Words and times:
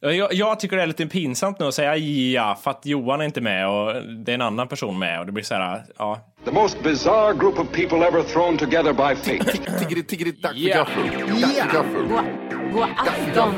Jag, 0.00 0.32
jag 0.34 0.60
tycker 0.60 0.76
det 0.76 0.82
är 0.82 0.86
lite 0.86 1.06
pinsamt 1.06 1.58
nu 1.58 1.66
att 1.66 1.74
säga 1.74 1.96
ja, 1.96 2.58
för 2.62 2.70
att 2.70 2.86
Johan 2.86 3.20
är 3.20 3.24
inte 3.24 3.40
med 3.40 3.68
och 3.68 3.94
det 4.06 4.32
är 4.32 4.34
en 4.34 4.42
annan 4.42 4.68
person 4.68 4.98
med 4.98 5.20
och 5.20 5.26
det 5.26 5.32
blir 5.32 5.44
så 5.44 5.54
här, 5.54 5.82
ja. 5.98 6.20
The 6.44 6.50
most 6.50 6.82
bizarre 6.82 7.34
group 7.34 7.58
of 7.58 7.66
people 7.72 7.98
ever 8.08 8.22
thrown 8.22 8.56
together 8.58 8.92
by 8.92 9.14
fate. 9.16 9.58
Tiggeri, 9.78 10.02
tiggeri, 10.02 10.30
dack 10.30 10.52
för 10.52 10.58
Ja. 10.58 10.76
gaffel. 10.76 11.04
Dack 11.40 11.54
för 11.54 11.72
gaffel. 11.72 12.72
God, 12.72 12.82
afton. 12.96 13.54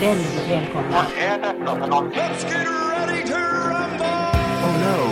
Väldigt 0.00 0.50
välkomna. 0.50 1.06
Oh 4.64 4.72
no, 4.80 5.11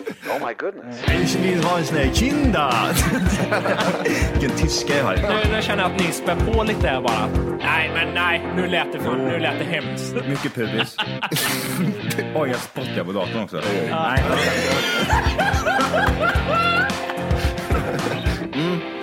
Ich 1.23 1.35
vill 1.35 1.63
ha 1.63 1.77
en 1.77 1.85
sån 1.85 1.97
här 1.97 2.13
kinda. 2.13 2.73
Vilken 4.31 4.57
tyska 4.57 4.97
jag 4.97 5.03
har. 5.03 5.15
Nu, 5.15 5.55
nu 5.55 5.61
känner 5.61 5.83
jag 5.83 5.91
att 5.91 5.99
ni 5.99 6.11
spär 6.11 6.35
på 6.35 6.63
lite 6.63 6.87
här 6.87 7.01
bara. 7.01 7.27
Nej, 7.59 7.91
men 7.93 8.13
nej, 8.13 8.41
nu 8.55 8.67
lät 8.67 8.93
det, 8.93 8.99
för, 8.99 9.17
nu 9.17 9.39
lät 9.39 9.59
det 9.59 9.65
hemskt. 9.65 10.15
Mycket 10.27 10.55
pubis. 10.55 10.95
Oj, 12.35 12.49
jag 12.49 12.59
spottar 12.59 13.03
på 13.03 13.11
datorn 13.11 13.43
också. 13.43 13.61
Nej. 13.91 14.23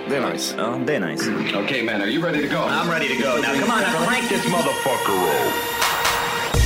Det 0.09 0.15
är 0.15 0.31
nice. 0.31 0.55
Det 0.85 0.95
är 0.95 0.99
nice. 0.99 1.31
okay, 1.63 1.83
man, 1.83 2.01
are 2.01 2.07
you 2.09 2.23
ready 2.23 2.47
to 2.47 2.55
go? 2.55 2.61
I'm 2.61 2.89
ready 2.91 3.07
to 3.07 3.23
go. 3.23 3.29
Now 3.35 3.53
come 3.53 3.71
on, 3.71 3.81
now 3.81 4.05
crank 4.07 4.29
this 4.29 4.45
motherfucker 4.45 5.13
roll. 5.13 5.51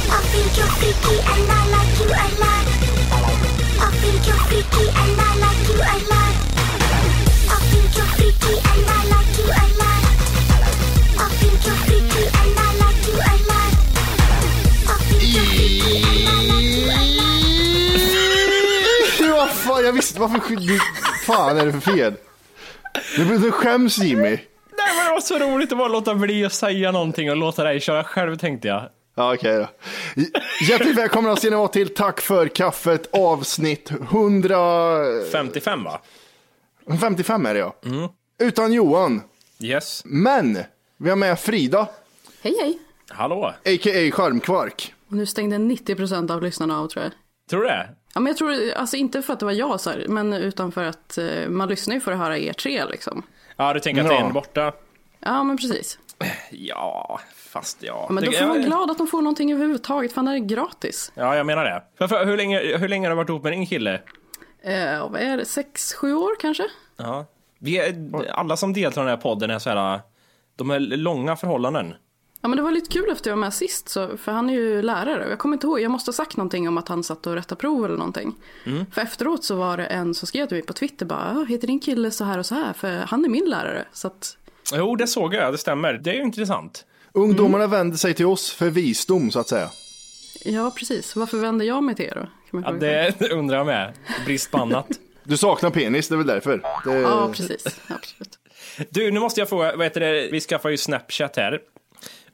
I 0.09 0.21
think 0.31 0.57
you're 0.57 0.67
freaky 0.79 1.15
and 1.33 1.51
I 1.51 1.61
like 1.75 1.99
you 1.99 2.09
a 2.13 2.27
lot. 2.39 2.92
fan, 19.63 19.85
jag 19.85 19.93
visste 19.93 20.19
varför 20.19 20.55
du, 20.55 20.79
fan 21.25 21.57
är 21.57 21.65
det 21.65 21.71
för 21.71 21.79
fel? 21.79 22.13
Du, 23.15 23.37
du 23.37 23.51
skäms 23.51 23.97
Jimmy. 23.97 24.21
Nej, 24.21 24.47
men 24.95 25.05
det 25.05 25.11
var 25.11 25.21
så 25.21 25.39
roligt 25.39 25.71
att 25.71 25.77
bara 25.77 25.87
låta 25.87 26.15
bli 26.15 26.45
att 26.45 26.53
säga 26.53 26.91
någonting 26.91 27.31
och 27.31 27.37
låta 27.37 27.63
dig 27.63 27.79
köra 27.79 28.03
själv 28.03 28.37
tänkte 28.37 28.67
jag. 28.67 28.89
Ja, 29.15 29.33
okej 29.33 29.57
då. 29.57 29.67
Hjärtligt 30.69 30.97
välkomna 30.97 31.35
ska 31.35 31.49
ni 31.49 31.55
vara 31.55 31.67
till 31.67 31.93
Tack 31.93 32.21
för 32.21 32.47
kaffet 32.47 33.09
avsnitt 33.13 33.91
155 33.91 35.87
55 37.01 37.43
va? 37.43 37.49
är 37.49 37.53
det 37.53 37.59
ja. 37.59 37.75
Utan 38.39 38.73
Johan. 38.73 39.21
Yes. 39.59 40.01
Men 40.05 40.57
vi 40.97 41.09
har 41.09 41.15
med 41.15 41.39
Frida, 41.39 41.87
Hej 42.41 42.55
hej! 42.61 42.79
Hallå? 43.09 43.45
a.k.a. 43.45 44.11
Charmkvark. 44.11 44.93
Och 45.07 45.13
nu 45.13 45.25
stängde 45.25 45.57
90% 45.57 46.31
av 46.31 46.41
lyssnarna 46.41 46.79
av 46.79 46.87
tror 46.87 47.03
jag. 47.03 47.11
Tror 47.49 47.61
du 47.61 47.67
det? 47.67 47.89
Ja, 48.13 48.19
men 48.21 48.27
jag 48.31 48.37
tror, 48.37 48.71
alltså 48.75 48.95
inte 48.97 49.21
för 49.21 49.33
att 49.33 49.39
det 49.39 49.45
var 49.45 49.51
jag 49.53 49.79
så 49.79 49.89
här, 49.89 50.05
men 50.09 50.33
utan 50.33 50.71
för 50.71 50.83
att 50.83 51.17
eh, 51.17 51.47
man 51.49 51.69
lyssnar 51.69 51.95
ju 51.95 52.01
för 52.01 52.11
att 52.11 52.17
höra 52.17 52.37
er 52.37 52.53
tre 52.53 52.85
liksom. 52.85 53.23
Ja, 53.57 53.73
du 53.73 53.79
tänker 53.79 54.01
att 54.01 54.07
det 54.09 54.15
är 54.15 54.19
Ja. 54.19 54.25
en 54.27 54.33
borta? 54.33 54.73
Ja, 55.19 55.43
men 55.43 55.57
precis. 55.57 55.99
Ja, 56.51 57.19
fast 57.35 57.83
ja. 57.83 58.07
Men 58.09 58.23
då 58.23 58.31
får 58.31 58.39
man 58.45 58.49
vara 58.49 58.59
glad 58.59 58.91
att 58.91 58.97
de 58.97 59.07
får 59.07 59.21
någonting 59.21 59.51
överhuvudtaget, 59.53 60.13
fan 60.13 60.25
det 60.25 60.31
är 60.31 60.37
gratis. 60.37 61.11
Ja, 61.15 61.35
jag 61.35 61.45
menar 61.45 61.65
det. 61.65 61.83
För, 61.97 62.07
för, 62.07 62.25
hur, 62.25 62.37
länge, 62.37 62.77
hur 62.77 62.87
länge 62.87 63.07
har 63.07 63.09
du 63.11 63.15
varit 63.15 63.29
ihop 63.29 63.43
med 63.43 63.51
din 63.53 63.67
kille? 63.67 64.01
Eh, 64.63 65.09
vad 65.11 65.21
är 65.21 65.37
det, 65.37 65.45
sex, 65.45 65.93
sju 65.93 66.15
år 66.15 66.31
kanske? 66.39 66.63
Ja. 66.97 67.25
Vi 67.59 67.77
är, 67.77 68.11
alla 68.31 68.57
som 68.57 68.73
deltar 68.73 69.01
i 69.01 69.03
den 69.05 69.09
här 69.15 69.21
podden 69.21 69.49
är 69.49 69.59
så 69.59 69.69
här, 69.69 69.99
de 70.55 70.69
är 70.71 70.79
långa 70.79 71.35
förhållanden. 71.35 71.93
Ja, 72.41 72.47
men 72.49 72.57
det 72.57 72.63
var 72.63 72.71
lite 72.71 72.89
kul 72.91 73.09
efter 73.11 73.29
jag 73.29 73.35
var 73.37 73.41
med 73.41 73.53
sist, 73.53 73.89
så, 73.89 74.17
för 74.17 74.31
han 74.31 74.49
är 74.49 74.53
ju 74.53 74.81
lärare. 74.81 75.29
Jag 75.29 75.39
kommer 75.39 75.53
inte 75.55 75.67
ihåg, 75.67 75.79
jag 75.81 75.91
måste 75.91 76.09
ha 76.09 76.13
sagt 76.13 76.37
någonting 76.37 76.67
om 76.67 76.77
att 76.77 76.87
han 76.87 77.03
satt 77.03 77.27
och 77.27 77.33
rättade 77.33 77.59
prov 77.59 77.85
eller 77.85 77.97
någonting. 77.97 78.35
För 78.91 79.01
efteråt 79.01 79.43
så 79.43 79.55
var 79.55 79.77
det 79.77 79.85
en 79.85 80.13
som 80.13 80.27
skrev 80.27 80.47
till 80.47 80.55
mig 80.57 80.65
på 80.65 80.73
Twitter 80.73 81.05
bara, 81.05 81.31
"Ja, 81.35 81.43
heter 81.43 81.67
din 81.67 81.79
kille 81.79 82.11
så 82.11 82.23
här 82.23 82.37
och 82.39 82.45
så 82.45 82.55
här? 82.55 82.73
För 82.73 82.91
han 82.97 83.25
är 83.25 83.29
min 83.29 83.45
lärare. 83.49 83.85
Så 83.91 84.07
att, 84.07 84.37
Jo, 84.73 84.95
det 84.95 85.07
såg 85.07 85.33
jag, 85.33 85.53
det 85.53 85.57
stämmer. 85.57 85.93
Det 85.93 86.09
är 86.09 86.13
ju 86.13 86.21
intressant. 86.21 86.85
Ungdomarna 87.11 87.67
vänder 87.67 87.97
sig 87.97 88.13
till 88.13 88.25
oss 88.25 88.51
för 88.51 88.69
visdom 88.69 89.31
så 89.31 89.39
att 89.39 89.47
säga. 89.47 89.69
ja, 90.45 90.71
precis. 90.77 91.15
Varför 91.15 91.37
vänder 91.37 91.65
jag 91.65 91.83
mig 91.83 91.95
till 91.95 92.05
er 92.05 92.15
då? 92.15 92.21
Kan 92.21 92.61
man 92.61 92.63
Ja, 92.81 93.11
det 93.19 93.29
undrar 93.31 93.57
jag 93.57 93.65
med. 93.65 93.93
Brist 94.25 94.51
på 94.51 94.57
annat. 94.57 94.87
Du 95.25 95.37
saknar 95.37 95.69
penis, 95.69 96.07
det 96.07 96.15
är 96.15 96.17
väl 96.17 96.27
därför. 96.27 96.61
Det... 96.85 96.99
Ja, 96.99 97.29
precis. 97.33 97.65
Absolut. 97.87 98.39
Du, 98.89 99.11
nu 99.11 99.19
måste 99.19 99.41
jag 99.41 99.49
fråga, 99.49 99.75
vad 99.75 99.85
heter 99.85 99.99
det, 100.01 100.29
vi 100.31 100.39
skaffar 100.41 100.69
ju 100.69 100.77
Snapchat 100.77 101.35
här. 101.35 101.59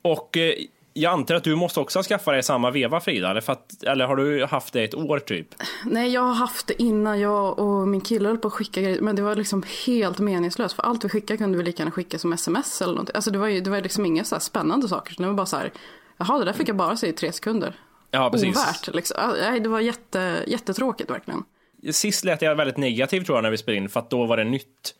Och 0.01 0.37
eh, 0.37 0.53
jag 0.99 1.13
antar 1.13 1.35
att 1.35 1.43
du 1.43 1.55
måste 1.55 1.79
också 1.79 2.03
skaffa 2.03 2.31
dig 2.31 2.43
samma 2.43 2.71
veva 2.71 2.99
Frida, 2.99 3.31
eller, 3.31 3.49
att, 3.51 3.83
eller 3.83 4.05
har 4.05 4.15
du 4.15 4.45
haft 4.45 4.73
det 4.73 4.83
ett 4.83 4.95
år 4.95 5.19
typ? 5.19 5.47
Nej, 5.85 6.13
jag 6.13 6.21
har 6.21 6.33
haft 6.33 6.67
det 6.67 6.81
innan 6.81 7.19
jag 7.19 7.59
och 7.59 7.87
min 7.87 8.01
kille 8.01 8.27
höll 8.27 8.37
på 8.37 8.47
att 8.47 8.53
skicka 8.53 8.81
grejer. 8.81 9.01
Men 9.01 9.15
det 9.15 9.21
var 9.21 9.35
liksom 9.35 9.63
helt 9.85 10.19
meningslöst. 10.19 10.75
För 10.75 10.83
allt 10.83 11.05
vi 11.05 11.09
skickade 11.09 11.37
kunde 11.37 11.57
vi 11.57 11.63
lika 11.63 11.81
gärna 11.81 11.91
skicka 11.91 12.19
som 12.19 12.33
sms 12.33 12.81
eller 12.81 12.93
någonting. 12.93 13.15
Alltså 13.15 13.31
det 13.31 13.37
var 13.37 13.47
ju 13.47 13.61
det 13.61 13.69
var 13.69 13.81
liksom 13.81 14.05
inga 14.05 14.23
så 14.23 14.35
här 14.35 14.39
spännande 14.39 14.87
saker. 14.87 15.13
Så 15.13 15.21
det 15.21 15.27
var 15.27 15.35
bara 15.35 15.45
så 15.45 15.57
här, 15.57 15.71
jaha 16.17 16.39
det 16.39 16.45
där 16.45 16.53
fick 16.53 16.69
jag 16.69 16.75
bara 16.75 16.97
se 16.97 17.07
i 17.07 17.13
tre 17.13 17.31
sekunder. 17.31 17.75
Ja, 18.11 18.29
precis. 18.29 18.57
Ovärt 18.57 18.95
liksom. 18.95 19.17
Nej, 19.41 19.59
det 19.59 19.69
var 19.69 19.79
jätte, 19.79 20.43
jättetråkigt 20.47 21.09
verkligen. 21.09 21.43
Sist 21.91 22.25
lät 22.25 22.41
jag 22.41 22.55
väldigt 22.55 22.77
negativ 22.77 23.21
tror 23.21 23.37
jag 23.37 23.43
när 23.43 23.51
vi 23.51 23.57
spelade 23.57 23.83
in, 23.83 23.89
för 23.89 23.99
att 23.99 24.09
då 24.09 24.25
var 24.25 24.37
det 24.37 24.43
nytt. 24.43 24.95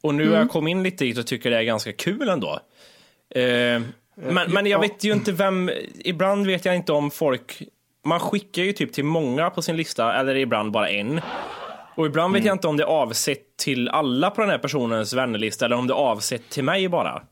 Och 0.00 0.14
nu 0.14 0.28
har 0.28 0.36
jag 0.36 0.50
kommit 0.50 0.70
in 0.70 0.82
lite 0.82 1.04
dit 1.04 1.18
och 1.18 1.26
tycker 1.26 1.50
det 1.50 1.56
är 1.56 1.62
ganska 1.62 1.92
kul 1.92 2.28
ändå. 2.28 2.60
Eh, 3.30 3.82
men, 4.20 4.52
men 4.52 4.66
jag 4.66 4.80
vet 4.80 5.04
ju 5.04 5.12
inte 5.12 5.32
vem, 5.32 5.70
ibland 5.98 6.46
vet 6.46 6.64
jag 6.64 6.76
inte 6.76 6.92
om 6.92 7.10
folk, 7.10 7.62
man 8.04 8.20
skickar 8.20 8.62
ju 8.62 8.72
typ 8.72 8.92
till 8.92 9.04
många 9.04 9.50
på 9.50 9.62
sin 9.62 9.76
lista, 9.76 10.14
eller 10.14 10.34
ibland 10.34 10.72
bara 10.72 10.88
en. 10.88 11.20
Och 11.94 12.06
ibland 12.06 12.34
vet 12.34 12.44
jag 12.44 12.54
inte 12.54 12.68
om 12.68 12.76
det 12.76 12.82
är 12.82 12.88
avsett 12.88 13.56
till 13.56 13.88
alla 13.88 14.30
på 14.30 14.40
den 14.40 14.50
här 14.50 14.58
personens 14.58 15.12
vännerlista, 15.12 15.64
eller 15.64 15.76
om 15.76 15.86
det 15.86 15.92
är 15.92 15.98
avsett 15.98 16.50
till 16.50 16.64
mig 16.64 16.88
bara. 16.88 17.22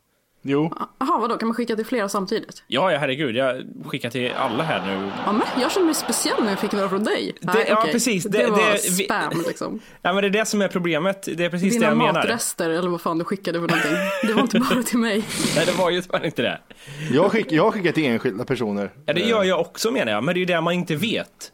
Jo. 0.49 0.73
Jaha, 0.99 1.19
vadå, 1.21 1.37
kan 1.37 1.49
man 1.49 1.55
skicka 1.55 1.77
till 1.77 1.87
flera 1.87 2.09
samtidigt? 2.09 2.63
Ja, 2.67 2.93
ja 2.93 2.99
herregud, 2.99 3.37
jag 3.37 3.63
skickar 3.87 4.11
till 4.11 4.33
alla 4.39 4.63
här 4.63 4.87
nu. 4.87 5.11
Ja, 5.27 5.33
men 5.33 5.43
jag 5.63 5.73
känner 5.73 5.87
mig 5.87 5.95
speciell 5.95 6.43
när 6.43 6.51
jag 6.51 6.59
fick 6.59 6.73
några 6.73 6.89
från 6.89 7.05
dig. 7.05 7.33
Nej, 7.41 7.67
ja, 7.69 7.79
okej. 7.81 7.93
precis. 7.93 8.25
Det, 8.25 8.39
Det- 8.39 8.51
var 8.51 8.59
det- 8.59 8.73
vi- 8.99 9.05
spam 9.05 9.43
liksom. 9.49 9.81
Ja, 10.03 10.13
men 10.13 10.23
det 10.23 10.29
är 10.29 10.31
det 10.31 10.45
som 10.47 10.63
är 10.63 10.69
problemet, 10.69 11.29
det 11.37 11.45
är 11.45 11.51
precis 11.51 11.73
det 11.73 11.79
Dina 11.79 11.87
jag 11.91 11.97
menar. 11.99 12.13
matrester 12.13 12.71
eller 12.71 12.89
vad 12.89 13.01
fan 13.01 13.19
du 13.19 13.25
skickade 13.25 13.61
för 13.61 13.69
någonting. 13.69 13.93
Det 14.23 14.33
var 14.33 14.43
inte 14.43 14.59
bara 14.59 14.83
till 14.83 14.99
mig. 14.99 15.25
Nej, 15.57 15.67
det 15.67 15.73
var 15.73 15.91
ju 15.91 16.03
tyvärr 16.03 16.27
inte 16.27 16.43
det. 16.43 16.61
Jag, 17.13 17.31
skick, 17.33 17.53
jag 17.53 17.63
har 17.65 17.71
skickat 17.71 17.95
till 17.95 18.05
enskilda 18.07 18.45
personer. 18.45 18.91
Ja, 19.07 19.13
det 19.15 19.21
gör 19.21 19.45
jag 19.45 19.61
också 19.61 19.91
menar 19.91 20.13
jag, 20.13 20.25
men 20.25 20.35
det 20.35 20.39
är 20.39 20.41
ju 20.41 20.47
det 20.47 20.61
man 20.61 20.73
inte 20.75 20.97
vet. 20.97 21.53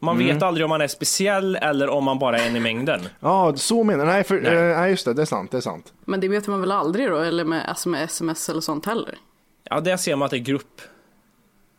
Man 0.00 0.18
vet 0.18 0.42
aldrig 0.42 0.64
om 0.64 0.68
man 0.70 0.80
är 0.80 0.88
speciell 0.88 1.56
eller 1.56 1.88
om 1.88 2.04
man 2.04 2.18
bara 2.18 2.38
är 2.38 2.46
en 2.46 2.56
i 2.56 2.60
mängden. 2.60 3.08
Ja, 3.20 3.56
så 3.56 3.84
menar 3.84 4.04
jag. 4.04 4.12
Nej, 4.12 4.24
för, 4.24 4.40
Nej. 4.40 4.56
eh, 4.56 4.78
nej, 4.78 4.90
just 4.90 5.04
det. 5.04 5.14
Det 5.14 5.22
är 5.22 5.26
sant. 5.26 5.50
Det 5.50 5.56
är 5.56 5.60
sant. 5.60 5.92
Men 6.04 6.20
det 6.20 6.28
vet 6.28 6.46
man 6.46 6.60
väl 6.60 6.72
aldrig 6.72 7.08
då, 7.10 7.18
eller 7.18 7.44
med, 7.44 7.68
alltså 7.68 7.88
med 7.88 8.04
sms 8.04 8.48
eller 8.48 8.60
sånt 8.60 8.86
heller? 8.86 9.14
Ja, 9.70 9.80
där 9.80 9.96
ser 9.96 10.16
man 10.16 10.26
att 10.26 10.30
det 10.30 10.36
är 10.36 10.38
grupp. 10.38 10.80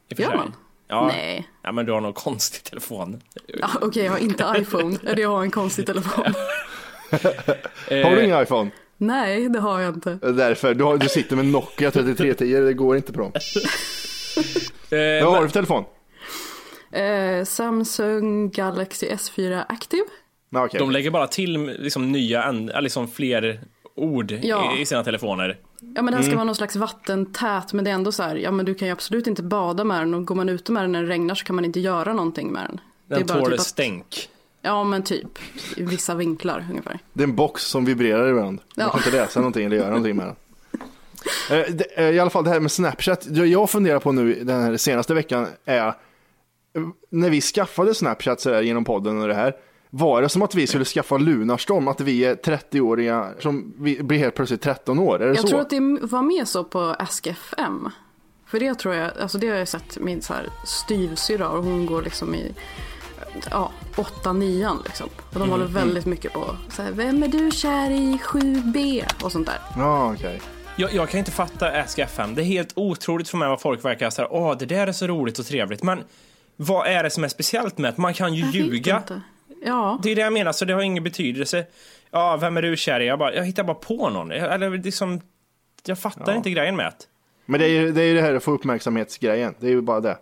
Gör 0.10 0.36
man? 0.36 0.56
Ja. 0.88 1.08
Nej. 1.08 1.48
Ja, 1.64 1.72
men 1.72 1.86
du 1.86 1.92
har 1.92 2.02
någon 2.02 2.14
konstig 2.14 2.64
telefon. 2.64 3.22
Ja, 3.48 3.68
Okej, 3.82 4.04
jag 4.06 4.12
har 4.12 4.20
inte 4.20 4.54
iPhone. 4.58 4.98
Eller 5.06 5.22
jag 5.22 5.30
har 5.30 5.44
en 5.44 5.52
konstig 5.52 5.86
telefon. 5.86 6.24
Har 7.90 8.16
du 8.16 8.26
ingen 8.26 8.42
iPhone? 8.44 8.70
Nej, 8.98 9.50
det 9.50 9.60
har 9.60 9.80
jag 9.80 9.94
inte. 9.96 10.14
Därför. 10.22 10.74
Du, 10.74 10.84
har, 10.84 10.98
du 10.98 11.10
sitter 11.10 11.36
med 11.36 11.46
Nokia 11.46 11.92
3310. 11.92 12.66
Det 12.66 12.74
går 12.74 12.98
inte 12.98 13.14
på 13.14 13.20
dem. 13.22 13.32
Eh, 14.92 15.26
Vad 15.26 15.34
har 15.34 15.42
du 15.42 15.48
för 15.48 15.54
telefon? 15.54 15.84
Eh, 16.92 17.44
Samsung 17.46 18.50
Galaxy 18.50 19.08
S4 19.08 19.64
Active. 19.70 20.04
Okej. 20.56 20.80
de 20.80 20.92
lägger 20.92 21.12
bara 21.12 21.28
till 21.28 21.66
liksom 21.80 22.12
nya, 22.12 22.44
eller 22.44 22.82
liksom 22.82 23.08
fler 23.08 23.62
ord 23.96 24.32
Ja. 24.42 24.76
i, 24.78 24.82
i 24.82 24.86
sina 24.86 25.04
telefoner. 25.04 25.58
Ja 25.96 26.02
men 26.02 26.06
det 26.06 26.16
här 26.18 26.24
ska 26.24 26.34
vara 26.36 26.44
någon 26.44 26.56
slags 26.56 26.76
vattentät 26.76 27.74
men 27.74 27.86
det 27.86 27.92
är 27.92 27.96
ändå 27.96 28.12
så 28.12 28.24
här, 28.24 28.36
ja 28.36 28.52
men 28.52 28.66
du 28.66 28.76
kan 28.76 28.88
ju 28.88 28.92
absolut 28.92 29.28
inte 29.28 29.44
bada 29.44 29.84
med 29.84 30.02
den 30.02 30.14
och 30.14 30.26
går 30.26 30.36
man 30.36 30.50
ute 30.50 30.72
med 30.72 30.84
den 30.84 30.92
när 30.92 31.04
det 31.04 31.10
regnar 31.10 31.36
så 31.36 31.46
kan 31.46 31.56
man 31.56 31.66
inte 31.66 31.80
göra 31.80 32.14
någonting 32.14 32.52
med 32.52 32.64
den. 32.70 32.80
Den 33.18 33.28
bara 33.28 33.40
tål 33.40 33.50
typ 33.52 33.60
att- 33.60 33.66
stänk. 33.66 34.30
Ja 34.62 34.84
men 34.84 35.04
typ, 35.04 35.28
i 35.78 35.84
vissa 35.84 36.16
vinklar 36.16 36.66
ungefär. 36.70 37.00
Det 37.14 37.24
är 37.24 37.28
en 37.28 37.36
box 37.36 37.64
som 37.64 37.86
vibrerar 37.86 38.28
ibland. 38.30 38.60
Man 38.78 38.86
Ja. 38.86 38.90
kan 38.92 39.00
inte 39.00 39.12
läsa 39.12 39.40
någonting 39.40 39.66
eller 39.66 39.76
göra 39.78 39.88
någonting 39.88 40.16
med 40.16 40.26
den. 40.26 40.36
Eh, 41.52 41.66
eh, 42.06 42.10
I 42.10 42.20
alla 42.20 42.30
fall 42.30 42.44
det 42.44 42.50
här 42.50 42.60
med 42.60 42.72
Snapchat. 42.72 43.28
Det 43.30 43.46
jag 43.46 43.70
funderar 43.70 44.00
på 44.00 44.12
nu 44.12 44.34
den 44.44 44.62
här 44.62 44.78
senaste 44.78 45.14
veckan 45.14 45.48
är 45.66 45.94
när 47.10 47.30
vi 47.30 47.42
skaffade 47.42 47.96
Snapchat 47.96 48.42
så 48.42 48.62
genom 48.62 48.86
podden 48.86 49.22
och 49.22 49.28
det 49.28 49.34
här. 49.34 49.56
Var 49.90 50.22
det 50.22 50.30
som 50.30 50.42
att 50.42 50.56
vi 50.56 50.68
skulle 50.68 50.86
skaffa 50.86 51.18
Lunarstorm? 51.18 51.88
Att 51.88 52.02
vi 52.02 52.26
är 52.26 52.36
30-åriga 52.36 53.30
som 53.40 53.74
vi 53.78 54.04
blir 54.04 54.18
helt 54.20 54.36
plötsligt 54.36 54.62
13 54.62 55.00
år? 55.00 55.16
Är 55.16 55.20
det 55.20 55.26
Jag 55.26 55.40
så? 55.40 55.48
tror 55.48 55.62
att 55.62 55.70
det 55.70 55.80
var 56.02 56.22
mer 56.22 56.46
så 56.46 56.64
på 56.64 56.80
Ask 56.80 57.28
FM. 57.28 57.90
För 58.46 58.60
det 58.60 58.76
tror 58.76 58.96
jag, 58.96 59.12
alltså 59.22 59.38
det 59.38 59.48
har 59.48 59.56
jag 59.56 59.68
sett 59.68 59.98
min 60.00 60.22
så 60.22 60.34
här 60.34 60.50
styvsyrra 60.66 61.50
och 61.50 61.64
hon 61.64 61.86
går 61.86 62.02
liksom 62.02 62.36
i 62.36 62.54
ja, 63.52 63.72
8 63.96 64.34
9 64.34 64.70
liksom. 64.86 65.10
Och 65.34 65.40
de 65.40 65.50
håller 65.50 65.66
väldigt 65.66 66.06
mycket 66.06 66.34
på 66.34 66.56
så 66.70 66.82
här, 66.82 66.92
vem 66.92 67.24
är 67.24 67.28
du 67.28 67.52
kär 67.52 67.92
i 67.92 68.20
7B 68.24 69.04
och 69.24 69.32
sånt 69.32 69.48
där. 69.48 69.58
Ja, 69.78 70.14
okej. 70.14 70.42
Jag, 70.76 70.94
jag 70.94 71.10
kan 71.10 71.18
inte 71.20 71.32
fatta 71.32 71.72
Ask 71.72 72.00
FM. 72.00 72.36
Det 72.36 72.42
är 72.42 72.46
helt 72.46 72.72
otroligt 72.76 73.30
för 73.30 73.38
mig 73.38 73.50
vad 73.50 73.62
folk 73.62 73.86
verkar 73.86 74.10
säga. 74.10 74.28
Åh, 74.32 74.58
det 74.58 74.66
där 74.66 74.88
är 74.88 74.92
så 74.92 75.08
roligt 75.08 75.40
och 75.40 75.46
trevligt. 75.46 75.84
Men 75.84 76.00
vad 76.62 76.88
är 76.88 77.04
det 77.04 77.10
som 77.10 77.24
är 77.24 77.28
speciellt 77.28 77.78
med 77.78 77.94
det? 77.94 78.02
Man 78.02 78.14
kan 78.14 78.34
ju 78.34 78.40
Jag 78.42 78.48
vet 78.48 78.56
ljuga. 78.56 78.98
inte. 78.98 79.22
Ja, 79.66 80.00
Det 80.04 80.12
är 80.12 80.16
det 80.16 80.22
jag 80.22 80.34
menar, 80.34 80.52
så 80.52 80.66
det 80.66 80.74
har 80.74 80.82
ingen 80.82 81.04
betydelse. 81.04 81.66
Ja, 82.12 82.38
vem 82.38 82.58
är 82.58 82.62
du 82.62 82.78
kär 82.78 83.00
i? 83.00 83.08
Jag, 83.08 83.20
bara, 83.20 83.34
jag 83.36 83.46
hittar 83.46 83.64
bara 83.64 83.76
på 83.76 84.10
någon. 84.10 84.30
Jag- 84.30 84.54
Eller 84.54 84.70
liksom, 84.78 85.22
jag 85.86 86.00
fattar 86.00 86.36
inte 86.36 86.50
grejen 86.50 86.76
med 86.76 86.86
det. 86.86 87.06
Men 87.46 87.60
det 87.60 87.66
är 87.66 87.70
ju 87.70 87.92
det, 87.92 88.02
är 88.02 88.06
ju 88.08 88.14
det 88.16 88.22
här 88.22 88.34
att 88.36 88.44
få 88.44 88.52
uppmärksamhetsgrejen. 88.52 89.56
Det 89.60 89.68
är 89.68 89.72
ju 89.72 89.82
bara 89.82 90.00
det. 90.02 90.18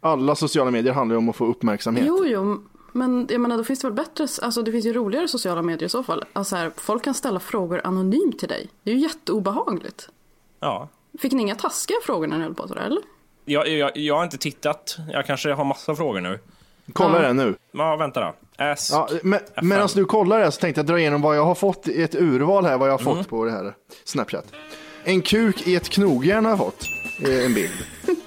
Alla 0.00 0.34
sociala 0.34 0.70
medier 0.70 0.92
handlar 0.92 1.14
ju 1.14 1.18
om 1.18 1.28
att 1.28 1.36
få 1.36 1.46
uppmärksamhet. 1.46 2.04
jo 2.08 2.24
jo. 2.26 2.66
Men 2.92 3.26
jag 3.30 3.40
menar 3.40 3.56
då 3.56 3.64
finns 3.64 3.78
det 3.80 3.86
väl 3.86 3.94
bättre, 3.96 4.26
alltså 4.42 4.62
det 4.62 4.72
finns 4.72 4.86
ju 4.86 4.92
roligare 4.92 5.28
sociala 5.28 5.62
medier 5.62 5.86
i 5.86 5.88
så 5.88 6.02
fall. 6.02 6.24
Alltså 6.32 6.56
här, 6.56 6.70
folk 6.76 7.04
kan 7.04 7.14
ställa 7.14 7.40
frågor 7.40 7.80
anonymt 7.84 8.38
till 8.38 8.48
dig. 8.48 8.68
Det 8.82 8.90
är 8.90 8.94
ju 8.94 9.00
jätteobehagligt. 9.00 10.08
Ja. 10.60 10.88
Fick 11.18 11.32
ni 11.32 11.42
inga 11.42 11.54
taskiga 11.54 11.96
frågor 12.04 12.26
när 12.26 12.38
ni 12.38 12.44
höll 12.44 12.54
på 12.54 12.68
sådär 12.68 12.82
eller? 12.82 13.02
Jag, 13.50 13.68
jag, 13.68 13.96
jag 13.96 14.16
har 14.16 14.24
inte 14.24 14.38
tittat. 14.38 14.96
Jag 15.12 15.26
kanske 15.26 15.52
har 15.52 15.64
massa 15.64 15.94
frågor 15.94 16.20
nu. 16.20 16.38
Kolla 16.92 17.22
Ja. 17.22 17.28
det 17.28 17.32
nu. 17.32 17.54
Ja, 17.72 17.96
vänta 17.96 18.20
då. 18.20 18.34
Ask. 18.64 18.92
Ja, 18.92 19.08
men, 19.22 19.40
medan 19.62 19.88
du 19.94 20.04
kollar 20.04 20.40
det 20.40 20.52
så 20.52 20.60
tänkte 20.60 20.78
jag 20.78 20.86
dra 20.86 20.98
igenom 21.00 21.22
vad 21.22 21.36
jag 21.36 21.44
har 21.44 21.54
fått 21.54 21.88
i 21.88 22.02
ett 22.02 22.14
urval 22.14 22.64
här, 22.64 22.78
vad 22.78 22.88
jag 22.88 22.92
har 22.92 22.98
fått 22.98 23.28
på 23.28 23.44
det 23.44 23.50
här 23.50 23.74
Snapchat. 24.04 24.44
En 25.04 25.22
kuk 25.22 25.66
i 25.66 25.76
ett 25.76 25.88
knogjärn 25.88 26.44
har 26.44 26.52
jag 26.52 26.58
fått, 26.58 26.84
eh, 27.28 27.44
en 27.44 27.54
bild. 27.54 27.70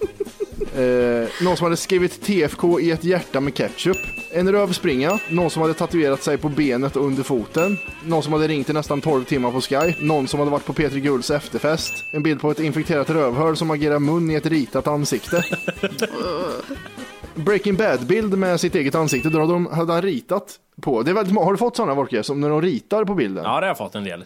Eh, 0.75 1.29
någon 1.43 1.57
som 1.57 1.63
hade 1.63 1.77
skrivit 1.77 2.21
TFK 2.21 2.79
i 2.79 2.91
ett 2.91 3.03
hjärta 3.03 3.39
med 3.39 3.55
ketchup. 3.55 3.97
En 4.31 4.51
rövspringa. 4.51 5.19
Någon 5.29 5.49
som 5.49 5.61
hade 5.61 5.73
tatuerat 5.73 6.23
sig 6.23 6.37
på 6.37 6.49
benet 6.49 6.95
och 6.95 7.05
under 7.05 7.23
foten. 7.23 7.77
Någon 8.05 8.23
som 8.23 8.33
hade 8.33 8.47
ringt 8.47 8.69
i 8.69 8.73
nästan 8.73 9.01
12 9.01 9.23
timmar 9.23 9.51
på 9.51 9.61
Sky. 9.61 9.93
Någon 9.99 10.27
som 10.27 10.39
hade 10.39 10.51
varit 10.51 10.65
på 10.65 10.73
Petri 10.73 10.99
Gulds 10.99 11.31
efterfest. 11.31 11.93
En 12.11 12.23
bild 12.23 12.41
på 12.41 12.51
ett 12.51 12.59
infekterat 12.59 13.09
rövhål 13.09 13.57
som 13.57 13.71
agerar 13.71 13.99
mun 13.99 14.31
i 14.31 14.35
ett 14.35 14.45
ritat 14.45 14.87
ansikte. 14.87 15.43
Breaking 17.35 17.75
Bad-bild 17.75 18.37
med 18.37 18.59
sitt 18.59 18.75
eget 18.75 18.95
ansikte. 18.95 19.29
Då 19.29 19.39
hade, 19.39 19.53
de, 19.53 19.65
hade 19.65 19.93
han 19.93 20.01
ritat 20.01 20.59
på. 20.81 21.03
Det 21.03 21.11
är 21.11 21.15
väldigt, 21.15 21.35
har 21.35 21.51
du 21.51 21.57
fått 21.57 21.75
sådana 21.75 21.93
Wolke? 21.93 22.23
Som 22.23 22.41
när 22.41 22.49
de 22.49 22.61
ritar 22.61 23.05
på 23.05 23.15
bilden? 23.15 23.43
Ja, 23.43 23.49
det 23.49 23.55
har 23.55 23.67
jag 23.67 23.77
fått 23.77 23.95
en 23.95 24.03
del. 24.03 24.25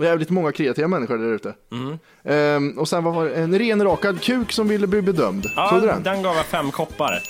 Det 0.00 0.06
är 0.06 0.08
jävligt 0.08 0.30
många 0.30 0.52
kreativa 0.52 0.88
människor 0.88 1.18
där 1.18 1.32
ute. 1.34 1.54
Mm. 1.72 1.98
Ehm, 2.24 2.78
och 2.78 2.88
sen 2.88 3.04
var 3.04 3.24
det? 3.24 3.34
En 3.34 3.58
renrakad 3.58 4.22
kuk 4.22 4.52
som 4.52 4.68
ville 4.68 4.86
bli 4.86 5.02
bedömd. 5.02 5.46
Ja, 5.56 5.68
Såg 5.70 5.80
du 5.80 5.86
den? 5.86 6.02
den 6.02 6.22
gav 6.22 6.36
jag 6.36 6.46
fem 6.46 6.70
koppar. 6.70 7.22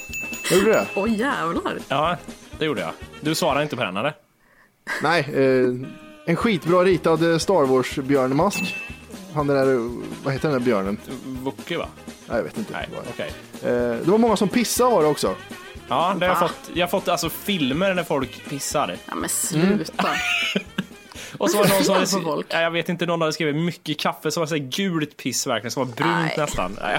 Gjorde 0.50 0.64
du 0.64 0.72
det? 0.72 0.86
Åh 0.94 1.18
jävlar. 1.18 1.78
Ja, 1.88 2.16
det 2.58 2.64
gjorde 2.64 2.80
jag. 2.80 2.90
Du 3.20 3.34
svarade 3.34 3.62
inte 3.62 3.76
på 3.76 3.84
den, 3.84 3.96
eller? 3.96 4.14
Nej, 5.02 5.20
eh, 5.34 5.68
en 6.26 6.36
skitbra 6.36 6.84
ritad 6.84 7.32
eh, 7.32 7.38
Star 7.38 7.66
Wars-björnmask. 7.66 8.76
Han 9.34 9.46
den 9.46 9.56
där, 9.56 9.74
eh, 9.74 9.80
vad 10.24 10.32
heter 10.32 10.48
den 10.48 10.58
där 10.58 10.64
björnen? 10.64 10.98
Wookie, 11.24 11.78
va? 11.78 11.86
Nej, 12.04 12.36
jag 12.36 12.44
vet 12.44 12.58
inte. 12.58 12.72
Nej, 12.72 12.88
vad 12.94 13.04
det 13.16 13.22
är. 13.68 13.92
Eh, 13.92 13.98
det 14.04 14.10
var 14.10 14.18
många 14.18 14.36
som 14.36 14.48
pissade 14.48 14.90
var 14.90 15.02
det 15.02 15.08
också. 15.08 15.34
Ja, 15.88 16.16
det 16.18 16.26
har 16.26 16.32
jag 16.32 16.38
fått. 16.50 16.70
Jag 16.74 16.86
har 16.86 16.90
fått 16.90 17.08
alltså 17.08 17.30
filmer 17.30 17.94
när 17.94 18.04
folk 18.04 18.44
pissar. 18.48 18.96
Ja 19.06 19.14
men 19.14 19.28
sluta. 19.28 20.06
Och 21.40 21.50
så 21.50 21.58
var 21.58 21.64
det 21.64 21.72
någon 21.74 21.84
som 21.84 21.94
hade, 21.94 22.06
folk. 22.06 22.46
ja, 22.50 22.60
jag 22.60 22.70
vet 22.70 22.88
inte, 22.88 23.06
någon 23.06 23.20
hade 23.20 23.32
skrivit 23.32 23.56
mycket 23.56 23.98
kaffe 23.98 24.30
som 24.30 24.40
var 24.40 24.46
så 24.46 24.54
här 24.54 24.62
gult 24.62 25.16
piss 25.16 25.46
verkligen, 25.46 25.70
som 25.70 25.86
var 25.86 25.94
brunt 25.94 26.36
nästan. 26.36 26.76
Nej. 26.80 26.98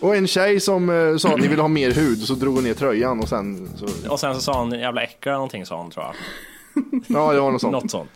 Och 0.00 0.16
en 0.16 0.26
tjej 0.26 0.60
som 0.60 0.90
eh, 0.90 1.16
sa 1.16 1.28
att 1.28 1.40
ni 1.40 1.48
vill 1.48 1.60
ha 1.60 1.68
mer 1.68 1.90
hud, 1.90 2.18
så 2.18 2.34
drog 2.34 2.54
hon 2.54 2.64
ner 2.64 2.74
tröjan 2.74 3.20
och 3.20 3.28
sen 3.28 3.68
så, 3.76 4.10
Och 4.10 4.20
sen 4.20 4.34
så 4.34 4.40
sa 4.40 4.58
hon 4.60 4.70
jävla 4.70 5.02
eller 5.02 5.32
någonting 5.32 5.66
sa 5.66 5.76
hon 5.82 5.90
tror 5.90 6.04
jag. 6.06 6.14
ja 7.06 7.32
det 7.32 7.40
var 7.40 7.50
något 7.50 7.60
sånt. 7.60 7.72
Något 7.72 7.90
sånt. 7.90 8.10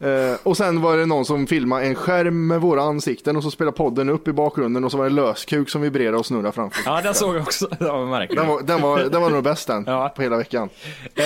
Eh, 0.00 0.36
och 0.42 0.56
sen 0.56 0.80
var 0.82 0.96
det 0.96 1.06
någon 1.06 1.24
som 1.24 1.46
filmade 1.46 1.86
en 1.86 1.94
skärm 1.94 2.46
med 2.46 2.60
våra 2.60 2.82
ansikten 2.82 3.36
och 3.36 3.42
så 3.42 3.50
spelade 3.50 3.76
podden 3.76 4.08
upp 4.08 4.28
i 4.28 4.32
bakgrunden 4.32 4.84
och 4.84 4.90
så 4.90 4.98
var 4.98 5.04
det 5.04 5.10
löskuk 5.10 5.70
som 5.70 5.82
vibrerade 5.82 6.16
och 6.16 6.26
snurrade 6.26 6.52
framför. 6.52 6.82
Ja, 6.86 7.00
den 7.02 7.14
såg 7.14 7.36
jag 7.36 7.42
också. 7.42 7.66
Det 7.78 7.84
var 7.84 8.06
märkligt. 8.06 8.38
Den 8.38 8.48
var, 8.48 8.62
den 8.62 8.82
var, 8.82 8.98
den 8.98 9.22
var 9.22 9.30
nog 9.30 9.44
bäst 9.44 9.66
den 9.66 9.84
Ja. 9.86 10.12
på 10.16 10.22
hela 10.22 10.36
veckan. 10.36 10.68
Eh, 11.14 11.24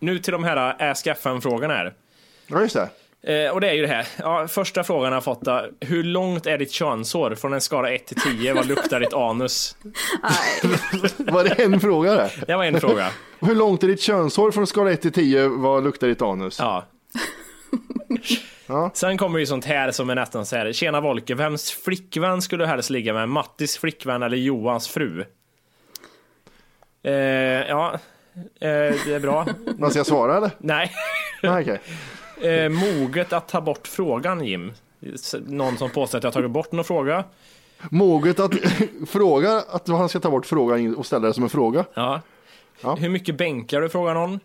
nu 0.00 0.18
till 0.18 0.32
de 0.32 0.44
här 0.44 0.90
Ask 0.90 1.06
FM-frågorna 1.06 1.74
här. 1.74 1.94
Ja 2.48 2.60
just 2.60 2.76
det. 2.76 2.88
Eh, 3.22 3.50
och 3.50 3.60
det 3.60 3.68
är 3.68 3.74
ju 3.74 3.82
det 3.82 3.88
här. 3.88 4.08
Ja, 4.18 4.48
första 4.48 4.84
frågan 4.84 5.04
jag 5.04 5.16
har 5.16 5.20
fått 5.20 5.40
då. 5.40 5.66
Hur 5.80 6.04
långt 6.04 6.46
är 6.46 6.58
ditt 6.58 6.72
könshår? 6.72 7.34
Från 7.34 7.52
en 7.52 7.60
skala 7.60 7.90
1 7.90 8.06
till 8.06 8.20
10. 8.20 8.54
Vad 8.54 8.66
luktar 8.66 9.00
ditt 9.00 9.14
anus? 9.14 9.76
Var 11.16 11.44
det 11.44 11.62
en 11.62 11.80
fråga 11.80 12.14
det? 12.14 12.30
Det 12.46 12.56
var 12.56 12.64
en 12.64 12.80
fråga. 12.80 13.08
Hur 13.40 13.54
långt 13.54 13.82
är 13.82 13.88
ditt 13.88 14.00
könshår 14.00 14.50
från 14.50 14.66
skala 14.66 14.90
1 14.92 15.02
till 15.02 15.12
10? 15.12 15.48
Vad 15.48 15.84
luktar 15.84 16.06
ditt 16.08 16.22
anus? 16.22 16.58
Ja. 16.58 16.84
Ja. 18.66 18.90
Sen 18.94 19.18
kommer 19.18 19.38
ju 19.38 19.46
sånt 19.46 19.64
här 19.64 19.90
som 19.90 20.10
är 20.10 20.14
nästan 20.14 20.46
så 20.46 20.56
här. 20.56 20.72
Tjena 20.72 21.00
Volke, 21.00 21.34
vems 21.34 21.70
flickvän 21.70 22.42
skulle 22.42 22.64
du 22.64 22.68
helst 22.68 22.90
ligga 22.90 23.14
med? 23.14 23.28
Mattis 23.28 23.78
flickvän 23.78 24.22
eller 24.22 24.36
Johans 24.36 24.88
fru? 24.88 25.24
Eh, 27.02 27.12
ja, 27.68 27.92
eh, 28.60 28.94
det 29.06 29.14
är 29.14 29.20
bra. 29.20 29.46
Vad 29.78 29.90
ska 29.90 29.98
jag 29.98 30.06
svara 30.06 30.36
eller? 30.36 30.50
Nej. 30.58 30.92
Nej, 31.42 31.62
okej. 31.62 31.80
Eh, 32.42 32.68
moget 32.68 33.32
att 33.32 33.48
ta 33.48 33.60
bort 33.60 33.88
frågan 33.88 34.44
Jim. 34.44 34.72
Någon 35.46 35.78
som 35.78 35.90
påstår 35.90 36.18
att 36.18 36.24
jag 36.24 36.32
tagit 36.32 36.50
bort 36.50 36.72
någon 36.72 36.84
fråga. 36.84 37.24
Moget 37.90 38.40
att 38.40 38.52
fråga 39.08 39.62
att 39.68 39.88
han 39.88 40.08
ska 40.08 40.20
ta 40.20 40.30
bort 40.30 40.46
frågan 40.46 40.96
och 40.96 41.06
ställa 41.06 41.28
det 41.28 41.34
som 41.34 41.44
en 41.44 41.50
fråga. 41.50 41.84
Ja. 41.94 42.20
Ja. 42.80 42.94
Hur 42.94 43.08
mycket 43.08 43.38
bänkar 43.38 43.80
du 43.80 43.88
frågar 43.88 44.14
någon? 44.14 44.40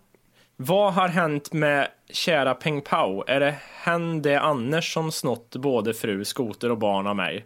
Vad 0.56 0.94
har 0.94 1.08
hänt 1.08 1.54
med 1.54 1.88
kära 2.10 2.54
Peng 2.54 2.82
Pao? 2.82 3.24
Är 3.28 3.40
det 3.40 3.56
hen 3.84 4.22
det 4.22 4.40
Anders 4.40 4.94
som 4.94 5.12
snott 5.12 5.56
både 5.56 5.94
fru, 5.94 6.26
skoter 6.26 6.72
och 6.72 6.78
barn 6.78 7.08
av 7.08 7.16
mig? 7.16 7.46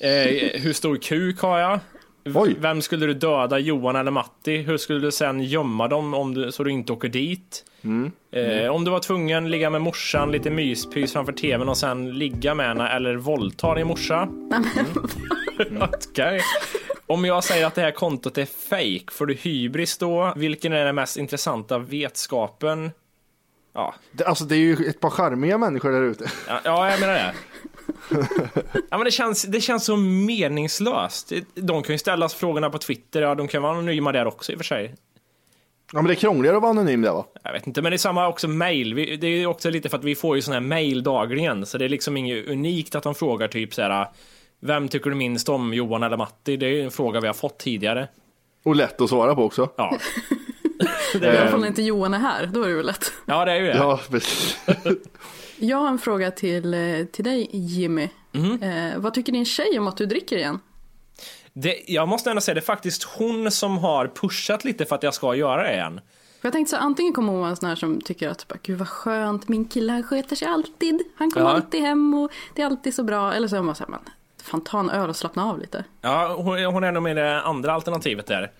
eh, 0.00 0.60
hur 0.60 0.72
stor 0.72 0.96
kuk 0.96 1.40
har 1.40 1.58
jag? 1.58 1.78
Oj. 2.24 2.56
Vem 2.58 2.82
skulle 2.82 3.06
du 3.06 3.14
döda, 3.14 3.58
Johan 3.58 3.96
eller 3.96 4.10
Matti? 4.10 4.56
Hur 4.56 4.76
skulle 4.76 4.98
du 4.98 5.12
sen 5.12 5.40
gömma 5.40 5.88
dem 5.88 6.14
om 6.14 6.34
du, 6.34 6.52
så 6.52 6.64
du 6.64 6.70
inte 6.70 6.92
åker 6.92 7.08
dit? 7.08 7.64
Eh, 8.32 8.70
om 8.74 8.84
du 8.84 8.90
var 8.90 9.00
tvungen 9.00 9.50
ligga 9.50 9.70
med 9.70 9.80
morsan, 9.80 10.32
lite 10.32 10.50
myspys 10.50 11.12
framför 11.12 11.32
tvn 11.32 11.68
och 11.68 11.76
sen 11.76 12.18
ligga 12.18 12.54
med 12.54 12.66
henne 12.68 12.88
eller 12.88 13.16
våldta 13.16 13.74
din 13.74 13.86
morsa? 13.86 14.28
Okej. 15.80 16.40
Om 17.06 17.24
jag 17.24 17.44
säger 17.44 17.66
att 17.66 17.74
det 17.74 17.80
här 17.82 17.90
kontot 17.90 18.38
är 18.38 18.46
fake, 18.68 19.12
får 19.12 19.26
du 19.26 19.34
hybris 19.34 19.98
då? 19.98 20.32
Vilken 20.36 20.72
är 20.72 20.84
den 20.84 20.94
mest 20.94 21.16
intressanta 21.16 21.78
vetskapen? 21.78 22.90
Ja, 23.74 23.94
Det, 24.12 24.24
alltså 24.24 24.44
det 24.44 24.56
är 24.56 24.58
ju 24.58 24.72
ett 24.88 25.00
par 25.00 25.10
charmiga 25.10 25.58
människor 25.58 25.90
där 25.92 26.02
ute. 26.02 26.30
ja, 26.48 26.60
ja 26.64 26.90
jag 26.90 27.00
menar 27.00 27.14
det. 27.14 27.34
Ja, 28.90 28.98
men 28.98 29.04
det, 29.04 29.10
känns, 29.10 29.42
det 29.42 29.60
känns 29.60 29.84
så 29.84 29.96
meningslöst. 29.96 31.32
De 31.54 31.82
kan 31.82 31.94
ju 31.94 31.98
ställas 31.98 32.34
frågorna 32.34 32.70
på 32.70 32.78
Twitter, 32.78 33.22
ja 33.22 33.34
de 33.34 33.48
kan 33.48 33.62
vara 33.62 33.72
anonyma 33.72 34.12
där 34.12 34.26
också 34.26 34.52
i 34.52 34.54
och 34.54 34.58
för 34.58 34.64
sig. 34.64 34.94
Ja 35.92 36.02
men 36.02 36.04
det 36.06 36.12
är 36.12 36.16
krångligare 36.16 36.56
att 36.56 36.62
vara 36.62 36.70
anonym 36.70 37.02
där 37.02 37.12
va? 37.12 37.26
Jag 37.42 37.52
vet 37.52 37.66
inte, 37.66 37.82
men 37.82 37.90
det 37.90 37.96
är 37.96 37.98
samma 37.98 38.28
också 38.28 38.48
mail. 38.48 38.94
Vi, 38.94 39.16
det 39.16 39.26
är 39.26 39.46
också 39.46 39.70
lite 39.70 39.88
för 39.88 39.98
att 39.98 40.04
vi 40.04 40.14
får 40.14 40.36
ju 40.36 40.42
sån 40.42 40.54
här 40.54 40.60
mail 40.60 41.02
dagligen, 41.02 41.66
så 41.66 41.78
det 41.78 41.84
är 41.84 41.88
liksom 41.88 42.16
inget 42.16 42.48
unikt 42.48 42.94
att 42.94 43.02
de 43.02 43.14
frågar 43.14 43.48
typ 43.48 43.74
så 43.74 43.82
här. 43.82 44.06
Vem 44.60 44.88
tycker 44.88 45.10
du 45.10 45.16
minst 45.16 45.48
om, 45.48 45.74
Johan 45.74 46.02
eller 46.02 46.16
Matti? 46.16 46.56
Det 46.56 46.66
är 46.66 46.70
ju 46.70 46.82
en 46.82 46.90
fråga 46.90 47.20
vi 47.20 47.26
har 47.26 47.34
fått 47.34 47.58
tidigare. 47.58 48.08
Och 48.64 48.76
lätt 48.76 49.00
att 49.00 49.08
svara 49.08 49.34
på 49.34 49.44
också. 49.44 49.68
Ja, 49.76 49.98
I 51.14 51.26
alla 51.26 51.50
fall 51.50 51.60
när 51.60 51.68
inte 51.68 51.82
Johan 51.82 52.14
är 52.14 52.18
här, 52.18 52.46
då 52.46 52.62
är 52.62 52.68
det 52.68 52.74
väl 52.74 52.86
lätt. 52.86 53.12
ja 53.26 53.44
det 53.44 53.52
är 53.52 53.56
ju 53.56 53.66
det. 53.66 53.76
Ja. 53.76 54.00
Jag 55.56 55.76
har 55.76 55.88
en 55.88 55.98
fråga 55.98 56.30
till, 56.30 56.74
eh, 56.74 57.04
till 57.12 57.24
dig 57.24 57.48
Jimmy. 57.52 58.08
Mhm. 58.32 58.62
Eh, 58.62 58.98
vad 58.98 59.14
tycker 59.14 59.32
din 59.32 59.44
tjej 59.44 59.78
om 59.78 59.88
att 59.88 59.96
du 59.96 60.06
dricker 60.06 60.36
igen? 60.36 60.58
Det, 61.62 61.82
jag 61.86 62.08
måste 62.08 62.30
ändå 62.30 62.40
säga, 62.40 62.54
det 62.54 62.60
är 62.60 62.62
faktiskt 62.62 63.02
hon 63.02 63.50
som 63.50 63.78
har 63.78 64.06
pushat 64.08 64.64
lite 64.64 64.84
för 64.84 64.96
att 64.96 65.02
jag 65.02 65.14
ska 65.14 65.34
göra 65.34 65.62
det 65.62 65.72
igen. 65.72 66.00
Jag 66.42 66.52
tänkte 66.52 66.70
så 66.70 66.76
antingen 66.76 67.12
kommer 67.12 67.32
hon 67.32 67.40
vara 67.40 67.50
en 67.50 67.56
sån 67.56 67.68
här 67.68 67.76
som 67.76 68.00
tycker 68.00 68.28
att 68.28 68.48
bara, 68.48 68.58
gud 68.62 68.78
vad 68.78 68.88
skönt, 68.88 69.48
min 69.48 69.64
kille 69.64 69.92
han 69.92 70.02
sköter 70.02 70.36
sig 70.36 70.48
alltid. 70.48 71.00
Han 71.16 71.30
kommer 71.30 71.46
Ja. 71.46 71.52
alltid 71.52 71.80
hem 71.80 72.14
och 72.14 72.30
det 72.54 72.62
är 72.62 72.66
alltid 72.66 72.94
så 72.94 73.02
bra. 73.04 73.32
Eller 73.34 73.48
så 73.48 73.54
är 73.56 73.58
hon 73.58 73.66
bara 73.66 73.74
så 73.74 73.84
här, 73.84 73.90
men 73.90 74.00
fan 74.42 74.60
ta 74.64 74.80
en 74.80 74.90
öl 74.90 75.08
och 75.10 75.16
slappna 75.16 75.44
av 75.50 75.58
lite. 75.58 75.84
Ja, 76.00 76.34
hon, 76.38 76.64
hon 76.64 76.84
är 76.84 76.92
nog 76.92 77.02
med 77.02 77.16
det 77.16 77.40
andra 77.42 77.72
alternativet 77.72 78.26
där. 78.26 78.50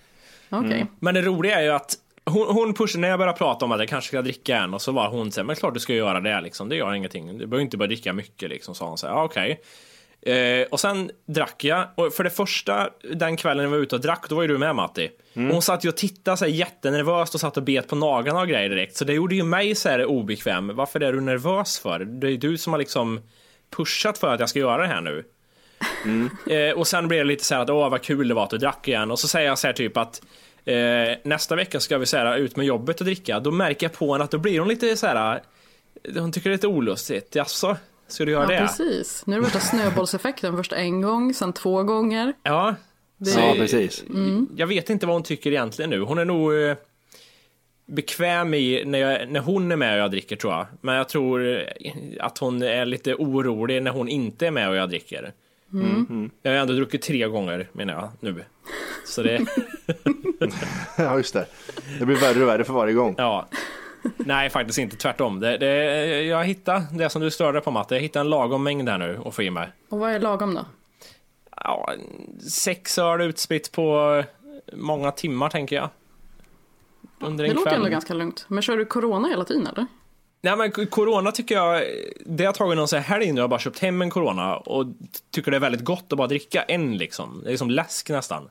Okej. 0.50 0.86
Men 0.98 1.14
det 1.14 1.22
roliga 1.22 1.58
är 1.58 1.62
ju 1.62 1.70
att 1.70 1.94
hon, 2.24 2.46
hon 2.46 2.74
pushade 2.74 3.00
när 3.00 3.08
jag 3.08 3.18
började 3.18 3.38
prata 3.38 3.64
om 3.64 3.72
att 3.72 3.80
jag 3.80 3.88
kanske 3.88 4.08
ska 4.08 4.22
dricka 4.22 4.56
en 4.56 4.74
och 4.74 4.82
så 4.82 4.92
var 4.92 5.08
hon 5.08 5.32
så 5.32 5.40
här, 5.40 5.46
men 5.46 5.56
klart 5.56 5.74
du 5.74 5.80
ska 5.80 5.94
göra 5.94 6.20
det 6.20 6.40
liksom, 6.40 6.68
det 6.68 6.76
gör 6.76 6.94
ingenting. 6.94 7.38
Du 7.38 7.46
behöver 7.46 7.62
inte 7.62 7.76
bara 7.76 7.86
dricka 7.86 8.12
mycket 8.12 8.50
liksom, 8.50 8.74
sa 8.74 8.88
hon 8.88 8.98
så 8.98 9.06
här, 9.06 9.22
okej. 9.24 9.60
Eh, 10.22 10.66
och 10.70 10.80
sen 10.80 11.10
drack 11.26 11.64
jag, 11.64 11.88
och 11.94 12.12
för 12.12 12.24
det 12.24 12.30
första 12.30 12.90
den 13.14 13.36
kvällen 13.36 13.64
jag 13.64 13.70
var 13.70 13.78
ute 13.78 13.94
och 13.94 14.00
drack, 14.00 14.26
då 14.28 14.34
var 14.34 14.42
ju 14.42 14.48
du 14.48 14.58
med 14.58 14.74
Matti. 14.74 15.10
Och 15.34 15.42
hon 15.42 15.62
satt 15.62 15.84
ju 15.84 15.88
och 15.88 15.96
tittade 15.96 16.36
så 16.36 16.44
här 16.44 16.52
jättenervöst 16.52 17.34
och 17.34 17.40
satt 17.40 17.56
och 17.56 17.62
bet 17.62 17.88
på 17.88 17.96
naglarna 17.96 18.40
och 18.40 18.48
grejer 18.48 18.68
direkt. 18.68 18.96
Så 18.96 19.04
det 19.04 19.12
gjorde 19.12 19.34
ju 19.34 19.42
mig 19.42 19.74
så 19.74 19.88
här 19.88 20.04
obekväm. 20.04 20.76
Varför 20.76 21.00
är 21.00 21.12
du 21.12 21.20
nervös 21.20 21.78
för? 21.78 21.98
Det 21.98 22.26
är 22.26 22.30
ju 22.30 22.36
du 22.36 22.58
som 22.58 22.72
har 22.72 22.78
liksom 22.78 23.20
pushat 23.76 24.18
för 24.18 24.34
att 24.34 24.40
jag 24.40 24.48
ska 24.48 24.58
göra 24.58 24.82
det 24.82 24.88
här 24.88 25.00
nu. 25.00 25.24
Eh, 26.54 26.78
och 26.78 26.86
sen 26.86 27.08
blir 27.08 27.18
det 27.18 27.24
lite 27.24 27.44
så 27.44 27.54
här 27.54 27.62
att 27.62 27.70
åh 27.70 27.88
vad 27.88 28.02
kul 28.02 28.28
det 28.28 28.34
var 28.34 28.44
att 28.44 28.50
du 28.50 28.58
drack 28.58 28.88
igen. 28.88 29.10
Och 29.10 29.18
så 29.18 29.28
säger 29.28 29.48
jag 29.48 29.58
så 29.58 29.66
här 29.66 29.74
typ 29.74 29.96
att 29.96 30.22
eh, 30.64 30.74
nästa 31.24 31.56
vecka 31.56 31.80
ska 31.80 31.98
vi 31.98 32.06
så 32.06 32.16
här, 32.16 32.36
ut 32.36 32.56
med 32.56 32.66
jobbet 32.66 33.00
och 33.00 33.04
dricka. 33.04 33.40
Då 33.40 33.50
märker 33.50 33.86
jag 33.86 33.92
på 33.92 34.12
henne 34.12 34.24
att 34.24 34.30
då 34.30 34.38
blir 34.38 34.58
hon 34.58 34.68
lite 34.68 34.96
så 34.96 35.06
här. 35.06 35.42
Hon 36.18 36.32
tycker 36.32 36.50
det 36.50 36.54
är 36.54 36.56
lite 36.56 36.66
olustigt. 36.66 37.34
Jaså, 37.34 37.76
ska 38.12 38.24
du 38.24 38.32
göra 38.32 38.42
Ja, 38.54 38.60
det? 38.60 38.66
precis. 38.66 39.22
Nu 39.26 39.34
är 39.34 39.38
det 39.38 39.44
värsta 39.44 39.60
snöbollseffekten. 39.60 40.56
Först 40.56 40.72
en 40.72 41.00
gång, 41.00 41.34
sen 41.34 41.52
två 41.52 41.82
gånger. 41.82 42.32
Ja, 42.42 42.74
Det 43.16 43.30
Ja, 43.30 43.54
precis. 43.56 44.04
jag 44.56 44.66
vet 44.66 44.90
inte 44.90 45.06
vad 45.06 45.14
hon 45.16 45.22
tycker 45.22 45.50
egentligen 45.50 45.90
nu. 45.90 46.00
Hon 46.00 46.18
är 46.18 46.24
nog 46.24 46.62
eh, 46.62 46.76
bekväm 47.86 48.54
i 48.54 48.82
när, 48.86 48.98
jag, 48.98 49.28
när 49.30 49.40
hon 49.40 49.72
är 49.72 49.76
med 49.76 49.92
och 49.94 49.98
jag 50.00 50.10
dricker 50.10 50.36
tror 50.36 50.52
jag. 50.52 50.66
Men 50.80 50.94
jag 50.94 51.08
tror 51.08 51.56
eh, 51.58 51.62
att 52.20 52.38
hon 52.38 52.62
är 52.62 52.86
lite 52.86 53.14
orolig 53.14 53.82
när 53.82 53.90
hon 53.90 54.08
inte 54.08 54.46
är 54.46 54.50
med 54.50 54.68
och 54.68 54.76
jag 54.76 54.88
dricker. 54.88 55.32
Mm. 55.72 56.30
Jag 56.42 56.50
har 56.52 56.58
ändå 56.58 56.74
druckit 56.74 57.02
tre 57.02 57.26
gånger 57.28 57.68
menar 57.72 57.94
jag 57.94 58.08
nu. 58.20 58.44
Så 59.06 59.22
det, 59.22 59.40
Ja, 60.98 61.16
just 61.16 61.34
det. 61.34 61.46
Det 61.98 62.06
blir 62.06 62.16
värre 62.16 62.42
och 62.42 62.48
värre 62.48 62.64
för 62.64 62.72
varje 62.72 62.94
gång. 62.94 63.14
ja. 63.18 63.48
Nej, 64.16 64.50
faktiskt 64.50 64.78
inte. 64.78 64.96
Tvärtom. 64.96 65.40
Det, 65.40 65.58
det, 65.58 65.74
jag 66.22 66.44
hittade 66.44 66.86
det 66.92 67.10
som 67.10 67.22
du 67.22 67.30
störde 67.30 67.60
på 67.60 67.70
Matte. 67.70 67.94
Jag 67.94 68.02
hittade 68.02 68.20
en 68.20 68.30
lagom 68.30 68.62
mängd 68.62 68.88
här 68.88 68.98
nu 68.98 69.20
att 69.24 69.34
få 69.34 69.42
i 69.42 69.50
mig. 69.50 69.68
och 69.88 69.98
vad 69.98 70.10
är 70.12 70.20
lagom 70.20 70.54
då? 70.54 70.64
Ja, 71.56 71.90
sex 72.50 72.98
öl 72.98 73.20
utspritt 73.20 73.72
på 73.72 74.24
många 74.72 75.10
timmar 75.12 75.48
tänker 75.48 75.76
jag. 75.76 75.88
Under 77.20 77.44
en 77.44 77.48
Det 77.50 77.54
låter 77.54 77.70
kväll. 77.70 77.78
ändå 77.80 77.90
ganska 77.90 78.14
lugnt. 78.14 78.44
Men 78.48 78.62
kör 78.62 78.76
du 78.76 78.84
corona 78.84 79.28
hela 79.28 79.44
tiden 79.44 79.66
eller? 79.66 79.86
Nej 80.42 80.56
men 80.56 80.86
corona 80.86 81.32
tycker 81.32 81.54
jag, 81.54 81.82
det 82.26 82.44
har 82.44 82.52
tagit 82.52 82.76
någon 82.76 82.88
så 82.88 82.96
här 82.96 83.02
helg 83.02 83.32
nu, 83.32 83.38
jag 83.38 83.42
har 83.44 83.48
bara 83.48 83.60
köpt 83.60 83.78
hem 83.78 84.02
en 84.02 84.10
corona 84.10 84.56
och 84.56 84.86
tycker 85.30 85.50
det 85.50 85.56
är 85.56 85.60
väldigt 85.60 85.84
gott 85.84 86.04
att 86.12 86.18
bara 86.18 86.28
dricka 86.28 86.62
en 86.62 86.96
liksom. 86.98 87.42
Det 87.44 87.52
är 87.52 87.56
som 87.56 87.70
läsk 87.70 88.10
nästan. 88.10 88.48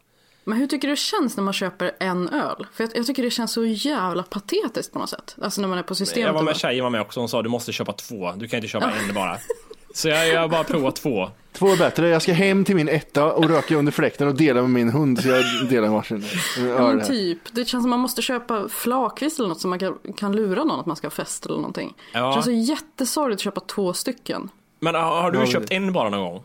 Men 0.50 0.58
hur 0.58 0.68
tycker 0.68 0.88
du 0.88 0.94
det 0.94 1.00
känns 1.00 1.38
när 1.38 1.44
man 1.44 1.54
köper 1.54 1.92
en 2.00 2.30
öl? 2.30 2.68
För 2.74 2.84
jag, 2.84 2.92
jag 2.96 3.06
tycker 3.06 3.24
det 3.24 3.30
känns 3.30 3.52
så 3.52 3.66
jävla 3.66 4.24
patetiskt 4.24 4.94
på 4.94 5.00
något 5.00 5.10
sätt. 5.10 5.36
Alltså 5.42 5.62
när 5.62 5.68
man 5.68 5.78
är 5.78 5.84
på 5.84 5.96
systemet. 5.96 6.26
Jag 6.26 6.34
var 6.34 6.40
och 6.40 6.46
med 6.46 6.56
tjejen 6.56 6.84
var 6.84 6.90
med 6.90 7.02
också, 7.02 7.20
hon 7.20 7.30
sa 7.30 7.42
du 7.42 7.50
måste 7.50 7.72
köpa 7.72 7.94
två, 7.94 8.32
du 8.32 8.48
kan 8.48 8.58
inte 8.58 8.68
köpa 8.68 8.92
en 9.08 9.14
bara. 9.14 9.38
Så 9.94 10.10
jag, 10.10 10.28
jag 10.28 10.50
bara 10.50 10.64
provat 10.64 10.96
två. 10.96 11.30
Två 11.54 11.72
är 11.72 11.78
bättre. 11.78 12.10
Jag 12.10 12.22
ska 12.22 12.34
hem 12.34 12.66
till 12.66 12.76
min 12.76 12.90
etta 12.90 13.34
och 13.34 13.50
röka 13.50 13.76
under 13.76 13.92
fläkten 13.92 14.28
och 14.28 14.36
dela 14.36 14.62
med 14.62 14.70
min 14.70 14.90
hund. 14.90 15.20
Så 15.24 15.28
jag 15.28 15.44
delar 15.70 15.88
varsin 15.88 16.26
Ja, 16.78 17.06
typ. 17.06 17.40
Det 17.52 17.66
känns 17.66 17.84
som 17.84 17.90
man 17.90 18.00
måste 18.00 18.22
köpa 18.22 18.70
flakvis 18.70 19.40
eller 19.40 19.50
något 19.50 19.62
som 19.62 19.70
man 19.70 19.80
kan, 19.80 19.98
kan 20.18 20.36
lura 20.36 20.64
någon 20.64 20.80
att 20.80 20.86
man 20.86 20.96
ska 20.96 21.08
ha 21.08 21.12
fest 21.12 21.46
eller 21.46 21.56
någonting. 21.56 21.94
Ja. 22.14 22.28
Det 22.28 22.34
känns 22.34 22.46
så 22.46 22.52
jättesorgligt 22.52 23.40
att 23.40 23.44
köpa 23.44 23.62
två 23.62 23.94
stycken. 23.94 24.50
Men 24.80 24.96
har, 24.96 25.22
har 25.22 25.32
du 25.32 25.40
Ja, 25.40 25.46
köpt 25.46 25.72
en 25.72 25.94
bara 25.94 26.10
någon 26.10 26.34
gång? 26.34 26.44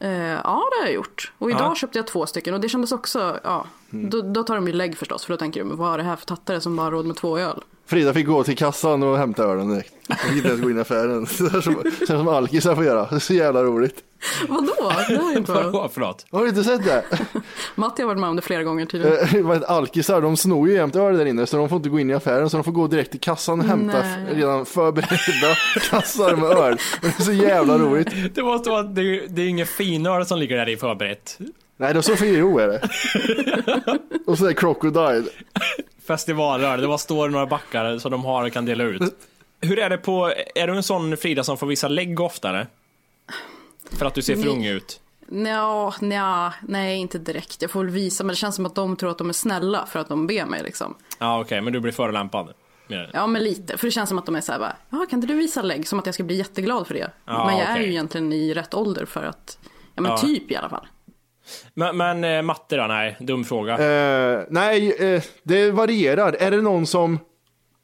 Eh, 0.00 0.10
ja, 0.20 0.68
det 0.70 0.76
har 0.80 0.84
jag 0.84 0.92
gjort. 0.92 1.32
Och 1.38 1.50
idag 1.50 1.60
Ja. 1.70 1.74
köpte 1.74 1.98
jag 1.98 2.06
två 2.06 2.26
stycken 2.26 2.54
och 2.54 2.60
det 2.60 2.68
kändes 2.68 2.92
också, 2.92 3.38
ja, 3.44 3.66
Mm. 3.92 4.10
då, 4.10 4.20
då 4.22 4.42
tar 4.42 4.54
de 4.54 4.66
ju 4.66 4.72
lägg 4.72 4.96
förstås 4.98 5.24
för 5.24 5.32
då 5.32 5.36
tänker 5.36 5.60
de, 5.64 5.76
vad 5.76 5.94
är 5.94 5.98
det 5.98 6.04
här 6.04 6.16
för 6.16 6.26
tattare 6.26 6.60
som 6.60 6.76
bara 6.76 6.82
har 6.84 6.90
råd 6.90 7.06
med 7.06 7.16
två 7.16 7.38
öl? 7.38 7.62
Frida 7.86 8.14
fick 8.14 8.26
gå 8.26 8.44
till 8.44 8.56
kassan 8.56 9.02
och 9.02 9.18
hämta 9.18 9.44
ölen 9.44 9.68
direkt. 9.68 9.94
Jag 10.08 10.18
fick 10.20 10.36
inte 10.36 10.48
ens 10.48 10.60
gå 10.60 10.70
in 10.70 10.78
i 10.78 10.80
affären. 10.80 11.26
Så 11.30 11.44
där 11.44 11.60
som, 11.60 11.76
som 12.06 12.28
alkisar 12.28 12.74
får 12.74 12.84
göra. 12.84 13.06
Det 13.10 13.14
är 13.14 13.18
så 13.18 13.34
jävla 13.34 13.62
roligt. 13.62 13.96
Vadå? 14.48 14.92
Det 15.08 15.16
har 15.16 15.30
jag 15.30 15.36
inte. 15.36 15.52
Vadå, 15.52 15.90
förlåt? 15.92 16.26
Har 16.30 16.42
du 16.42 16.48
inte 16.48 16.64
sett 16.64 16.84
det? 16.84 17.04
Matti 17.74 18.02
har 18.02 18.06
varit 18.06 18.20
med 18.20 18.30
om 18.30 18.36
det 18.36 18.42
flera 18.42 18.62
gånger 18.62 18.86
tydligen. 18.86 19.52
Eh, 19.52 19.70
Alkisar, 19.70 20.20
de 20.20 20.36
snor 20.36 20.68
ju 20.68 20.74
jämt 20.74 20.96
öl 20.96 21.18
där 21.18 21.26
inne 21.26 21.46
så 21.46 21.56
de 21.56 21.68
får 21.68 21.76
inte 21.76 21.88
gå 21.88 22.00
in 22.00 22.10
i 22.10 22.14
affären 22.14 22.50
så 22.50 22.56
de 22.56 22.64
får 22.64 22.72
gå 22.72 22.86
direkt 22.86 23.10
till 23.10 23.20
kassan 23.20 23.60
och 23.60 23.66
hämta 23.66 24.00
Nej. 24.00 24.34
redan 24.34 24.66
förberedda 24.66 25.54
kassar 25.90 26.36
med 26.36 26.50
öl. 26.50 26.76
Det 27.00 27.06
är 27.06 27.22
så 27.22 27.32
jävla 27.32 27.78
roligt. 27.78 28.34
Det 28.34 28.42
måste 28.42 28.70
vara, 28.70 28.82
det, 28.82 29.26
det 29.26 29.42
är 29.42 29.48
inget 29.48 29.68
finöl 29.68 30.26
som 30.26 30.38
ligger 30.38 30.56
där 30.56 30.68
i 30.68 30.76
förberett. 30.76 31.38
Nej, 31.76 31.92
det 31.92 32.00
är 32.00 32.02
Sofiero 32.02 32.58
är 32.58 32.68
det. 32.68 32.80
Och 34.26 34.38
så 34.38 34.44
är 34.44 34.48
det 34.48 34.54
Crocodile. 34.54 35.24
Festivalöl, 36.06 36.80
det 36.80 36.86
bara 36.86 36.98
står 36.98 37.28
några 37.28 37.46
backar 37.46 37.98
som 37.98 38.10
de 38.10 38.24
har 38.24 38.44
och 38.46 38.52
kan 38.52 38.64
dela 38.64 38.84
ut. 38.84 39.02
Hur 39.60 39.78
är 39.78 39.90
det 39.90 39.98
på, 39.98 40.32
är 40.54 40.66
du 40.66 40.76
en 40.76 40.82
sån 40.82 41.16
Frida 41.16 41.44
som 41.44 41.58
får 41.58 41.66
visa 41.66 41.88
lägg 41.88 42.20
oftare? 42.20 42.66
För 43.98 44.06
att 44.06 44.14
du 44.14 44.22
ser 44.22 44.36
för 44.36 44.48
ung 44.48 44.64
ut? 44.64 45.00
Nja, 45.26 45.94
nja, 46.00 46.52
nej 46.68 46.98
inte 46.98 47.18
direkt. 47.18 47.62
Jag 47.62 47.70
får 47.70 47.84
väl 47.84 47.92
visa, 47.92 48.24
men 48.24 48.28
det 48.28 48.36
känns 48.36 48.56
som 48.56 48.66
att 48.66 48.74
de 48.74 48.96
tror 48.96 49.10
att 49.10 49.18
de 49.18 49.28
är 49.28 49.32
snälla 49.32 49.86
för 49.86 49.98
att 49.98 50.08
de 50.08 50.26
ber 50.26 50.46
mig 50.46 50.62
liksom. 50.62 50.94
Ja 51.18 51.40
okej, 51.40 51.60
men 51.60 51.72
du 51.72 51.80
blir 51.80 51.92
förolämpad? 51.92 52.52
Ja, 53.12 53.26
men 53.26 53.44
lite. 53.44 53.76
För 53.78 53.86
det 53.86 53.90
känns 53.90 54.08
som 54.08 54.18
att 54.18 54.26
de 54.26 54.36
är 54.36 54.40
så 54.40 54.52
här 54.52 54.58
bara, 54.58 54.76
ja 54.90 55.06
kan 55.10 55.16
inte 55.18 55.26
du 55.26 55.34
visa 55.34 55.62
lägg? 55.62 55.88
Som 55.88 55.98
att 55.98 56.06
jag 56.06 56.14
ska 56.14 56.22
bli 56.24 56.36
jätteglad 56.36 56.86
för 56.86 56.94
det. 56.94 57.10
Ja, 57.24 57.46
men 57.46 57.58
jag 57.58 57.68
är 57.68 57.72
okej. 57.72 57.84
ju 57.84 57.90
egentligen 57.90 58.32
i 58.32 58.54
rätt 58.54 58.74
ålder 58.74 59.04
för 59.04 59.24
att, 59.24 59.58
ja 59.94 60.02
men 60.02 60.10
Ja. 60.10 60.18
typ 60.18 60.50
i 60.50 60.56
alla 60.56 60.68
fall. 60.68 60.86
Men, 61.74 61.96
men 61.96 62.24
eh, 62.24 62.42
matte 62.42 62.76
då? 62.76 62.86
Nej, 62.86 63.16
dum 63.20 63.44
fråga. 63.44 63.72
Eh, 63.78 64.44
nej, 64.50 64.92
eh, 65.14 65.22
det 65.42 65.70
varierar. 65.70 66.32
Är 66.32 66.50
det 66.50 66.60
någon 66.60 66.86
som... 66.86 67.18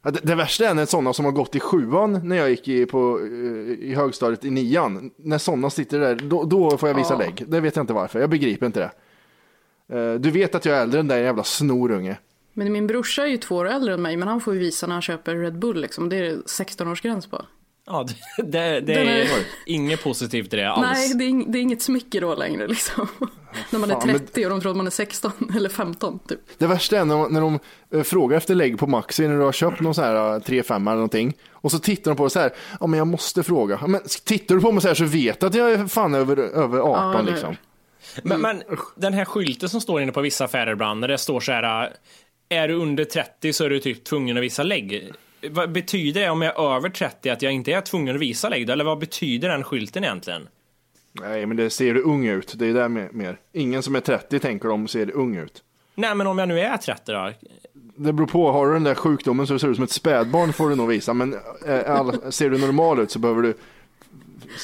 Det, 0.03 0.21
det 0.23 0.35
värsta 0.35 0.69
är 0.69 0.75
när 0.75 0.87
sådana 0.87 1.13
som 1.13 1.25
har 1.25 1.33
gått 1.33 1.57
i 1.57 1.61
sjuan 1.61 2.21
när 2.25 2.37
jag 2.37 2.51
gick 2.51 2.69
i, 2.69 2.87
på, 2.87 3.21
eh, 3.23 3.89
i 3.89 3.95
högstadiet 3.95 4.45
i 4.45 4.51
nian. 4.51 5.11
När 5.17 5.39
sådana 5.39 5.71
sitter 5.71 6.01
där, 6.01 6.15
då, 6.15 6.45
då 6.45 6.79
får 6.79 6.89
jag 6.89 6.97
visa 6.97 7.15
Ja. 7.15 7.19
lägg. 7.19 7.45
Det 7.49 7.61
vet 7.61 7.77
jag 7.77 7.83
inte 7.83 7.93
varför, 7.93 8.21
jag 8.21 8.31
begriper 8.31 8.67
inte 8.67 8.81
det. 8.81 8.91
Eh, 9.99 10.15
du 10.15 10.31
vet 10.31 10.55
att 10.55 10.65
jag 10.65 10.77
är 10.77 10.83
äldre 10.83 11.01
än 11.01 11.09
dig 11.09 11.23
jävla 11.23 11.45
snorunge. 11.45 12.19
Men 12.53 12.73
min 12.73 12.87
brorsa 12.87 13.23
är 13.23 13.27
ju 13.27 13.37
två 13.37 13.57
år 13.57 13.69
äldre 13.69 13.95
än 13.95 14.03
mig, 14.03 14.17
men 14.17 14.29
han 14.29 14.41
får 14.41 14.55
ju 14.55 14.61
visa 14.61 14.87
när 14.87 14.95
han 14.95 15.03
köper 15.03 15.35
Red 15.37 15.59
Bull 15.59 15.81
liksom. 15.81 16.09
Det 16.09 16.17
är 16.17 16.23
det 16.23 16.37
16-årsgräns 16.37 17.31
på. 17.31 17.45
Ja, 17.91 18.07
det, 18.37 18.43
det, 18.45 18.81
det 18.81 18.93
är 18.95 19.05
är- 19.07 19.29
inget 19.67 20.03
positivt 20.05 20.55
i 20.55 20.57
det 20.57 20.71
alls. 20.71 20.87
Nej, 20.93 21.15
det 21.15 21.25
är, 21.25 21.29
ing- 21.29 21.45
det 21.49 21.59
är 21.59 21.63
inget 21.63 21.83
smycke 21.83 22.21
då 22.21 22.35
längre 22.35 22.67
liksom. 22.69 23.09
när 23.71 23.79
man 23.79 23.91
är 23.91 23.95
fan, 23.95 24.07
men- 24.07 24.19
30 24.19 24.45
och 24.45 24.51
de 24.51 24.61
tror 24.61 24.71
att 24.71 24.77
man 24.77 24.87
är 24.87 24.91
16 24.91 25.33
eller 25.57 25.69
15 25.69 26.19
typ. 26.29 26.41
Det 26.59 26.67
värsta 26.67 26.99
är 26.99 27.05
när, 27.05 27.29
när 27.29 27.41
de 27.41 27.59
eh, 27.95 28.03
frågar 28.03 28.37
efter 28.37 28.55
lägg 28.55 28.79
på 28.79 28.87
Maxi 28.87 29.29
när 29.29 29.37
du 29.37 29.43
har 29.43 29.53
köpt 29.53 29.81
någon 29.81 29.95
sån 29.95 30.05
här 30.05 30.15
eh, 30.35 30.41
3-5 30.41 30.75
eller 30.75 30.81
någonting. 30.95 31.37
Och 31.53 31.71
så 31.71 31.79
tittar 31.79 32.11
de 32.11 32.17
på 32.17 32.25
det 32.25 32.31
så 32.31 32.41
här, 32.41 32.53
ja 32.81 32.87
men 32.87 32.99
jag 32.99 33.07
måste 33.07 33.43
fråga. 33.43 33.81
Men 33.87 34.01
tittar 34.25 34.55
du 34.55 34.61
på 34.61 34.73
mig 34.73 34.83
så 34.83 34.89
här 34.89 34.95
så 34.95 35.05
vet 35.05 35.41
du 35.41 35.47
att 35.47 35.55
jag 35.55 35.73
är 35.73 35.87
fan 35.87 36.15
över, 36.15 36.37
över 36.39 36.79
18 36.79 37.13
Ja, 37.15 37.21
liksom. 37.33 37.57
Men, 38.23 38.41
men 38.41 38.63
den 38.97 39.13
här 39.13 39.25
skylten 39.25 39.69
som 39.69 39.81
står 39.81 40.03
inne 40.03 40.13
på 40.13 40.21
vissa 40.21 40.45
affärer 40.45 40.73
ibland, 40.73 41.01
när 41.01 41.09
det 41.09 41.19
står 41.19 41.41
så 41.41 41.53
här, 41.53 41.93
är 42.49 42.69
du 42.69 42.75
under 42.75 43.05
30 43.05 43.53
så 43.53 43.65
är 43.65 43.71
du 43.71 43.81
typ 43.81 44.05
tvungen 44.05 44.37
att 44.37 44.43
visa 44.43 44.63
lägg. 44.63 45.13
Vad 45.51 45.73
betyder 45.73 46.21
det 46.21 46.31
om 46.31 46.43
jag 46.43 46.55
är 46.61 46.77
över 46.77 46.89
30 46.89 47.31
att 47.31 47.43
jag 47.43 47.53
inte 47.53 47.73
är 47.73 47.81
tvungen 47.81 48.15
att 48.15 48.21
visa 48.23 48.49
lägg? 48.49 48.67
då? 48.67 48.73
Eller 48.73 48.85
vad 48.85 48.99
betyder 48.99 49.49
den 49.49 49.65
skylten 49.65 50.05
egentligen? 50.05 50.49
Nej 51.13 51.47
men 51.47 51.57
det 51.57 51.71
ser 51.71 51.95
du 51.95 52.03
ung 52.03 52.27
ut, 52.27 52.55
det 52.59 52.67
är 52.67 52.75
där 52.75 52.89
med, 52.89 53.15
mer. 53.15 53.39
Ingen 53.53 53.83
som 53.83 53.97
är 53.97 54.01
30 54.01 54.39
tänker 54.39 54.69
de 54.69 54.89
ser 54.89 55.11
ung 55.17 55.37
ut. 55.37 55.63
Nej, 55.95 56.15
men 56.15 56.27
om 56.27 56.39
jag 56.39 56.49
nu 56.49 56.61
är 56.61 56.77
30 56.77 57.13
då? 57.13 57.33
Det 57.97 58.13
beror 58.13 58.27
på, 58.27 58.53
har 58.53 58.67
du 58.67 58.73
den 58.73 58.85
där 58.85 58.95
sjukdomen 58.95 59.47
så 59.47 59.53
det 59.53 59.59
ser 59.59 59.69
ut 59.69 59.75
som 59.77 59.85
ett 59.85 59.91
spädbarn 59.91 60.53
får 60.53 60.69
du 60.71 60.77
nog 60.77 60.89
visa. 60.89 61.15
Men 61.15 61.35
eh, 61.67 61.91
all, 61.91 62.33
ser 62.33 62.51
du 62.51 62.59
normal 62.59 62.99
ut 63.01 63.11
så 63.11 63.19
behöver 63.19 63.43
du 63.43 63.55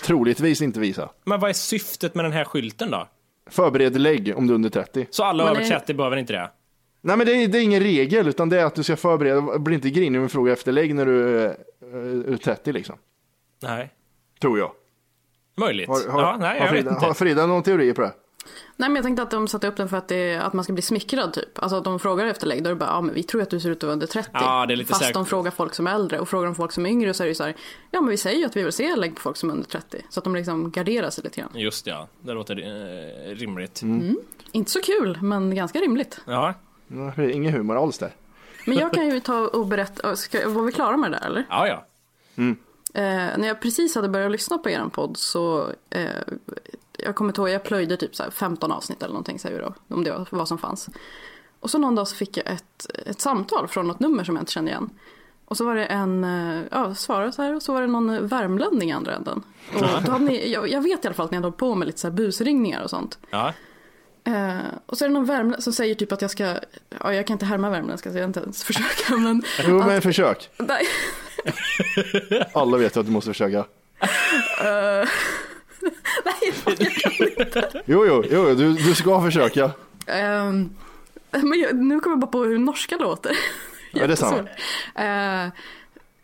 troligtvis 0.05 0.63
inte 0.63 0.81
visa. 0.81 1.09
Men 1.25 1.41
vad 1.41 1.51
är 1.51 1.55
syftet 1.55 2.15
med 2.15 2.25
den 2.25 2.33
här 2.33 2.45
skylten 2.45 2.91
då? 2.91 3.09
Förbered 3.51 4.01
lägg 4.01 4.33
om 4.37 4.47
du 4.47 4.53
är 4.53 4.55
under 4.55 4.71
30. 4.71 5.07
Så 5.11 5.25
alla 5.25 5.45
Men 5.45 5.51
över 5.53 5.61
det- 5.63 5.69
30 5.69 5.95
behöver 5.95 6.17
inte 6.17 6.33
det? 6.33 6.51
Nej 7.07 7.17
men 7.17 7.27
det 7.27 7.33
är, 7.33 7.49
det 7.49 7.59
är 7.59 7.63
ingen 7.63 7.83
regel 7.83 8.29
utan 8.29 8.49
det 8.49 8.61
är 8.61 8.65
att 8.65 8.75
du 8.75 8.83
ska 8.83 8.97
förbereda, 8.97 9.59
bli 9.59 9.75
inte 9.75 9.91
grinig 9.91 10.21
med 10.21 10.33
fråga 10.33 10.53
efter 10.53 10.73
lägg 10.73 10.95
när 10.95 11.07
du 11.07 11.39
är 11.39 11.57
eh, 12.31 12.37
30 12.37 12.73
liksom. 12.73 12.97
Nej. 13.63 13.91
Tror 14.41 14.59
jag. 14.59 14.73
Möjligt. 15.55 15.89
Har, 15.89 16.09
har, 16.09 16.23
ja, 16.23 16.37
nej, 16.41 16.61
har, 16.61 16.69
Frida, 16.69 16.91
inte. 16.91 17.07
har 17.07 17.15
Frida 17.15 17.47
någon 17.47 17.63
teori 17.63 17.95
på 17.95 18.03
det? 18.03 18.13
Nej 18.77 18.89
men 18.89 18.97
jag 18.97 19.05
tänkte 19.05 19.23
att 19.23 19.31
de 19.31 19.49
satte 19.49 19.69
upp 19.69 19.77
den 19.77 19.89
för 19.89 19.97
att, 19.97 20.09
det, 20.09 20.37
att 20.37 20.53
man 20.53 20.65
ska 20.65 20.73
bli 20.73 20.83
smickrad 20.83 21.33
typ. 21.33 21.59
Alltså 21.59 21.77
att 21.77 21.85
de 21.85 21.99
frågar 21.99 22.27
efter 22.27 22.47
lägg, 22.47 22.63
då 22.63 22.71
är 22.71 22.75
det 22.75 22.79
bara, 22.79 22.91
ja 22.91 23.01
men 23.01 23.15
vi 23.15 23.23
tror 23.23 23.43
att 23.43 23.51
du 23.51 23.61
ser 23.61 23.71
ut 23.71 23.77
att 23.77 23.83
vara 23.83 23.93
under 23.93 24.07
30. 24.07 24.31
Ja, 24.33 24.67
det 24.67 24.75
är 24.75 24.77
lite 24.77 24.89
Fast 24.89 25.01
säkert. 25.01 25.15
de 25.15 25.27
frågar 25.27 25.51
folk 25.51 25.75
som 25.75 25.87
är 25.87 25.95
äldre 25.95 26.19
och 26.19 26.29
frågar 26.29 26.47
de 26.47 26.55
folk 26.55 26.73
som 26.73 26.87
är 26.87 26.91
yngre 26.91 27.15
så 27.15 27.23
är 27.23 27.25
det 27.25 27.31
ju 27.31 27.35
så 27.35 27.45
här, 27.45 27.55
ja 27.91 28.01
men 28.01 28.11
vi 28.11 28.17
säger 28.17 28.39
ju 28.39 28.45
att 28.45 28.57
vi 28.57 28.63
vill 28.63 28.73
se 28.73 28.97
lägg 28.97 29.15
på 29.15 29.21
folk 29.21 29.37
som 29.37 29.51
är 29.51 29.55
under 29.55 29.67
30. 29.67 30.05
Så 30.11 30.21
att 30.21 30.25
de 30.25 30.35
liksom 30.35 30.71
garderar 30.71 31.11
sig 31.11 31.25
lite 31.25 31.41
grann. 31.41 31.51
Just 31.55 31.87
ja, 31.87 32.09
det 32.21 32.33
låter 32.33 32.57
eh, 32.57 33.35
rimligt. 33.35 33.83
Mm. 33.83 34.17
Inte 34.53 34.71
så 34.71 34.81
kul, 34.81 35.19
men 35.23 35.55
ganska 35.55 35.79
rimligt. 35.79 36.21
Ja. 36.27 36.55
Är 36.99 37.31
Ingen 37.31 37.53
humor 37.53 37.83
alls 37.83 37.99
där. 37.99 38.13
Men 38.67 38.79
jag 38.79 38.93
kan 38.93 39.07
ju 39.11 39.21
ta 39.21 39.49
och 39.49 39.67
berätta, 39.67 40.17
ska, 40.17 40.49
var 40.49 40.63
vi 40.63 40.73
klara 40.73 40.97
med 40.97 41.11
det 41.13 41.19
där 41.19 41.27
eller? 41.27 41.47
ja, 41.51 41.69
ja. 41.69 41.85
Eh, 42.95 43.39
när 43.39 43.47
jag 43.49 43.61
precis 43.61 43.95
hade 43.95 44.09
börjat 44.09 44.33
lyssna 44.33 44.59
på 44.59 44.71
er 44.71 44.89
podd 44.93 45.17
så 45.17 45.69
eh, 45.91 46.09
jag 46.99 47.15
kommer 47.15 47.31
inte 47.31 47.41
ihåg, 47.41 47.51
jag 47.51 47.65
plöjde 47.65 47.97
typ 47.97 48.17
så 48.17 48.23
här 48.23 48.31
15 48.31 48.73
avsnitt 48.73 49.03
eller 49.03 49.13
någonting 49.13 49.39
säger 49.39 49.57
vi 49.57 49.63
då, 49.63 49.75
om 49.95 50.05
det 50.05 50.11
var 50.11 50.27
vad 50.31 50.49
som 50.49 50.59
fanns. 50.59 50.89
Och 51.61 51.71
så 51.71 51.79
någon 51.79 51.95
dag 51.95 52.09
så 52.09 52.17
fick 52.17 52.37
jag 52.37 52.47
ett, 52.47 52.87
ett 53.07 53.21
samtal 53.21 53.69
från 53.69 53.87
något 53.87 54.01
nummer 54.01 54.25
som 54.25 54.37
jag 54.37 54.43
inte 54.43 54.53
kände 54.53 54.71
igen. 54.71 54.91
Och 55.45 55.57
så 55.57 55.65
var 55.65 55.75
det 55.75 55.87
en, 55.87 56.25
eh, 56.25 56.63
ja 56.71 56.95
svarade 56.95 57.33
så 57.33 57.43
här 57.43 57.55
och 57.55 57.63
så 57.63 57.73
var 57.73 57.81
det 57.81 57.87
någon 57.87 58.29
värmlänning 58.29 58.91
i 58.91 58.93
andra 58.93 59.15
änden. 59.15 59.43
Och 59.75 59.81
då 59.81 60.13
hade 60.13 60.25
ni, 60.25 60.53
jag, 60.53 60.69
jag 60.69 60.83
vet 60.83 61.05
i 61.05 61.09
alla 61.09 61.15
fall 61.15 61.25
att 61.25 61.31
ni 61.31 61.37
hade 61.37 61.47
hållit 61.47 61.59
på 61.59 61.75
med 61.75 61.87
lite 61.87 62.01
så 62.01 62.09
här 62.09 62.15
busringningar 62.15 62.83
och 62.83 62.91
sånt. 62.91 63.19
ja. 63.31 63.53
Eh, 64.25 64.59
och 64.87 64.99
så 64.99 65.05
är 65.05 65.09
det 65.09 65.15
någon 65.15 65.25
värmlänning 65.25 65.63
som 65.63 65.73
säger 65.73 65.95
typ 65.95 66.13
att 66.13 66.23
jag 66.23 66.31
ska, 66.31 66.57
ja 67.01 67.15
jag 67.15 67.27
kan 67.27 67.35
inte 67.35 67.47
härma 67.47 67.71
värmländska 67.71 68.13
så 68.13 68.19
jag 68.19 68.25
inte 68.25 68.41
ens 68.41 68.65
försöka 68.65 69.17
men. 69.17 69.43
Jo 69.67 69.83
men 69.87 70.03
försök. 70.03 70.51
Nej. 70.57 70.87
Alla 72.53 72.77
vet 72.77 72.97
ju 72.97 73.01
att 73.01 73.07
du 73.07 73.13
måste 73.13 73.31
försöka. 73.31 73.59
Eh, 73.59 75.09
Nej, 76.25 76.53
fan, 76.53 76.75
jag 76.79 76.93
kan 76.93 77.29
inte. 77.47 77.83
Jo, 77.87 78.07
jo, 78.07 78.25
jo 78.31 78.55
du, 78.55 78.73
du 78.73 78.95
ska 78.95 79.23
försöka. 79.23 79.71
Ehm, 80.07 80.71
men 81.31 81.61
jag, 81.61 81.77
nu 81.77 82.01
kommer 82.01 82.15
jag 82.15 82.21
bara 82.21 82.31
på 82.31 82.45
hur 82.45 82.59
norska 82.59 82.97
låter. 82.97 83.33
Ja, 83.93 84.07
det 84.07 84.13
är 84.13 84.17
samma. 84.17 84.39
Eh, 84.95 85.51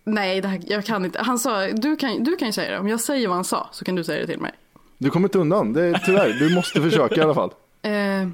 nej, 0.04 0.42
här, 0.46 0.60
jag 0.66 0.84
kan 0.84 1.04
inte. 1.04 1.22
Han 1.22 1.38
sa, 1.38 1.66
du 1.66 1.96
kan, 1.96 2.24
du 2.24 2.36
kan 2.36 2.48
ju 2.48 2.52
säga 2.52 2.70
det. 2.70 2.78
Om 2.78 2.88
jag 2.88 3.00
säger 3.00 3.28
vad 3.28 3.36
han 3.36 3.44
sa 3.44 3.68
så 3.72 3.84
kan 3.84 3.94
du 3.94 4.04
säga 4.04 4.20
det 4.20 4.26
till 4.26 4.40
mig. 4.40 4.52
Du 4.98 5.10
kommer 5.10 5.28
inte 5.28 5.38
undan, 5.38 5.72
det 5.72 5.82
är, 5.84 6.02
tyvärr. 6.06 6.28
Du 6.28 6.54
måste 6.54 6.82
försöka 6.82 7.14
i 7.14 7.20
alla 7.20 7.34
fall. 7.34 7.50
Eh, 7.82 8.28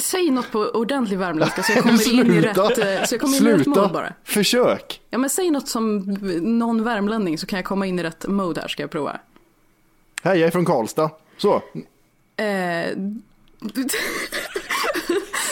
säg 0.00 0.30
något 0.30 0.50
på 0.50 0.58
ordentlig 0.58 1.18
värmländska 1.18 1.62
så 1.62 1.72
jag 1.72 1.82
kommer 1.82 2.12
in 2.14 2.32
i 2.34 2.40
rätt, 2.40 2.56
eh, 2.58 3.04
så 3.04 3.14
jag 3.14 3.20
kommer 3.20 3.36
in 3.36 3.46
i 3.46 3.52
rätt 3.52 3.66
mode 3.66 3.88
bara. 3.88 4.12
försök. 4.24 5.00
Ja 5.10 5.18
men 5.18 5.30
säg 5.30 5.50
något 5.50 5.68
som 5.68 5.98
någon 6.42 6.84
värmlänning 6.84 7.38
så 7.38 7.46
kan 7.46 7.56
jag 7.56 7.66
komma 7.66 7.86
in 7.86 7.98
i 7.98 8.02
rätt 8.02 8.26
mode 8.28 8.60
här 8.60 8.68
ska 8.68 8.82
jag 8.82 8.90
prova. 8.90 9.20
Hej, 10.22 10.38
jag 10.38 10.46
är 10.46 10.50
från 10.50 10.64
Karlstad. 10.64 11.10
Så, 11.36 11.62
Eh, 12.38 12.90
du, 13.60 13.86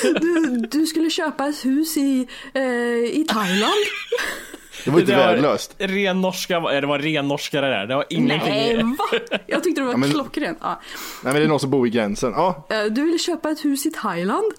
du, 0.20 0.56
du 0.70 0.86
skulle 0.86 1.10
köpa 1.10 1.48
ett 1.48 1.64
hus 1.64 1.96
i, 1.96 2.28
eh, 2.54 2.62
i 3.20 3.26
Thailand? 3.28 3.72
Det 4.84 4.90
var 4.90 5.00
inte 5.00 5.12
Det 5.12 5.18
var 5.18 5.26
värdelöst. 5.26 5.74
Ren 5.78 6.20
norska, 6.20 6.60
det 6.60 6.86
var 6.86 6.98
ren 6.98 7.28
norska 7.28 7.60
det 7.60 7.66
där. 7.70 7.86
Det 7.86 7.94
var 7.94 8.04
ingenting. 8.10 8.50
Nej, 8.52 8.76
va? 8.82 9.38
Jag 9.46 9.64
tyckte 9.64 9.80
det 9.80 9.86
var 9.86 9.96
men- 9.96 10.10
klockrent. 10.10 10.58
Ja. 10.60 10.80
Nej, 11.24 11.32
men 11.32 11.34
det 11.34 11.42
är 11.42 11.48
någon 11.48 11.60
som 11.60 11.70
bor 11.70 11.82
vid 11.82 11.92
gränsen. 11.92 12.32
Ja, 12.36 12.66
Eh, 12.70 12.84
Du 12.84 13.02
ville 13.04 13.18
köpa 13.18 13.50
ett 13.50 13.64
hus 13.64 13.86
i 13.86 13.90
Thailand? 13.90 14.52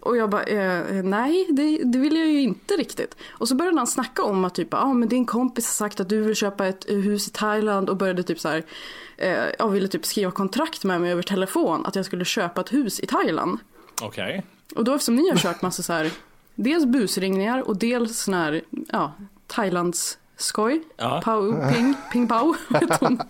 Och 0.00 0.16
jag 0.16 0.30
bara, 0.30 0.42
eh, 0.42 1.02
nej 1.04 1.46
det, 1.50 1.80
det 1.84 1.98
vill 1.98 2.16
jag 2.16 2.26
ju 2.28 2.40
inte 2.40 2.74
riktigt. 2.74 3.16
Och 3.30 3.48
så 3.48 3.54
började 3.54 3.78
han 3.78 3.86
snacka 3.86 4.22
om 4.22 4.44
att 4.44 4.54
typ, 4.54 4.74
ah, 4.74 4.92
men 4.92 5.08
din 5.08 5.26
kompis 5.26 5.66
har 5.66 5.72
sagt 5.72 6.00
att 6.00 6.08
du 6.08 6.20
vill 6.22 6.34
köpa 6.36 6.66
ett 6.66 6.90
eh, 6.90 6.96
hus 6.96 7.28
i 7.28 7.30
Thailand 7.30 7.90
och 7.90 7.96
började 7.96 8.22
typ 8.22 8.40
så 8.40 8.48
här, 8.48 8.62
eh, 9.16 9.32
jag 9.58 9.68
ville 9.68 9.88
typ 9.88 10.06
skriva 10.06 10.30
kontrakt 10.30 10.84
med 10.84 11.00
mig 11.00 11.12
över 11.12 11.22
telefon 11.22 11.86
att 11.86 11.96
jag 11.96 12.04
skulle 12.04 12.24
köpa 12.24 12.60
ett 12.60 12.72
hus 12.72 13.00
i 13.00 13.06
Thailand. 13.06 13.58
Okej. 14.02 14.42
Och 14.76 14.84
då 14.84 14.94
eftersom 14.94 15.16
ni 15.16 15.30
har 15.30 15.36
kört 15.36 15.62
massa 15.62 15.82
så 15.82 15.92
här, 15.92 16.10
dels 16.54 16.84
busringningar 16.86 17.68
och 17.68 17.76
dels 17.76 18.18
sån 18.18 18.34
här, 18.34 18.62
ja, 18.92 19.12
Thailands 19.54 20.18
skoj. 20.36 20.82
Ja. 20.96 21.20
Pau, 21.24 21.52
ping, 21.72 21.94
ping 22.12 22.26
hon. 23.00 23.20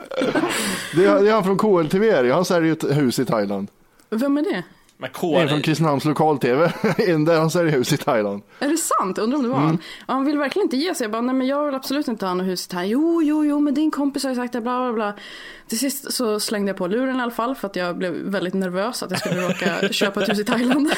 det 0.94 1.04
är, 1.04 1.22
det 1.22 1.28
är 1.30 1.32
han 1.34 1.44
från 1.44 1.58
KLTV. 1.58 2.30
Han 2.32 2.44
säljer 2.44 2.66
ju 2.66 2.72
ett 2.72 2.96
hus 2.96 3.18
i 3.18 3.24
Thailand. 3.24 3.68
Vem 4.10 4.38
är 4.38 4.42
det? 4.42 4.62
Men 5.02 5.34
En 5.42 5.48
från 5.48 5.62
Kristinehamns 5.62 6.04
lokal-TV. 6.04 6.72
En 6.98 7.24
där 7.24 7.38
han 7.38 7.50
säljer 7.50 7.72
hus 7.72 7.92
i 7.92 7.96
Thailand. 7.96 8.42
Är 8.58 8.68
det 8.68 8.76
sant? 8.76 9.18
Undrar 9.18 9.36
om 9.36 9.42
det 9.42 9.48
var 9.48 9.56
Mm. 9.56 9.66
han. 9.68 9.78
Och 10.06 10.14
han 10.14 10.24
vill 10.24 10.38
verkligen 10.38 10.66
inte 10.66 10.76
ge 10.76 10.94
sig. 10.94 11.04
Jag 11.04 11.10
bara, 11.10 11.22
nej 11.22 11.34
men 11.34 11.46
jag 11.46 11.64
vill 11.66 11.74
absolut 11.74 12.08
inte 12.08 12.26
ha 12.26 12.34
något 12.34 12.46
hus 12.46 12.68
här. 12.72 12.84
Jo, 12.84 13.22
jo, 13.22 13.44
jo, 13.44 13.60
men 13.60 13.74
din 13.74 13.90
kompis 13.90 14.22
har 14.22 14.30
ju 14.30 14.36
sagt 14.36 14.52
det, 14.52 14.60
bla, 14.60 14.78
bla, 14.84 14.92
bla. 14.92 15.14
Till 15.68 15.78
sist 15.78 16.12
så 16.12 16.40
slängde 16.40 16.68
jag 16.70 16.76
på 16.76 16.86
luren 16.86 17.16
i 17.18 17.22
alla 17.22 17.30
fall 17.30 17.54
för 17.54 17.66
att 17.68 17.76
jag 17.76 17.98
blev 17.98 18.12
väldigt 18.12 18.54
nervös 18.54 19.02
att 19.02 19.10
jag 19.10 19.20
skulle 19.20 19.40
råka 19.48 19.88
köpa 19.92 20.22
ett 20.22 20.28
hus 20.28 20.38
i 20.38 20.44
Thailand. 20.44 20.86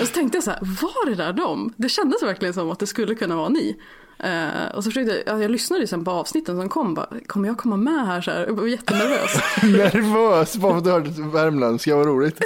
och 0.00 0.06
så 0.06 0.12
tänkte 0.14 0.36
jag 0.36 0.44
så 0.44 0.50
här, 0.50 0.60
var 0.60 1.06
det 1.10 1.14
där 1.14 1.32
dem? 1.32 1.72
Det 1.76 1.88
kändes 1.88 2.22
verkligen 2.22 2.54
som 2.54 2.70
att 2.70 2.78
det 2.78 2.86
skulle 2.86 3.14
kunna 3.14 3.36
vara 3.36 3.48
ni. 3.48 3.76
Eh, 4.22 4.74
och 4.74 4.84
så 4.84 4.90
försökte 4.90 5.22
jag, 5.26 5.42
jag 5.42 5.50
lyssnade 5.50 5.80
ju 5.80 5.86
sen 5.86 6.04
på 6.04 6.10
avsnitten 6.10 6.56
som 6.56 6.68
kom, 6.68 6.94
bara, 6.94 7.08
kommer 7.26 7.48
jag 7.48 7.58
komma 7.58 7.76
med 7.76 8.06
här 8.06 8.20
så 8.20 8.30
här? 8.30 8.46
Jag 8.46 8.54
var 8.54 8.66
jättenervös. 8.66 9.36
Nervös 9.62 10.56
bara 10.56 10.72
för 10.72 10.78
att 10.78 10.84
du 10.84 10.90
hörde 10.90 11.10
värmländska, 11.32 11.96
vad 11.96 12.06
roligt. 12.06 12.40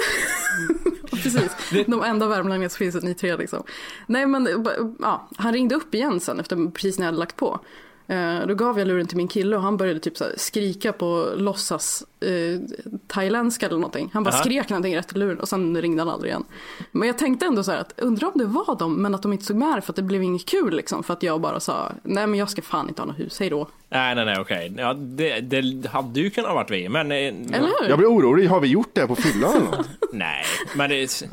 Precis, 1.11 1.51
de 1.87 2.03
enda 2.03 2.27
värmlänningar 2.27 2.69
som 2.69 2.77
finns 2.77 3.03
ni 3.03 3.13
tre 3.13 3.37
liksom. 3.37 3.63
Nej 4.07 4.25
men 4.25 4.67
ja, 4.99 5.29
han 5.37 5.53
ringde 5.53 5.75
upp 5.75 5.95
igen 5.95 6.19
sen 6.19 6.39
efter 6.39 6.71
precis 6.71 6.99
när 6.99 7.05
jag 7.05 7.07
hade 7.07 7.19
lagt 7.19 7.35
på. 7.35 7.59
Eh, 8.09 8.47
då 8.47 8.55
gav 8.55 8.79
jag 8.79 8.87
luren 8.87 9.07
till 9.07 9.17
min 9.17 9.27
kille 9.27 9.55
och 9.55 9.61
han 9.61 9.77
började 9.77 9.99
typ 9.99 10.17
så 10.17 10.23
här 10.23 10.33
skrika 10.37 10.93
på 10.93 11.29
låtsas 11.35 12.03
eh, 12.19 12.59
thailändska 13.07 13.65
eller 13.65 13.75
någonting. 13.77 14.09
Han 14.13 14.23
bara 14.23 14.33
Aha. 14.35 14.43
skrek 14.43 14.69
någonting 14.69 14.97
rätt 14.97 15.15
i 15.15 15.17
luren 15.19 15.39
och 15.39 15.49
sen 15.49 15.81
ringde 15.81 16.01
han 16.01 16.09
aldrig 16.09 16.29
igen. 16.31 16.43
Men 16.91 17.07
jag 17.07 17.17
tänkte 17.17 17.45
ändå 17.45 17.63
så 17.63 17.71
här 17.71 17.77
att 17.79 17.93
undrar 17.97 18.27
om 18.27 18.33
det 18.35 18.45
var 18.45 18.75
dem 18.79 19.01
men 19.01 19.15
att 19.15 19.21
de 19.21 19.33
inte 19.33 19.45
såg 19.45 19.55
med 19.57 19.75
det 19.77 19.81
för 19.81 19.91
att 19.91 19.95
det 19.95 20.01
blev 20.01 20.23
inget 20.23 20.45
kul 20.45 20.75
liksom. 20.75 21.03
För 21.03 21.13
att 21.13 21.23
jag 21.23 21.41
bara 21.41 21.59
sa 21.59 21.91
nej 22.03 22.27
men 22.27 22.39
jag 22.39 22.49
ska 22.49 22.61
fan 22.61 22.87
inte 22.89 23.01
ha 23.01 23.07
något 23.07 23.19
hus, 23.19 23.39
hej 23.39 23.49
då. 23.49 23.67
Nej, 23.89 24.15
nej, 24.15 24.25
nej, 24.25 24.39
okej. 24.39 24.73
Ja, 24.77 24.93
det, 24.93 25.39
det 25.39 25.87
hade 25.87 26.19
ju 26.19 26.29
kunnat 26.29 26.53
varit 26.53 26.71
vi, 26.71 26.89
men... 26.89 27.11
eh, 27.11 27.17
Eller 27.17 27.59
hur? 27.81 27.89
Jag 27.89 27.97
blir 27.97 28.07
orolig, 28.11 28.47
har 28.47 28.59
vi 28.59 28.67
gjort 28.67 28.89
det 28.93 29.07
på 29.07 29.15
fyllan 29.15 29.51
eller 29.55 29.65
något? 29.77 29.87
Nej, 30.13 30.43
men 30.75 30.89
det, 30.89 31.23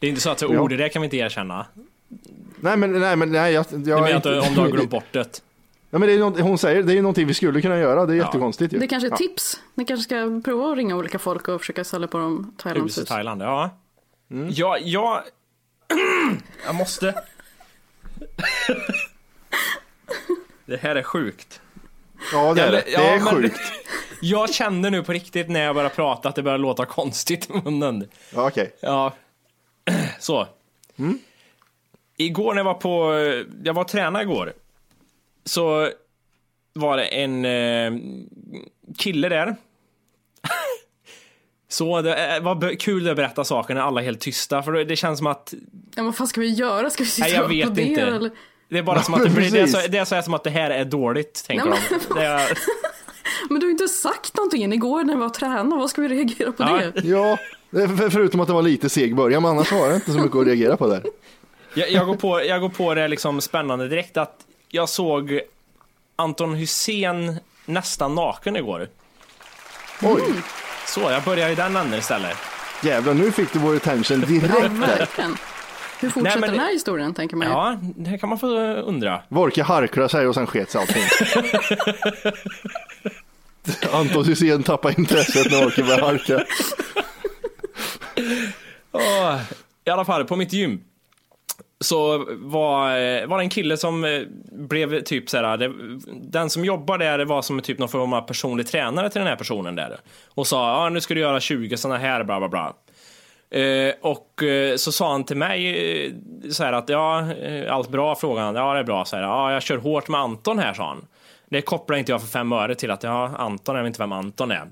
det 0.00 0.06
är 0.06 0.08
inte 0.10 0.20
så 0.20 0.30
att 0.30 0.42
Ja. 0.42 0.48
ord, 0.60 0.70
det 0.76 0.88
kan 0.88 1.02
vi 1.02 1.06
inte 1.06 1.16
erkänna. 1.16 1.66
Nej 2.60 2.76
men, 2.76 2.92
nej 3.00 3.16
men, 3.16 3.32
nej 3.32 3.52
jag... 3.52 3.66
jag 3.70 3.80
Du 3.80 3.90
menar 3.90 4.08
att 4.08 4.14
inte- 4.14 4.40
om 4.40 4.54
du 4.54 4.60
har 4.60 4.68
glömt 4.68 4.90
bort 4.90 5.04
det? 5.12 5.42
Ja 5.90 5.98
men 5.98 6.08
det 6.08 6.14
är 6.14 6.18
något, 6.18 6.40
hon 6.40 6.58
säger, 6.58 6.82
det 6.82 6.92
är 6.98 7.02
någonting 7.02 7.26
vi 7.26 7.34
skulle 7.34 7.60
kunna 7.60 7.78
göra, 7.78 8.06
det 8.06 8.12
är 8.12 8.16
Ja. 8.16 8.24
jättekonstigt 8.24 8.72
ju. 8.74 8.78
Det 8.78 8.86
kanske 8.86 9.06
är 9.08 9.10
Ja. 9.10 9.16
tips. 9.16 9.60
Ni 9.74 9.84
kanske 9.84 10.04
ska 10.04 10.40
prova 10.44 10.70
att 10.70 10.76
ringa 10.76 10.96
olika 10.96 11.18
folk 11.18 11.48
och 11.48 11.60
försöka 11.60 11.84
sälja 11.84 12.08
på 12.08 12.18
dem 12.18 12.36
Hus 12.38 12.48
i 12.58 12.62
Thailandshus. 12.62 13.08
Thailand, 13.08 13.42
ja. 13.42 13.70
Ja, 14.50 14.78
jag... 14.78 15.22
Jag 16.66 16.74
måste... 16.74 17.14
Det 20.66 20.76
här 20.76 20.96
är 20.96 21.02
sjukt. 21.02 21.60
Ja 22.32 22.54
det 22.54 22.62
är 22.62 22.72
det, 22.72 22.82
det 22.86 22.90
Ja, 22.92 23.00
är 23.00 23.18
men- 23.18 23.26
sjukt. 23.26 23.60
Jag 24.22 24.54
kände 24.54 24.90
nu 24.90 25.02
på 25.02 25.12
riktigt 25.12 25.48
när 25.50 25.60
jag 25.60 25.74
började 25.74 25.94
prata 25.94 26.28
att 26.28 26.34
det 26.34 26.42
började 26.42 26.62
låta 26.62 26.84
konstigt 26.86 27.50
i 27.50 27.52
munnen. 27.64 28.08
Ja, 28.34 28.46
okej. 28.48 28.76
Ja, 28.80 29.12
så. 30.20 30.46
Igår 32.16 32.54
när 32.54 32.58
jag 32.58 32.64
var 32.64 32.74
på, 32.74 33.14
jag 33.62 33.74
var 33.74 33.82
och 33.82 33.88
tränade 33.88 34.24
igår. 34.24 34.52
Så 35.50 35.88
var 36.72 36.96
det 36.96 37.04
en 37.04 37.44
eh, 37.44 38.00
kille 38.98 39.28
där. 39.28 39.56
Så 41.68 42.02
det 42.02 42.36
eh, 42.36 42.42
var 42.42 42.74
kul 42.80 43.08
att 43.08 43.16
berätta 43.16 43.44
saker 43.44 43.74
när 43.74 43.80
alla 43.80 44.00
är 44.00 44.04
helt 44.04 44.20
tysta, 44.20 44.62
för 44.62 44.72
det 44.72 44.96
känns 44.96 45.18
som 45.18 45.26
att, 45.26 45.54
Ja, 45.96 46.02
vad 46.02 46.16
fan 46.16 46.26
ska 46.26 46.40
vi 46.40 46.50
göra? 46.50 46.90
Ska 46.90 47.02
vi 47.04 47.10
sitta 47.10 47.26
nej 47.26 47.34
jag 47.36 47.44
och 47.44 47.50
vet 47.50 47.64
applådera, 47.64 47.88
inte. 47.88 48.02
Eller? 48.02 48.30
Det 48.68 48.78
är 48.78 48.82
bara 48.82 49.02
som 49.02 49.14
att 49.14 49.24
det 49.24 49.30
blir, 49.36 49.50
det 49.50 49.60
är, 49.60 49.66
så, 49.66 49.78
det 49.88 49.98
är 49.98 50.04
så, 50.04 50.14
här 50.14 50.22
som 50.22 50.34
att 50.34 50.44
det 50.44 50.50
här 50.50 50.70
är 50.70 50.84
dåligt, 50.84 51.44
tänker 51.46 51.66
Nej, 51.66 51.78
de. 52.08 52.18
Är, 52.20 52.58
Men 53.48 53.60
du 53.60 53.66
har 53.66 53.70
inte 53.70 53.88
sagt 53.88 54.36
någonting 54.36 54.72
igår 54.72 55.04
när 55.04 55.14
vi 55.14 55.20
var 55.20 55.26
och 55.26 55.34
tränade. 55.34 55.76
Vad 55.76 55.90
ska 55.90 56.02
vi 56.02 56.08
reagera 56.08 56.52
på 56.52 56.62
Ja. 56.62 56.82
det? 56.94 57.08
Ja, 57.08 57.38
förutom 58.10 58.40
att 58.40 58.46
det 58.48 58.54
var 58.54 58.62
lite 58.62 58.88
seg 58.88 59.16
början, 59.16 59.42
men 59.42 59.50
annars 59.50 59.72
var 59.72 59.88
det 59.88 59.94
inte 59.94 60.12
så 60.12 60.18
mycket 60.18 60.36
att 60.36 60.46
reagera 60.46 60.76
på 60.76 60.86
där. 60.86 61.02
jag, 61.74 61.90
jag, 61.90 62.06
går 62.06 62.16
på, 62.16 62.44
jag 62.44 62.60
går 62.60 62.68
på 62.68 62.94
det 62.94 63.08
liksom 63.08 63.40
spännande 63.40 63.88
direkt 63.88 64.16
att 64.16 64.46
jag 64.70 64.88
såg 64.88 65.40
Anton 66.16 66.54
Hussein 66.54 67.38
nästan 67.66 68.14
naken 68.14 68.56
igår. 68.56 68.88
Oj, 70.02 70.22
Så, 70.86 71.00
jag 71.00 71.22
börjar 71.22 71.48
i 71.50 71.54
den 71.54 71.76
änden 71.76 71.98
istället. 71.98 72.36
jävlar 72.82 73.14
nu 73.14 73.32
fick 73.32 73.52
du 73.52 73.58
vår 73.58 73.76
attention 73.76 74.20
direkt. 74.20 74.52
Hur 76.00 76.10
fortsätter 76.10 76.40
Nej, 76.40 76.40
men- 76.40 76.50
den 76.50 76.60
här 76.60 76.72
historien 76.72 77.14
tänker 77.14 77.36
man 77.36 77.46
ju. 77.46 77.52
Ja, 77.52 77.78
det 77.82 78.10
här 78.10 78.18
kan 78.18 78.28
man 78.28 78.38
få 78.38 78.46
undra. 78.74 79.22
Vorke 79.28 79.62
harklade 79.62 80.08
sig 80.08 80.26
och 80.26 80.34
sen 80.34 80.46
sket 80.46 80.70
sig 80.70 80.80
allting. 80.80 81.02
Anton 83.92 84.24
Hysén 84.24 84.62
tappade 84.62 84.94
intresset 84.98 85.50
när 85.50 85.62
Vorke 85.64 85.82
började 85.82 86.02
harka. 86.06 86.44
Åh, 88.92 89.40
I 89.84 89.90
alla 89.90 90.04
fall, 90.04 90.24
på 90.24 90.36
mitt 90.36 90.52
gym 90.52 90.80
så 91.84 92.26
var, 92.28 92.98
eh, 92.98 93.26
var 93.26 93.38
det 93.38 93.44
en 93.44 93.50
kille 93.50 93.76
som 93.76 94.04
eh, 94.04 94.22
blev 94.52 95.00
typ 95.00 95.30
såhär, 95.30 95.56
det, 95.56 95.64
eh, 95.64 95.72
den 96.22 96.50
som 96.50 96.64
jobbar 96.64 96.98
där 96.98 97.24
var 97.24 97.42
som 97.42 97.60
typ 97.60 97.78
någon 97.78 97.88
form 97.88 98.12
av 98.12 98.20
personlig 98.22 98.66
tränare 98.66 99.10
till 99.10 99.18
den 99.18 99.28
här 99.28 99.36
personen 99.36 99.76
där. 99.76 99.96
Och 100.28 100.46
sa, 100.46 100.84
ja 100.84 100.88
nu 100.88 101.00
ska 101.00 101.14
du 101.14 101.20
göra 101.20 101.40
20 101.40 101.76
sådana 101.76 101.98
här, 101.98 102.24
bla 102.24 102.38
bla 102.38 102.48
bla. 102.48 102.74
Eh, 103.50 103.94
och 104.00 104.42
eh, 104.42 104.76
så 104.76 104.92
sa 104.92 105.12
han 105.12 105.24
till 105.24 105.36
mig 105.36 105.66
eh, 106.06 106.12
så 106.50 106.64
här 106.64 106.72
att 106.72 106.88
ja, 106.88 107.26
allt 107.68 107.88
bra? 107.88 108.14
Frågade 108.14 108.46
han. 108.46 108.54
Ja, 108.54 108.74
det 108.74 108.80
är 108.80 108.84
bra. 108.84 109.04
Så 109.04 109.16
här, 109.16 109.22
ja, 109.22 109.52
jag 109.52 109.62
kör 109.62 109.76
hårt 109.76 110.08
med 110.08 110.20
Anton 110.20 110.58
här, 110.58 110.74
sa 110.74 110.86
han. 110.88 111.06
Det 111.48 111.62
kopplar 111.62 111.96
inte 111.96 112.12
jag 112.12 112.20
för 112.20 112.28
fem 112.28 112.52
öre 112.52 112.74
till 112.74 112.90
att 112.90 113.02
ja, 113.02 113.30
Anton, 113.36 113.76
jag 113.76 113.82
vet 113.82 113.88
inte 113.90 114.02
vem 114.02 114.12
Anton 114.12 114.50
är. 114.50 114.68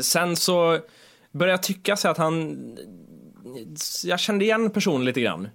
Sen 0.00 0.36
så 0.36 0.78
började 1.32 1.52
jag 1.52 1.62
tycka 1.62 1.96
så 1.96 2.08
att 2.08 2.18
han... 2.18 2.58
Jag 4.04 4.20
kände 4.20 4.44
igen 4.44 4.70
personen 4.70 5.04
lite 5.04 5.20
grann. 5.20 5.48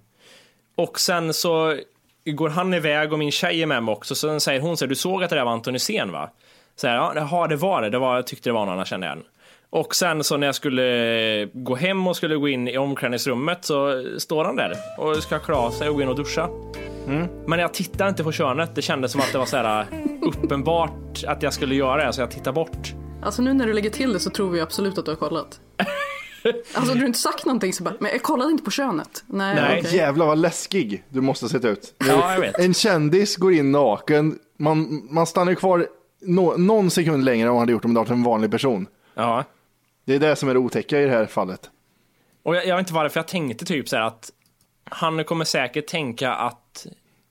Och 0.74 1.00
sen 1.00 1.34
så 1.34 1.76
går 2.26 2.48
han 2.48 2.74
iväg 2.74 3.12
och 3.12 3.18
min 3.18 3.30
tjej 3.30 3.62
är 3.62 3.66
med 3.66 3.82
mig 3.82 3.92
också. 3.92 4.14
Så 4.14 4.28
sen 4.28 4.40
säger 4.40 4.60
hon 4.60 4.76
så 4.76 4.84
här, 4.84 4.88
du 4.88 4.94
såg 4.94 5.24
att 5.24 5.30
det 5.30 5.36
där 5.36 5.44
var 5.44 5.52
Anton 5.52 5.74
Hysén 5.74 6.12
va? 6.12 6.30
Så 6.76 6.86
här, 6.86 6.96
ja, 6.96 7.46
det 7.48 7.56
var 7.56 7.82
det. 7.82 7.90
det 7.90 7.98
var, 7.98 8.14
jag 8.16 8.26
tyckte 8.26 8.48
det 8.48 8.54
var 8.54 8.66
någon 8.66 8.78
jag 8.78 8.86
kände 8.86 9.06
igen. 9.06 9.22
Och 9.70 9.94
sen 9.94 10.24
så 10.24 10.36
när 10.36 10.46
jag 10.46 10.54
skulle 10.54 11.48
gå 11.52 11.74
hem 11.74 12.06
och 12.06 12.16
skulle 12.16 12.36
gå 12.36 12.48
in 12.48 12.68
i 12.68 12.78
omklädningsrummet 12.78 13.64
så 13.64 14.04
står 14.18 14.44
han 14.44 14.56
där 14.56 14.74
och 14.98 15.16
ska 15.16 15.38
klä 15.38 15.54
av 15.54 15.70
sig 15.70 15.88
och 15.88 15.94
gå 15.94 16.02
in 16.02 16.08
och 16.08 16.16
duscha. 16.16 16.48
Men 17.46 17.58
jag 17.58 17.74
tittade 17.74 18.10
inte 18.10 18.24
på 18.24 18.32
könet. 18.32 18.74
Det 18.74 18.82
kändes 18.82 19.12
som 19.12 19.20
att 19.20 19.32
det 19.32 19.38
var 19.38 19.46
så 19.46 19.56
här 19.56 19.86
uppenbart 20.22 21.24
att 21.26 21.42
jag 21.42 21.52
skulle 21.52 21.74
göra 21.74 22.06
det, 22.06 22.12
så 22.12 22.20
jag 22.20 22.30
tittade 22.30 22.54
bort. 22.54 22.94
Alltså 23.22 23.42
nu 23.42 23.54
när 23.54 23.66
du 23.66 23.72
lägger 23.72 23.90
till 23.90 24.12
det 24.12 24.20
så 24.20 24.30
tror 24.30 24.50
vi 24.50 24.60
absolut 24.60 24.98
att 24.98 25.04
du 25.04 25.10
har 25.10 25.16
kollat. 25.16 25.60
Alltså 26.74 26.94
du 26.94 27.00
har 27.00 27.06
inte 27.06 27.18
sagt 27.18 27.44
någonting 27.46 27.72
så 27.72 27.82
bara, 27.82 27.94
men 28.00 28.10
jag 28.12 28.22
kollade 28.22 28.50
inte 28.50 28.64
på 28.64 28.70
könet. 28.70 29.24
Nej, 29.26 29.54
Nej. 29.54 29.80
okej. 29.80 29.96
Jävlar 29.96 30.26
vad 30.26 30.38
läskig 30.38 31.04
du 31.08 31.20
måste 31.20 31.48
sett 31.48 31.64
ut. 31.64 31.94
Ja, 32.08 32.32
jag 32.32 32.40
vet. 32.40 32.58
En 32.58 32.74
kändis 32.74 33.36
går 33.36 33.52
in 33.52 33.72
naken, 33.72 34.38
man, 34.58 35.06
man 35.10 35.26
stannar 35.26 35.54
kvar 35.54 35.86
nå- 36.20 36.56
någon 36.56 36.90
sekund 36.90 37.24
längre 37.24 37.42
än 37.42 37.48
han 37.48 37.58
hade 37.58 37.72
gjort 37.72 37.84
om 37.84 37.94
det 37.94 38.00
varit 38.00 38.10
en 38.10 38.22
vanlig 38.22 38.50
person. 38.50 38.86
Ja. 39.14 39.44
Det 40.04 40.14
är 40.14 40.18
det 40.18 40.36
som 40.36 40.48
är 40.48 40.54
det 40.54 40.60
otäcka 40.60 41.00
i 41.00 41.04
det 41.04 41.10
här 41.10 41.26
fallet. 41.26 41.70
Och 42.42 42.56
jag, 42.56 42.66
jag 42.66 42.76
vet 42.76 42.82
inte 42.82 42.94
varför 42.94 43.20
jag 43.20 43.28
tänkte 43.28 43.64
typ 43.64 43.88
så 43.88 43.96
här 43.96 44.02
att 44.02 44.30
han 44.84 45.24
kommer 45.24 45.44
säkert 45.44 45.86
tänka 45.86 46.32
att 46.34 46.86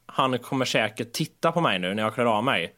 han 0.05 0.39
kommer 0.39 0.65
säkert 0.65 1.11
titta 1.13 1.51
på 1.51 1.61
mig 1.61 1.79
nu 1.79 1.93
när 1.93 2.03
jag 2.03 2.13
klär 2.13 2.25
av 2.25 2.43
mig. 2.43 2.73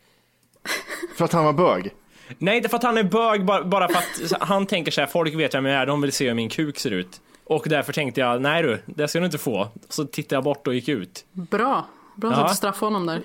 För 1.17 1.25
att 1.25 1.33
han 1.33 1.45
var 1.45 1.53
bög. 1.53 1.93
Nej, 2.37 2.57
inte 2.57 2.69
för 2.69 2.77
att 2.77 2.83
han 2.83 2.97
är 2.97 3.03
bög, 3.03 3.45
bara, 3.45 3.63
bara 3.63 3.87
för 3.87 3.95
att 3.97 4.41
han 4.41 4.65
tänker 4.65 4.91
så 4.91 5.01
här, 5.01 5.07
folk 5.07 5.35
vet 5.35 5.55
vem 5.55 5.65
jag 5.65 5.81
är, 5.81 5.85
de 5.85 6.01
vill 6.01 6.11
se 6.11 6.27
hur 6.27 6.33
min 6.33 6.49
kuk 6.49 6.79
ser 6.79 6.91
ut. 6.91 7.21
Och 7.43 7.63
därför 7.69 7.93
tänkte 7.93 8.21
jag, 8.21 8.41
nej 8.41 8.63
du, 8.63 8.81
det 8.85 9.07
ska 9.07 9.19
du 9.19 9.25
inte 9.25 9.37
få. 9.37 9.67
Så 9.89 10.05
tittade 10.05 10.35
jag 10.35 10.43
bort 10.43 10.67
och 10.67 10.73
gick 10.73 10.87
ut. 10.89 11.25
Bra. 11.31 11.85
Bra 12.15 12.31
Ja. 12.31 12.35
sätt 12.37 12.45
att 12.45 12.55
straffa 12.55 12.85
honom 12.85 13.05
där. 13.05 13.21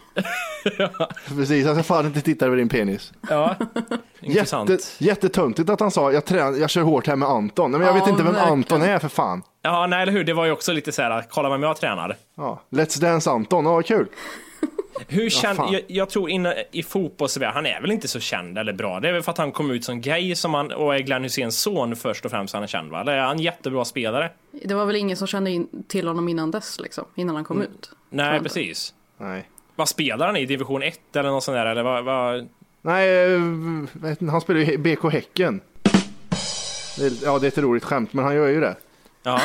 Precis, 1.28 1.66
jag 1.66 1.74
ska 1.76 1.82
fan 1.82 2.06
inte 2.06 2.20
titta 2.20 2.46
över 2.46 2.56
din 2.56 2.68
penis. 2.68 3.12
Ja, 3.30 3.54
intressant. 4.20 4.70
Jätte, 4.70 4.84
jättetöntigt 4.98 5.70
att 5.70 5.80
han 5.80 5.90
sa, 5.90 6.12
jag, 6.12 6.24
trän, 6.24 6.60
jag 6.60 6.70
kör 6.70 6.82
hårt 6.82 7.06
här 7.06 7.16
med 7.16 7.28
Anton. 7.28 7.70
Men 7.70 7.80
jag 7.80 7.90
Ja, 7.90 7.94
vet 8.00 8.08
inte 8.08 8.22
vem 8.22 8.32
verkligen. 8.32 8.52
Anton 8.58 8.82
är 8.82 8.98
för 8.98 9.08
fan. 9.08 9.42
Ja, 9.62 9.86
nej 9.86 10.02
eller 10.02 10.12
hur, 10.12 10.24
det 10.24 10.32
var 10.34 10.44
ju 10.44 10.52
också 10.52 10.72
lite 10.72 10.92
så 10.92 11.02
här, 11.02 11.24
kolla 11.30 11.50
vem 11.50 11.62
jag 11.62 11.76
tränar. 11.76 12.16
Ja, 12.36 12.60
Let's 12.70 13.00
Dance 13.00 13.30
Anton, 13.30 13.64
ja 13.64 13.82
kul. 13.82 14.06
Hur 15.08 15.30
känd, 15.30 15.56
fan. 15.56 15.72
jag, 15.72 15.82
jag 15.86 16.08
tror 16.10 16.30
innan, 16.30 16.52
i 16.70 16.82
fotbollsvärlden, 16.82 17.54
han 17.54 17.66
är 17.66 17.80
väl 17.80 17.90
inte 17.90 18.08
så 18.08 18.20
känd 18.20 18.58
eller 18.58 18.72
bra. 18.72 19.00
Det 19.00 19.08
är 19.08 19.12
väl 19.12 19.22
för 19.22 19.32
att 19.32 19.38
han 19.38 19.52
kom 19.52 19.70
ut 19.70 19.84
som 19.84 20.00
gay 20.00 20.34
som 20.34 20.54
han, 20.54 20.72
och 20.72 20.94
är 20.94 20.98
Glenn 20.98 21.22
Hyséns 21.22 21.58
son 21.60 21.96
först 21.96 22.24
och 22.24 22.30
främst 22.30 22.54
han 22.54 22.62
är 22.62 22.66
känd 22.66 22.90
va? 22.90 23.00
Eller 23.00 23.12
är 23.12 23.20
han 23.20 23.36
en 23.36 23.42
jättebra 23.42 23.84
spelare? 23.84 24.30
Det 24.64 24.74
var 24.74 24.86
väl 24.86 24.96
ingen 24.96 25.16
som 25.16 25.26
kände 25.26 25.50
in 25.50 25.84
till 25.88 26.08
honom 26.08 26.28
innan 26.28 26.50
dess, 26.50 26.80
liksom. 26.80 27.04
Innan 27.14 27.34
han 27.34 27.44
kom 27.44 27.56
Mm. 27.56 27.68
ut. 27.72 27.90
Nej, 28.10 28.40
precis. 28.40 28.94
Nej. 29.18 29.48
Vad 29.76 29.88
spelar 29.88 30.26
han 30.26 30.36
i? 30.36 30.46
Division 30.46 30.82
1 30.82 31.16
eller 31.16 31.30
något 31.30 31.44
sånt 31.44 31.56
där? 31.56 31.66
Eller 31.66 31.82
vad, 31.82 32.04
vad? 32.04 32.48
Nej, 32.82 33.34
eh, 33.34 33.40
han 34.30 34.40
spelar 34.40 34.60
ju 34.60 34.78
BK 34.78 35.04
Häcken. 35.12 35.60
Det 36.98 37.04
är, 37.06 37.12
ja, 37.24 37.38
det 37.38 37.46
är 37.46 37.48
ett 37.48 37.58
roligt 37.58 37.84
skämt, 37.84 38.12
men 38.12 38.24
han 38.24 38.34
gör 38.34 38.48
ju 38.48 38.60
det. 38.60 38.76
Ja, 39.22 39.40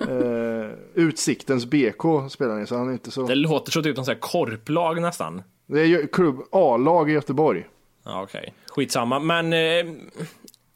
Eh, 0.00 0.70
Utsiktens 0.94 1.66
BK 1.66 2.30
spelar 2.30 2.52
han 2.52 2.62
i, 2.62 2.66
så 2.66 2.76
han 2.76 2.88
är 2.88 2.92
inte 2.92 3.10
så... 3.10 3.26
det 3.26 3.34
låter 3.34 3.72
så 3.72 3.82
typ 3.82 3.96
som 3.96 4.14
korplag 4.20 5.02
nästan. 5.02 5.42
Det 5.66 5.80
är 5.80 5.84
ju 5.84 6.06
klubb 6.06 6.42
A-lag 6.52 7.10
i 7.10 7.12
Göteborg. 7.12 7.66
Ja, 8.04 8.22
okej. 8.22 8.54
Skitsamma. 8.66 9.18
Men 9.18 9.52
eh, 9.52 9.94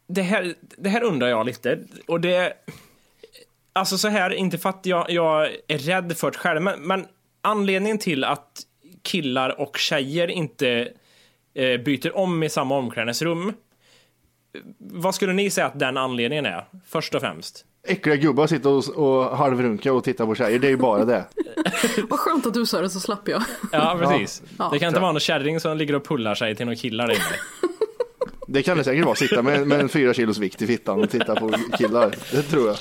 det, 0.06 0.22
här, 0.22 0.54
det 0.76 0.88
här 0.88 1.02
undrar 1.02 1.28
jag 1.28 1.46
lite. 1.46 1.78
Och 2.06 2.20
det... 2.20 2.52
Alltså 3.72 3.98
så 3.98 4.08
här, 4.08 4.30
inte 4.30 4.58
för 4.58 4.68
att 4.68 4.86
jag, 4.86 5.10
jag 5.10 5.48
är 5.68 5.78
rädd 5.78 6.16
för 6.16 6.30
det 6.30 6.38
själv, 6.38 6.62
men, 6.62 6.82
men 6.82 7.06
anledningen 7.42 7.98
till 7.98 8.24
att 8.24 8.62
killar 9.02 9.60
och 9.60 9.76
tjejer 9.76 10.28
inte 10.30 10.92
eh, 11.54 11.80
byter 11.80 12.16
om 12.16 12.42
i 12.42 12.48
samma 12.48 12.78
omklädningsrum. 12.78 13.52
Vad 14.78 15.14
skulle 15.14 15.32
ni 15.32 15.50
säga 15.50 15.66
att 15.66 15.78
den 15.78 15.96
anledningen 15.96 16.46
är? 16.46 16.64
Först 16.86 17.14
och 17.14 17.20
främst. 17.20 17.64
Äckliga 17.86 18.16
gubbar 18.16 18.46
sitter 18.46 18.70
och, 18.70 18.88
och 18.88 19.36
halvrunkar 19.36 19.90
och 19.90 20.04
tittar 20.04 20.26
på 20.26 20.34
tjejer, 20.34 20.58
det 20.58 20.66
är 20.66 20.70
ju 20.70 20.76
bara 20.76 21.04
det. 21.04 21.24
Vad 22.08 22.18
skönt 22.20 22.46
att 22.46 22.54
du 22.54 22.66
sa 22.66 22.80
det 22.80 22.90
så 22.90 23.00
slapp 23.00 23.28
jag. 23.28 23.42
Ja, 23.72 23.96
precis. 24.00 24.42
Ja. 24.58 24.68
det 24.72 24.78
kan 24.78 24.88
inte 24.88 25.00
vara 25.00 25.12
någon 25.12 25.20
kärring 25.20 25.60
som 25.60 25.76
ligger 25.76 25.94
och 25.94 26.04
pullar 26.04 26.34
sig 26.34 26.56
till 26.56 26.66
några 26.66 26.76
killar 26.76 27.06
där 27.06 27.14
inne. 27.14 27.24
Det 28.46 28.62
kan 28.62 28.78
det 28.78 28.84
säkert 28.84 29.04
vara, 29.04 29.14
sitta 29.14 29.42
med, 29.42 29.66
med 29.66 29.80
en 29.80 29.88
fyra 29.88 30.14
kilos 30.14 30.38
vikt 30.38 30.62
i 30.62 30.66
fittan 30.66 31.02
och 31.02 31.10
titta 31.10 31.34
på 31.36 31.52
killar. 31.78 32.14
Det 32.32 32.42
tror 32.42 32.66
jag. 32.68 32.76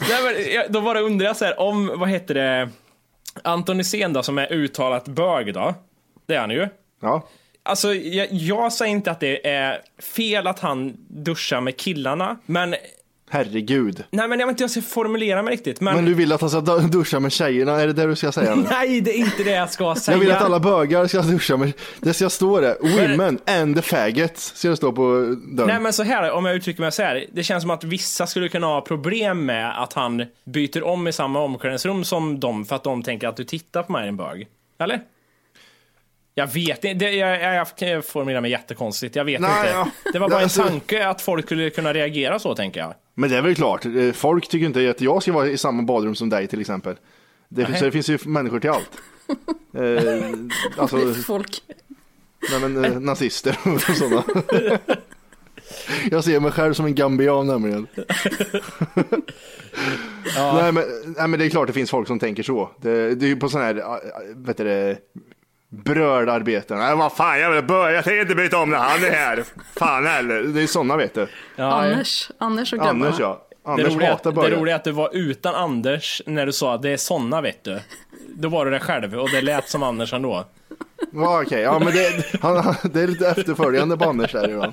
Nej, 0.00 0.22
men, 0.24 0.54
jag- 0.54 0.72
då 0.72 0.80
bara 0.80 1.00
undrar 1.00 1.26
jag 1.26 1.36
så 1.36 1.44
här, 1.44 1.60
om, 1.60 1.92
vad 1.96 2.08
heter 2.08 2.34
det, 2.34 2.68
Anton 3.44 3.76
Hysén 3.78 4.12
då, 4.12 4.22
som 4.22 4.38
är 4.38 4.52
uttalat 4.52 5.08
bög 5.08 5.54
då, 5.54 5.74
det 6.26 6.34
är 6.34 6.40
han 6.40 6.50
ju. 6.50 6.68
Ja. 7.02 7.28
Alltså, 7.62 7.94
jag, 7.94 8.28
jag 8.32 8.72
säger 8.72 8.92
inte 8.92 9.10
att 9.10 9.20
det 9.20 9.48
är 9.48 9.78
fel 10.16 10.46
att 10.46 10.58
han 10.60 10.94
duschar 11.08 11.60
med 11.60 11.76
killarna, 11.76 12.36
men 12.46 12.74
Herregud. 13.32 14.04
Nej 14.10 14.28
men 14.28 14.40
jag 14.40 14.46
vet 14.46 14.52
inte 14.52 14.62
hur 14.62 14.64
jag 14.64 14.70
ska 14.70 14.82
formulera 14.94 15.42
mig 15.42 15.52
riktigt, 15.52 15.80
men... 15.80 15.94
Men 15.94 16.04
du 16.04 16.14
vill 16.14 16.32
att 16.32 16.40
han 16.40 16.50
ska 16.50 16.60
du- 16.60 16.88
duscha 16.88 17.20
med 17.20 17.32
tjejerna, 17.32 17.80
är 17.80 17.86
det 17.86 17.92
det 17.92 18.06
du 18.06 18.16
ska 18.16 18.32
säga 18.32 18.54
nu? 18.54 18.62
Nej, 18.70 19.00
det 19.00 19.10
är 19.10 19.18
inte 19.18 19.42
det 19.44 19.50
jag 19.50 19.72
ska 19.72 19.94
säga. 19.94 20.14
Jag 20.16 20.20
vill 20.20 20.32
att 20.32 20.42
alla 20.42 20.60
bögar 20.60 21.06
ska 21.06 21.22
duscha 21.22 21.56
med, 21.56 21.72
det 22.00 22.14
ska 22.14 22.30
stå 22.30 22.60
det, 22.60 22.76
women 22.80 23.38
and 23.46 23.76
the 23.76 23.82
faggots, 23.82 24.56
ska 24.56 24.68
det 24.68 24.76
stå 24.76 24.92
på 24.92 25.02
dörren. 25.52 25.68
Nej 25.68 25.80
men 25.80 25.92
så 25.92 26.02
här, 26.02 26.30
om 26.32 26.44
jag 26.44 26.56
uttrycker 26.56 26.80
mig 26.82 26.92
så 26.92 27.02
här. 27.02 27.26
Det 27.32 27.42
känns 27.42 27.62
som 27.62 27.70
att 27.70 27.84
vissa 27.84 28.26
skulle 28.26 28.48
kunna 28.48 28.66
ha 28.66 28.80
problem 28.80 29.46
med 29.46 29.82
att 29.82 29.92
han 29.92 30.24
byter 30.44 30.82
om 30.82 31.08
i 31.08 31.12
samma 31.12 31.40
omklädningsrum 31.40 32.04
som 32.04 32.40
dem 32.40 32.64
för 32.64 32.76
att 32.76 32.84
de 32.84 33.02
tänker 33.02 33.28
att 33.28 33.36
du 33.36 33.44
tittar 33.44 33.82
på 33.82 33.92
mig 33.92 34.08
en 34.08 34.16
bög. 34.16 34.48
Eller? 34.78 35.00
Jag 36.34 36.46
vet 36.46 36.84
inte, 36.84 37.04
det, 37.06 37.10
jag, 37.12 37.42
jag, 37.56 37.66
jag 37.78 38.04
formulerar 38.04 38.40
mig 38.40 38.50
jättekonstigt, 38.50 39.16
jag 39.16 39.24
vet 39.24 39.40
Nej, 39.40 39.50
inte. 39.60 39.70
ja. 39.70 39.88
Det 40.12 40.18
var 40.18 40.28
bara 40.28 40.38
en 40.38 40.42
Alltså- 40.44 40.62
tanke 40.62 41.06
att 41.08 41.22
folk 41.22 41.44
skulle 41.46 41.70
kunna 41.70 41.92
reagera 41.94 42.38
så 42.38 42.54
tänker 42.54 42.80
jag. 42.80 42.94
Men 43.20 43.30
det 43.30 43.36
är 43.36 43.42
väl 43.42 43.54
klart, 43.54 43.86
eh, 43.86 44.12
folk 44.12 44.48
tycker 44.48 44.66
inte 44.66 44.90
att 44.90 45.00
jag 45.00 45.22
ska 45.22 45.32
vara 45.32 45.48
i 45.48 45.58
samma 45.58 45.82
badrum 45.82 46.14
som 46.14 46.28
dig 46.28 46.46
till 46.46 46.60
exempel. 46.60 46.96
Det, 47.48 47.78
så 47.78 47.84
det 47.84 47.90
finns 47.90 48.08
ju 48.08 48.18
människor 48.24 48.60
till 48.60 48.70
allt. 48.70 48.90
Eh, 49.74 50.30
alltså, 50.76 51.14
Folk. 51.14 51.62
nej 52.50 52.60
men 52.60 52.84
eh, 52.84 53.00
nazister 53.00 53.58
och 53.64 53.80
sådana. 53.96 54.24
Jag 56.10 56.24
ser 56.24 56.40
mig 56.40 56.50
själv 56.52 56.74
som 56.74 56.86
en 56.86 56.94
gambian 56.94 57.46
nämligen. 57.46 57.86
nej, 60.36 60.72
men, 60.72 60.84
nej 61.16 61.28
men 61.28 61.38
det 61.38 61.44
är 61.44 61.50
klart 61.50 61.66
det 61.66 61.72
finns 61.72 61.90
folk 61.90 62.08
som 62.08 62.18
tänker 62.18 62.42
så. 62.42 62.70
Det, 62.80 63.14
det 63.14 63.26
är 63.26 63.28
ju 63.28 63.36
på 63.36 63.48
sådana 63.48 63.66
här, 63.66 63.76
äh, 63.76 64.36
vet 64.36 64.56
du 64.56 64.96
det, 65.70 65.82
brödarbeten. 65.84 66.78
Nej 66.78 66.96
vad 66.96 67.12
fan 67.12 67.40
jag 67.40 67.50
vill 67.50 67.64
börja, 67.64 67.94
jag 67.94 68.04
tänker 68.04 68.20
inte 68.20 68.34
byta 68.34 68.58
om 68.58 68.70
när 68.70 68.78
han 68.78 69.04
är 69.04 69.10
här. 69.10 69.44
Fan 69.76 70.06
heller. 70.06 70.42
Det 70.42 70.62
är 70.62 70.66
sådana 70.66 70.96
vet 70.96 71.14
du. 71.14 71.28
Ja, 71.56 71.64
Anders. 71.72 72.30
Anders 72.38 72.72
och 72.72 72.78
grabbarna. 72.78 73.06
Anders 73.06 73.20
ja. 73.20 73.46
Det 73.64 73.70
Anders 73.70 73.94
roliga, 73.94 74.10
hatar 74.10 74.30
det 74.30 74.34
börja. 74.36 74.56
roliga 74.56 74.74
är 74.74 74.78
att 74.78 74.84
du 74.84 74.92
var 74.92 75.10
utan 75.12 75.54
Anders 75.54 76.22
när 76.26 76.46
du 76.46 76.52
sa 76.52 76.74
att 76.74 76.82
det 76.82 76.90
är 76.90 76.96
såna 76.96 77.40
vet 77.40 77.64
du. 77.64 77.80
Då 78.28 78.48
var 78.48 78.64
du 78.64 78.70
det 78.70 78.80
själv 78.80 79.18
och 79.18 79.30
det 79.30 79.40
lät 79.42 79.68
som 79.68 79.82
Anders 79.82 80.12
ändå. 80.12 80.44
Ja, 81.12 81.42
okej. 81.42 81.60
Ja, 81.60 81.78
men 81.78 81.92
det, 81.92 82.24
han, 82.42 82.74
det 82.92 83.00
är 83.00 83.06
lite 83.06 83.28
efterföljande 83.28 83.96
på 83.96 84.04
Anders 84.04 84.34
här 84.34 84.48
ibland. 84.48 84.72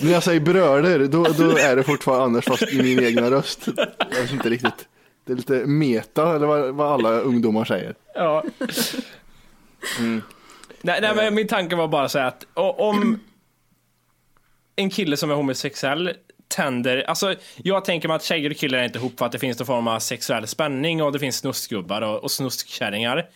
När 0.00 0.12
jag 0.12 0.22
säger 0.22 0.40
bröder, 0.40 0.98
då, 0.98 1.22
då 1.22 1.56
är 1.58 1.76
det 1.76 1.82
fortfarande 1.82 2.24
Anders 2.24 2.44
fast 2.44 2.72
i 2.72 2.82
min 2.82 3.04
egna 3.04 3.30
röst. 3.30 3.68
Jag 4.10 4.20
vet 4.22 4.32
inte 4.32 4.48
riktigt. 4.50 4.88
Det 5.26 5.32
är 5.32 5.36
lite 5.36 5.52
meta, 5.52 6.36
eller 6.36 6.46
vad, 6.46 6.74
vad 6.74 6.92
alla 6.92 7.10
ungdomar 7.20 7.64
säger. 7.64 7.94
Ja. 8.14 8.44
Nej, 10.82 11.00
nej, 11.00 11.14
men 11.14 11.34
min 11.34 11.48
tanke 11.48 11.76
var 11.76 11.88
bara 11.88 12.08
så 12.08 12.18
här 12.18 12.26
att 12.26 12.44
om 12.54 13.20
en 14.76 14.90
kille 14.90 15.16
som 15.16 15.30
är 15.30 15.34
homosexuell 15.34 16.12
tänder, 16.48 17.02
alltså 17.02 17.34
jag 17.56 17.84
tänker 17.84 18.08
mig 18.08 18.14
att 18.14 18.24
tjejer 18.24 18.50
och 18.50 18.56
killar 18.56 18.78
är 18.78 18.84
inte 18.84 18.98
ihop 18.98 19.18
för 19.18 19.26
att 19.26 19.32
det 19.32 19.38
finns 19.38 19.58
någon 19.58 19.66
form 19.66 19.88
av 19.88 19.98
sexuell 19.98 20.46
spänning 20.46 21.02
och 21.02 21.12
det 21.12 21.18
finns 21.18 21.36
snuskgubbar 21.36 22.02
och, 22.02 22.24
och 22.24 22.30
snuskkärringar. 22.30 23.28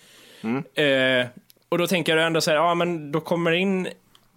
Eh, 0.74 1.26
och 1.68 1.78
då 1.78 1.87
tänker 1.87 2.16
jag 2.16 2.26
ändå 2.26 2.40
så 2.40 2.50
här, 2.50 2.58
ja 2.58 2.74
men 2.74 3.12
då 3.12 3.20
kommer 3.20 3.52
in 3.52 3.88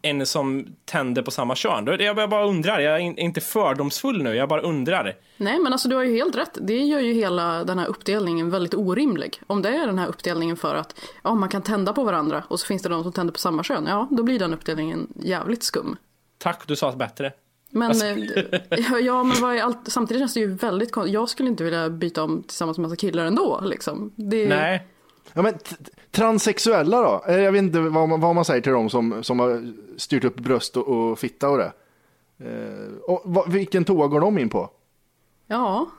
en 0.09 0.25
som 0.25 0.65
tänder 0.85 1.21
på 1.21 1.31
samma 1.31 1.55
kön. 1.55 1.85
Jag 1.99 2.29
bara 2.29 2.45
undrar, 2.45 2.79
jag 2.79 2.95
är 2.95 2.99
in- 2.99 3.17
inte 3.17 3.41
fördomsfull 3.41 4.23
nu, 4.23 4.35
jag 4.35 4.49
bara 4.49 4.61
undrar. 4.61 5.15
Nej 5.37 5.59
men 5.59 5.71
alltså 5.73 5.89
du 5.89 5.95
har 5.95 6.03
ju 6.03 6.13
helt 6.15 6.35
rätt. 6.35 6.57
Det 6.61 6.77
gör 6.77 6.99
ju 6.99 7.13
hela 7.13 7.63
den 7.63 7.79
här 7.79 7.87
uppdelningen 7.87 8.49
väldigt 8.49 8.73
orimlig. 8.73 9.41
Om 9.47 9.61
det 9.61 9.69
är 9.69 9.87
den 9.87 9.99
här 9.99 10.07
uppdelningen 10.07 10.57
för 10.57 10.75
att 10.75 10.99
ja, 11.23 11.33
man 11.35 11.49
kan 11.49 11.61
tända 11.61 11.93
på 11.93 12.03
varandra 12.03 12.43
och 12.47 12.59
så 12.59 12.65
finns 12.67 12.81
det 12.81 12.89
de 12.89 13.03
som 13.03 13.11
tänder 13.13 13.33
på 13.33 13.39
samma 13.39 13.63
kön. 13.63 13.85
Ja, 13.87 14.07
då 14.11 14.23
blir 14.23 14.39
den 14.39 14.53
uppdelningen 14.53 15.07
jävligt 15.15 15.63
skum. 15.63 15.95
Tack, 16.37 16.67
du 16.67 16.75
sa 16.75 16.91
det 16.91 16.97
bättre. 16.97 17.31
Men, 17.69 17.87
Alltså- 17.87 18.05
eh, 18.05 18.43
ja, 18.69 18.99
ja, 19.03 19.23
men 19.23 19.41
vad 19.41 19.55
är 19.55 19.61
allt, 19.61 19.79
samtidigt 19.87 20.21
känns 20.21 20.33
det 20.33 20.39
ju 20.39 20.47
väldigt 20.53 20.91
konstigt. 20.91 21.13
Jag 21.13 21.29
skulle 21.29 21.49
inte 21.49 21.63
vilja 21.63 21.89
byta 21.89 22.23
om 22.23 22.43
tillsammans 22.43 22.77
med 22.77 22.81
massa 22.89 22.95
killar 22.95 23.25
ändå. 23.25 23.61
Liksom. 23.65 24.11
Det, 24.15 24.47
Nej. 24.49 24.87
Ja, 25.33 25.41
men 25.41 25.53
transsexuella 26.11 27.01
då? 27.01 27.23
Eh, 27.27 27.39
Jag 27.39 27.51
vet 27.51 27.61
inte 27.61 27.79
vad 27.79 28.09
man, 28.09 28.19
vad 28.21 28.35
man 28.35 28.45
säger 28.45 28.61
till 28.61 28.71
dem 28.71 28.89
som, 28.89 29.23
som 29.23 29.39
har 29.39 29.73
styrt 29.97 30.23
upp 30.23 30.35
bröst 30.39 30.77
och, 30.77 30.87
och 30.87 31.19
fitta 31.19 31.49
och 31.49 31.57
det. 31.57 31.71
Eh, 32.39 32.93
och 33.07 33.21
vad, 33.25 33.51
vilken 33.51 33.85
toa 33.85 34.07
går 34.07 34.19
de 34.19 34.37
in 34.37 34.49
på? 34.49 34.69
Ja, 35.47 35.89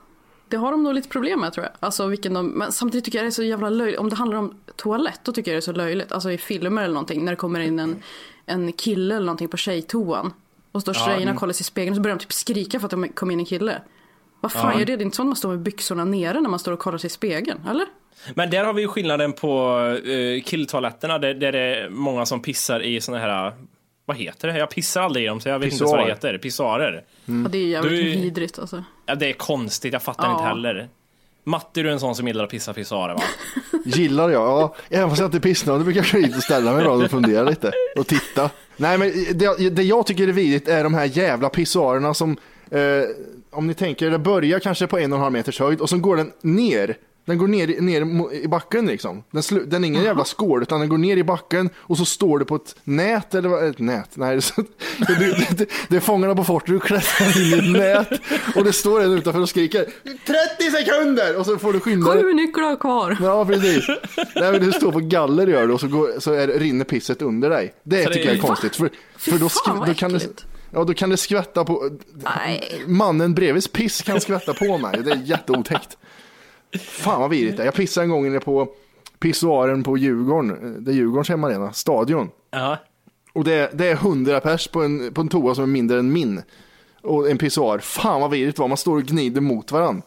det 0.47 0.57
har 0.57 0.71
de 0.71 0.83
nog 0.83 0.93
lite 0.93 1.09
problem 1.09 1.39
med 1.39 1.53
tror 1.53 1.65
jag. 1.65 1.73
Alltså, 1.79 2.07
vilken 2.07 2.33
de, 2.33 2.47
men 2.47 2.71
samtidigt 2.71 3.05
tycker 3.05 3.17
jag 3.19 3.25
det 3.25 3.29
är 3.29 3.31
så 3.31 3.43
jävla 3.43 3.69
löjligt. 3.69 3.99
Om 3.99 4.09
det 4.09 4.15
handlar 4.15 4.37
om 4.37 4.53
toalett 4.75 5.19
då 5.23 5.31
tycker 5.31 5.51
jag 5.51 5.55
det 5.55 5.59
är 5.59 5.61
så 5.61 5.71
löjligt. 5.71 6.11
Alltså 6.11 6.31
i 6.31 6.37
filmer 6.37 6.83
eller 6.83 6.93
någonting 6.93 7.25
när 7.25 7.31
det 7.31 7.35
kommer 7.35 7.59
in 7.59 7.79
en, 7.79 7.95
en 8.45 8.71
kille 8.71 9.15
eller 9.15 9.25
någonting 9.25 9.47
på 9.47 9.57
tjejtoan. 9.57 10.33
Och 10.71 10.81
står 10.81 10.93
tjejerna 10.93 11.31
och 11.33 11.37
kollar 11.39 11.53
sig 11.53 11.61
i 11.61 11.63
spegeln 11.63 11.91
och 11.93 11.95
så 11.95 12.01
börjar 12.01 12.15
de 12.17 12.21
typ 12.23 12.33
skrika 12.33 12.79
för 12.79 12.85
att 12.87 13.01
det 13.01 13.07
kom 13.09 13.31
in 13.31 13.39
en 13.39 13.45
kille. 13.45 13.81
Vad 14.41 14.51
fan 14.51 14.71
Ja. 14.75 14.81
är 14.81 14.85
det? 14.85 14.95
Det 14.95 15.01
är 15.03 15.05
inte 15.05 15.15
så 15.17 15.21
att 15.21 15.27
man 15.27 15.35
står 15.35 15.49
med 15.49 15.59
byxorna 15.59 16.05
nere 16.05 16.41
när 16.41 16.49
man 16.49 16.59
står 16.59 16.71
och 16.71 16.79
kollar 16.79 16.97
sig 16.97 17.07
i 17.07 17.11
spegeln, 17.11 17.59
eller? 17.69 17.85
Men 18.33 18.49
där 18.49 18.63
har 18.63 18.73
vi 18.73 18.81
ju 18.81 18.87
skillnaden 18.87 19.33
på 19.33 19.77
uh, 20.07 20.41
killtoaletterna 20.41 21.17
där, 21.19 21.33
där 21.33 21.51
det 21.51 21.59
är 21.59 21.89
många 21.89 22.25
som 22.25 22.41
pissar 22.41 22.79
i 22.79 23.01
såna 23.01 23.19
här, 23.19 23.53
vad 24.05 24.17
heter 24.17 24.47
det? 24.47 24.57
Jag 24.57 24.69
pissar 24.69 25.01
aldrig 25.01 25.25
i 25.25 25.27
dem 25.27 25.39
så 25.39 25.49
jag 25.49 25.59
vet 25.59 25.73
inte 25.73 25.83
ens 25.83 25.91
vad 25.91 25.99
det 25.99 26.03
Pissoar. 26.03 26.29
heter. 26.29 26.37
Pissoarer. 26.37 27.03
Ja, 27.25 27.33
det 27.49 27.57
är 27.57 27.65
jävligt 27.67 27.91
Du 27.91 28.21
vidrigt 28.21 28.59
alltså. 28.59 28.83
Ja, 29.05 29.15
det 29.15 29.29
är 29.29 29.33
konstigt, 29.33 29.93
jag 29.93 30.03
fattar 30.03 30.25
Ja. 30.25 30.31
inte 30.33 30.43
heller. 30.43 30.89
Matte, 31.43 31.81
du 31.81 31.89
är 31.89 31.93
en 31.93 31.99
sån 31.99 32.15
som 32.15 32.27
gillar 32.27 32.43
att 32.43 32.49
pissa 32.49 32.73
pissoarer 32.73 33.13
va? 33.13 33.21
Gillar 33.85 34.29
jag, 34.29 34.41
ja. 34.41 34.75
Även 34.89 35.09
fast 35.09 35.19
jag 35.21 35.27
inte 35.27 35.37
är 35.37 35.39
pissnödig 35.39 35.83
brukar 35.85 36.01
jag 36.03 36.11
gå 36.21 36.27
hit 36.27 36.37
och 36.37 36.43
ställa 36.43 36.71
mig 36.71 36.81
ibland 36.81 37.03
och 37.03 37.11
fundera 37.11 37.43
lite. 37.49 37.71
Och 37.97 38.07
titta. 38.07 38.49
Nej 38.77 38.97
men 38.97 39.11
det, 39.33 39.69
det 39.69 39.83
jag 39.83 40.05
tycker 40.05 40.27
är 40.27 40.31
vidrigt 40.31 40.67
är 40.67 40.83
de 40.83 40.93
här 40.93 41.05
jävla 41.05 41.49
pissoarerna 41.49 42.13
som, 42.13 42.37
eh, 42.71 42.79
om 43.49 43.67
ni 43.67 43.73
tänker, 43.73 44.11
det 44.11 44.19
börjar 44.19 44.59
kanske 44.59 44.87
på 44.87 44.97
en 44.99 45.11
och 45.13 45.17
en 45.17 45.23
halv 45.23 45.33
meters 45.33 45.59
höjd 45.59 45.81
och 45.81 45.89
så 45.89 45.97
går 45.97 46.15
den 46.17 46.31
ner. 46.41 46.95
Den 47.29 47.37
går 47.37 47.47
ner, 47.47 47.69
i- 47.69 47.81
ner 47.81 48.33
i 48.33 48.47
backen 48.47 48.85
liksom. 48.85 49.23
Den, 49.31 49.43
slu, 49.43 49.65
den 49.65 49.83
är 49.83 49.87
ingen 49.87 50.03
jävla 50.03 50.25
skål 50.25 50.61
utan 50.61 50.79
den 50.79 50.89
går 50.89 50.97
ner 50.97 51.17
i 51.17 51.23
backen 51.23 51.69
och 51.77 51.97
så 51.97 52.05
står 52.05 52.39
det 52.39 52.45
på 52.45 52.55
ett 52.55 52.75
nät 52.83 53.35
eller 53.35 53.49
vad, 53.49 53.63
ett 53.67 53.79
nät, 53.79 54.09
nej 54.13 54.35
det, 54.97 55.05
det, 55.07 55.15
det, 55.15 55.57
det, 55.57 55.69
det 55.89 55.95
är 55.95 55.99
fångarna 55.99 56.35
på 56.35 56.43
fortet, 56.43 56.67
du 56.69 56.79
klättrar 56.89 57.41
in 57.41 57.53
i 57.53 57.57
ett 57.57 57.71
nät 58.09 58.21
och 58.55 58.63
det 58.63 58.73
står 58.73 59.01
en 59.03 59.11
utanför 59.13 59.41
och 59.41 59.49
skriker 59.49 59.85
30 60.25 60.71
sekunder 60.77 61.37
och 61.39 61.45
så 61.45 61.57
får 61.57 61.73
du 61.73 61.79
skynda 61.79 62.13
dig. 62.13 62.23
Sju 62.23 62.33
nycklar 62.33 62.75
kvar. 62.75 63.17
Ja, 63.21 63.45
precis. 63.45 63.87
Nej, 64.35 64.51
men 64.51 64.61
du 64.65 64.71
står 64.71 64.91
på 64.91 64.99
galler 64.99 65.47
gör 65.47 65.67
du 65.67 65.73
och 65.73 65.79
så, 65.79 65.87
går, 65.87 66.19
så 66.19 66.33
är, 66.33 66.47
rinner 66.47 66.85
pisset 66.85 67.21
under 67.21 67.49
dig. 67.49 67.73
Det 67.83 68.03
Så 68.03 68.09
det 68.09 68.15
tycker 68.15 68.27
jag 68.29 68.37
är 68.37 68.41
konstigt. 68.41 68.75
För, 68.75 68.89
för 69.17 69.37
då, 69.37 69.49
fan, 69.49 69.87
då, 69.87 69.93
kan 69.93 70.13
det, 70.13 70.27
ja, 70.73 70.83
då 70.83 70.93
kan 70.93 71.09
det 71.09 71.17
skvätta 71.17 71.65
på... 71.65 71.89
Nej. 72.37 72.81
Mannen 72.87 73.33
bredvids 73.33 73.67
piss 73.67 74.01
kan 74.01 74.21
skvätta 74.21 74.53
på 74.53 74.77
mig. 74.77 75.01
Det 75.03 75.11
är 75.11 75.21
jätteotäckt. 75.25 75.97
Fan 76.77 77.21
vad 77.21 77.29
vidrigt 77.29 77.57
det 77.57 77.63
är. 77.63 77.65
Jag 77.65 77.73
pissade 77.73 78.03
en 78.05 78.09
gång 78.09 78.25
inne 78.27 78.39
på 78.39 78.67
pissoaren 79.19 79.83
på 79.83 79.97
Djurgården, 79.97 80.83
det 80.83 80.91
är 80.91 80.95
Djurgårdens 80.95 81.29
hemmaarena, 81.29 81.73
stadion. 81.73 82.29
Ja. 82.51 82.77
Och 83.33 83.43
det, 83.43 83.53
är- 83.53 83.69
det 83.73 83.87
är 83.87 83.93
100 83.93 84.39
pers 84.39 84.67
på 84.67 84.83
en, 84.83 85.13
på 85.13 85.21
en 85.21 85.27
toa 85.27 85.55
som 85.55 85.63
är 85.63 85.67
mindre 85.67 85.99
än 85.99 86.13
min. 86.13 86.41
Och 87.01 87.29
en 87.29 87.37
pissoar. 87.37 87.79
Fan 87.79 88.21
vad 88.21 88.29
vidrigt 88.31 88.55
det 88.57 88.61
var. 88.61 88.67
Man 88.67 88.77
står 88.77 88.97
och 88.97 89.03
gnider 89.03 89.41
mot 89.41 89.71
varandra. 89.71 90.01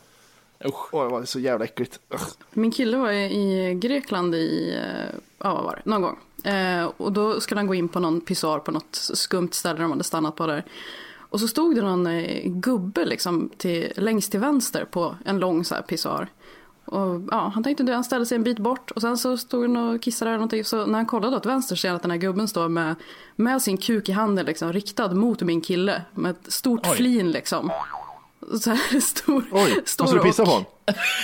Usch. 0.64 0.94
Åh, 0.94 1.04
det 1.04 1.10
var 1.10 1.24
så 1.24 1.40
jävla 1.40 1.64
äckligt. 1.64 2.00
Ugh. 2.14 2.22
Min 2.50 2.70
kille 2.70 2.96
var 2.96 3.10
i 3.12 3.74
Grekland 3.82 4.34
i, 4.34 4.74
eh, 4.82 5.18
ja 5.38 5.54
vad 5.54 5.64
var 5.64 5.80
det, 5.84 5.90
någon 5.90 6.02
gång. 6.02 6.18
Eh, 6.52 6.84
och 6.96 7.12
då 7.12 7.40
skulle 7.40 7.58
han 7.58 7.66
gå 7.66 7.74
in 7.74 7.88
på 7.88 8.00
någon 8.00 8.20
pissoar 8.20 8.58
på 8.58 8.70
något 8.70 8.88
skumt 9.14 9.48
ställe 9.52 9.82
de 9.82 9.90
hade 9.90 10.04
stannat 10.04 10.36
på 10.36 10.46
där. 10.46 10.64
Och 11.14 11.40
så 11.40 11.48
stod 11.48 11.74
det 11.76 11.82
någon 11.82 12.06
eh, 12.06 12.42
gubbe 12.44 13.04
liksom 13.04 13.50
till, 13.56 13.92
längst 13.96 14.30
till 14.30 14.40
vänster 14.40 14.84
på 14.84 15.16
en 15.24 15.38
lång 15.38 15.64
så 15.64 15.74
här 15.74 15.82
pissoar. 15.82 16.28
Och 16.84 17.20
ja, 17.30 17.52
han 17.54 17.62
tänkte 17.64 17.82
det, 17.84 17.94
han 17.94 18.04
ställde 18.04 18.26
sig 18.26 18.36
en 18.36 18.42
bit 18.42 18.58
bort 18.58 18.90
och 18.90 19.00
sen 19.00 19.18
så 19.18 19.36
stod 19.36 19.62
han 19.62 19.76
och 19.76 20.02
kissade 20.02 20.30
eller 20.30 20.38
någonting. 20.38 20.64
Så 20.64 20.86
när 20.86 20.98
han 20.98 21.06
kollade 21.06 21.36
åt 21.36 21.46
vänster 21.46 21.76
ser 21.76 21.88
han 21.88 21.96
att 21.96 22.02
den 22.02 22.10
här 22.10 22.18
gubben 22.18 22.48
står 22.48 22.68
med, 22.68 22.94
med 23.36 23.62
sin 23.62 23.76
kuk 23.76 24.08
i 24.08 24.12
handen 24.12 24.46
liksom 24.46 24.72
riktad 24.72 25.14
mot 25.14 25.42
min 25.42 25.60
kille. 25.60 26.02
Med 26.14 26.30
ett 26.30 26.52
stort 26.52 26.86
Oj. 26.86 26.96
flin 26.96 27.30
liksom. 27.30 27.70
Så 28.60 28.70
här 28.70 29.00
stor, 29.00 29.44
Oj, 29.52 29.80
stor 29.84 30.04
måste 30.04 30.16
du 30.18 30.22
pissa 30.22 30.42
och- 30.42 30.48
på 30.48 30.52
honom? 30.54 30.66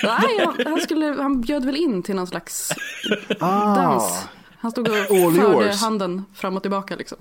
Nej, 0.03 0.45
han, 0.47 0.55
han, 0.67 0.81
skulle, 0.81 1.07
han 1.23 1.41
bjöd 1.41 1.65
väl 1.65 1.77
in 1.77 2.03
till 2.03 2.15
någon 2.15 2.27
slags 2.27 2.73
Ah. 3.41 3.75
dans. 3.75 4.25
Han 4.59 4.71
stod 4.71 4.89
och 4.89 4.95
All 5.11 5.33
förde 5.35 5.65
yours. 5.67 5.81
handen 5.81 6.25
fram 6.35 6.57
och 6.57 6.63
tillbaka 6.63 6.97
liksom. 6.97 7.19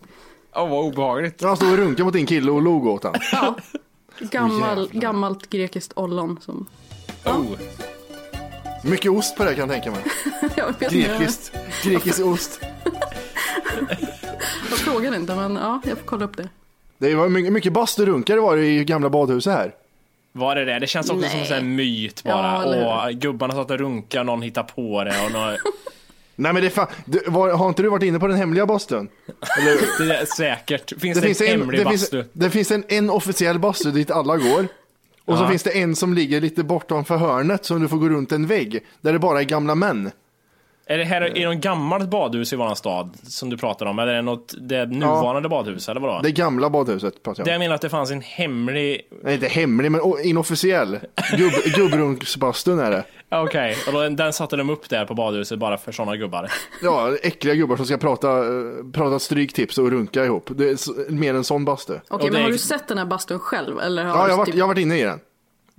Åh, 0.56 0.70
vad 0.70 0.86
obehagligt. 0.86 1.42
Han 1.44 1.58
stod 1.58 1.72
och 1.72 1.78
runkade 1.78 2.04
mot 2.04 2.14
din 2.14 2.26
kille 2.26 2.52
och 2.52 2.62
log 2.62 2.88
åt 2.88 3.04
honom. 3.04 3.22
Ja. 3.32 3.56
Gammal, 4.20 4.60
jävlar. 4.80 5.00
gammalt 5.02 5.50
grekiskt 5.50 5.94
ollon 5.96 6.40
som... 6.42 6.66
Oh. 7.26 7.46
Mycket 8.84 9.12
ost 9.12 9.36
på 9.36 9.44
det 9.44 9.56
kan 9.56 9.70
jag 9.70 9.84
tänka 9.84 9.92
mig. 9.92 10.02
Jag 10.56 10.80
vet 10.80 10.92
Grekiskt, 10.92 11.52
grekisk 11.84 12.26
ost. 12.26 12.60
jag 14.70 14.80
frågade 14.80 15.16
inte 15.16 15.36
men 15.36 15.56
ja, 15.56 15.82
jag 15.86 15.98
får 15.98 16.06
kolla 16.06 16.26
upp 16.26 16.38
det. 16.38 16.50
Det 16.98 17.16
var 17.16 17.30
mycket, 17.30 17.54
mycket 17.54 17.74
basturunkare 17.74 18.40
var 18.40 18.58
det 18.58 18.66
i 18.66 18.84
gamla 18.84 19.10
badhuset 19.10 19.54
här. 19.54 19.74
Var 20.32 20.56
det 20.56 20.66
det? 20.66 20.80
Det 20.80 20.88
känns 20.88 21.10
också 21.10 21.22
som 21.22 21.32
Nej. 21.32 21.42
en 21.42 21.48
sån 21.48 21.56
här 21.56 21.64
myt 21.64 22.24
bara. 22.24 22.78
Ja? 22.78 23.06
Åh, 23.06 23.10
gubbarna 23.12 23.54
satt 23.54 23.72
och 23.72 23.78
runkade, 23.78 24.24
någon 24.24 24.42
hittar 24.42 24.64
på 24.64 25.04
det 25.04 25.26
och 25.26 25.32
någon... 25.32 25.50
Nej 26.40 26.54
men 26.54 26.62
det 26.62 26.68
är 26.68 26.70
fan, 26.70 26.88
du, 27.06 27.24
var, 27.28 27.50
har 27.52 27.70
inte 27.70 27.82
du 27.82 27.90
varit 27.90 28.04
inne 28.04 28.20
på 28.20 28.28
den 28.28 28.38
hemliga 28.38 28.66
bastun? 28.66 29.10
Eller, 29.60 30.08
Det 30.08 30.18
är 30.18 30.26
säkert. 30.26 31.02
Finns 31.02 31.16
det 31.16 31.22
det, 31.22 31.28
finns, 31.28 31.42
en 31.42 31.48
en, 31.48 31.60
hemlig 31.60 31.80
det, 31.80 31.84
bastu? 31.84 32.18
finns, 32.24 32.34
det 32.34 32.50
finns 32.50 32.72
en, 32.72 32.84
en 32.88 33.10
officiell 33.10 33.60
bastu 33.60 33.92
dit 33.92 34.12
alla 34.12 34.38
går. 34.38 34.68
Och 35.28 35.38
så 35.38 35.48
finns 35.48 35.64
det 35.64 35.72
en 35.72 35.96
som 35.96 36.14
ligger 36.14 36.42
lite 36.42 36.64
bortanför 36.64 37.18
hörnet 37.18 37.66
som 37.66 37.82
du 37.82 37.88
får 37.88 37.98
gå 37.98 38.10
runt 38.10 38.32
en 38.32 38.48
vägg. 38.48 38.86
Där 39.02 39.14
det 39.14 39.20
bara 39.20 39.40
är 39.40 39.44
gamla 39.44 39.76
män. 39.76 40.12
Är 40.90 40.98
det 40.98 41.04
här 41.04 41.22
är 41.22 41.34
det 41.34 41.46
något 41.46 41.58
gammalt 41.64 42.10
badhus 42.10 42.54
i 42.54 42.56
våran 42.56 42.76
stad 42.76 43.18
som 43.24 43.50
du 43.50 43.58
pratar 43.58 43.86
om? 43.86 44.00
Eller 44.00 44.12
är 44.12 44.16
det 44.16 44.22
något, 44.22 44.54
det 44.62 44.86
nuvarande 44.86 45.50
badhus 45.50 45.90
eller 45.90 46.02
vadå? 46.02 46.20
Det 46.24 46.32
gamla 46.32 46.70
badhuset 46.70 47.24
pratar 47.24 47.44
Det 47.44 47.50
jag 47.50 47.54
jag 47.54 47.58
om. 47.58 47.60
menar 47.60 47.76
att 47.76 47.82
det 47.82 47.90
fanns 47.90 48.12
en 48.12 48.22
hemlig... 48.22 49.02
Nej, 49.24 49.34
inte 49.34 49.48
hemlig 49.48 49.92
men 49.92 50.02
inofficiell. 50.24 51.00
Gubb, 51.38 51.52
gubbrunksbastun 51.76 52.80
är 52.80 52.92
det. 52.92 53.04
Ja, 53.30 53.44
Okej, 53.44 53.76
och 53.88 53.94
då, 53.94 54.10
den 54.10 54.34
satte 54.34 54.56
de 54.56 54.70
upp 54.70 54.90
där 54.90 55.06
på 55.06 55.14
badhuset 55.14 55.60
bara 55.60 55.78
för 55.78 55.92
sådana 55.92 56.16
gubbar. 56.18 56.52
Ja, 56.82 57.16
äckliga 57.24 57.56
gubbar 57.56 57.76
som 57.76 57.86
ska 57.86 57.98
prata, 57.98 58.38
eh, 58.38 58.44
prata 58.94 59.20
stryktips 59.20 59.78
och 59.78 59.92
runka 59.92 60.26
ihop. 60.26 60.50
Det 60.56 60.70
är 60.70 61.12
mer 61.12 61.34
en 61.34 61.44
sån 61.44 61.66
bastu. 61.66 61.94
Okej, 61.94 62.04
Och 62.10 62.24
men 62.24 62.34
det 62.34 62.42
har 62.42 62.50
du 62.50 62.58
sett 62.58 62.88
den 62.88 62.98
här 62.98 63.06
bastun 63.06 63.40
själv? 63.40 63.80
Eller 63.80 64.04
har 64.04 64.18
Ja, 64.18 64.24
jag 64.24 64.30
har, 64.30 64.38
varit, 64.38 64.46
typ- 64.46 64.56
jag 64.56 64.64
har 64.66 64.68
varit 64.74 64.82
inne 64.82 65.00
i 65.00 65.04
den. 65.04 65.20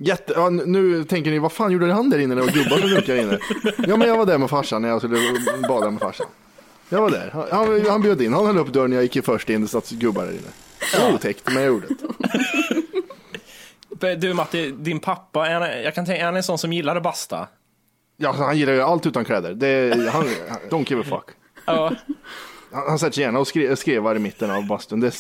Jätte, 0.01 0.33
ja, 0.37 0.51
nu 0.51 1.05
tänker 1.05 1.31
ni, 1.31 1.39
vad 1.39 1.53
fan 1.53 1.73
gjorde 1.73 1.93
han 1.93 2.11
där 2.11 2.19
inne 2.19 2.35
när 2.35 2.43
det 2.43 2.47
var 2.47 2.53
gubbar 2.65 2.79
som 2.79 2.89
runkade 2.89 3.23
inne? 3.23 3.39
Ja, 3.89 3.97
men 3.97 4.09
jag 4.09 4.19
var 4.19 4.27
där 4.27 4.39
med 4.39 4.51
farsan 4.51 4.83
när 4.83 4.89
jag 4.89 5.01
skulle 5.01 5.19
bada 5.69 5.91
med 5.91 6.01
farsan. 6.01 6.27
Jag 6.89 7.01
var 7.03 7.11
där. 7.11 7.31
Han, 7.51 7.87
han, 7.91 8.03
bjöd 8.03 8.23
in, 8.23 8.33
han 8.33 8.47
höll 8.47 8.59
upp 8.59 8.73
dörren, 8.73 8.93
jag 8.93 9.03
gick 9.03 9.25
först 9.25 9.51
in, 9.51 9.63
det 9.63 9.69
satt 9.69 9.91
gubbar 9.91 10.25
där 10.25 10.33
inne. 10.33 11.15
Otäckt, 11.15 11.43
men 11.47 11.55
jag 11.55 11.67
gjorde 11.67 11.87
det. 14.01 14.15
Du 14.15 14.35
Matti, 14.35 14.71
din 14.71 15.01
pappa, 15.01 15.49
är 15.49 15.55
han, 15.61 15.83
jag 15.83 15.95
kan 15.95 16.07
tänka, 16.07 16.21
är 16.21 16.25
han 16.25 16.37
en 16.37 16.43
sån 16.43 16.59
som 16.59 16.73
gillar 16.73 16.97
att 16.97 17.03
basta? 17.03 17.49
Ja, 18.17 18.33
han 18.33 18.59
gillar 18.59 18.73
ju 18.73 18.81
allt 18.81 19.07
utan 19.07 19.25
kläder. 19.25 19.55
Det, 19.55 20.11
han, 20.13 20.25
don't 20.71 20.91
give 20.91 21.01
a 21.01 21.05
fuck. 21.09 21.37
Ja. 21.65 21.93
Han, 22.73 22.89
han 22.89 22.99
sätter 22.99 23.13
sig 23.15 23.23
gärna 23.25 23.39
och 23.39 23.49
skre, 23.49 23.77
skrevar 23.77 24.17
i 24.17 24.19
mitten 24.19 24.51
av 24.51 24.67
bastun, 24.67 25.01
det, 25.01 25.15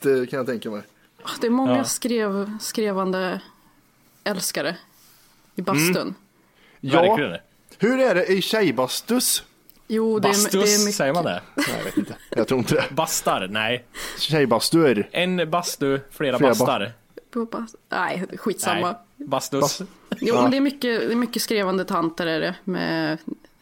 det 0.00 0.26
kan 0.30 0.36
jag 0.36 0.46
tänka 0.46 0.70
mig. 0.70 0.82
Det 1.40 1.46
är 1.46 1.50
många 1.50 1.76
Ja. 1.76 1.84
skrev, 1.84 2.50
skrevande 2.60 3.40
älskare 4.24 4.76
i 5.54 5.62
bastun. 5.62 6.14
Ja, 6.80 7.02
Verkligen. 7.02 7.36
hur 7.78 7.98
är 8.00 8.14
det 8.14 8.26
i 8.26 8.42
tjejbastus? 8.42 9.44
Jo, 9.88 10.18
det 10.18 10.28
är, 10.28 10.32
det 10.32 10.38
Bastus, 10.38 10.54
är 10.54 10.84
mycket. 10.84 10.94
säger 10.94 11.12
man 11.14 11.24
det? 11.24 11.42
Nej, 11.54 11.66
jag 11.78 11.84
vet 11.84 11.96
inte. 11.96 12.16
Jag 12.30 12.48
tror 12.48 12.58
inte 12.60 12.74
det. 12.74 12.84
Bastar? 12.90 13.48
Nej. 13.50 13.84
Tjejbastuer. 14.18 15.08
En 15.12 15.50
bastu, 15.50 16.00
flera, 16.10 16.38
Flera 16.38 16.50
bastar. 16.50 16.92
bast- 17.32 17.74
Nej, 17.88 18.24
skitsamma. 18.36 18.96
Nej. 19.16 19.28
Bastus. 19.28 19.60
Bast- 19.60 19.82
Jo, 20.20 20.34
men 20.42 20.50
det 20.50 20.56
är, 20.56 20.60
mycket, 20.60 21.00
det 21.00 21.12
är 21.12 21.16
mycket 21.16 21.42
skrevande 21.42 21.84
tanter 21.84 22.26
är 22.26 22.40
det. 22.40 22.54
Med, 22.64 23.18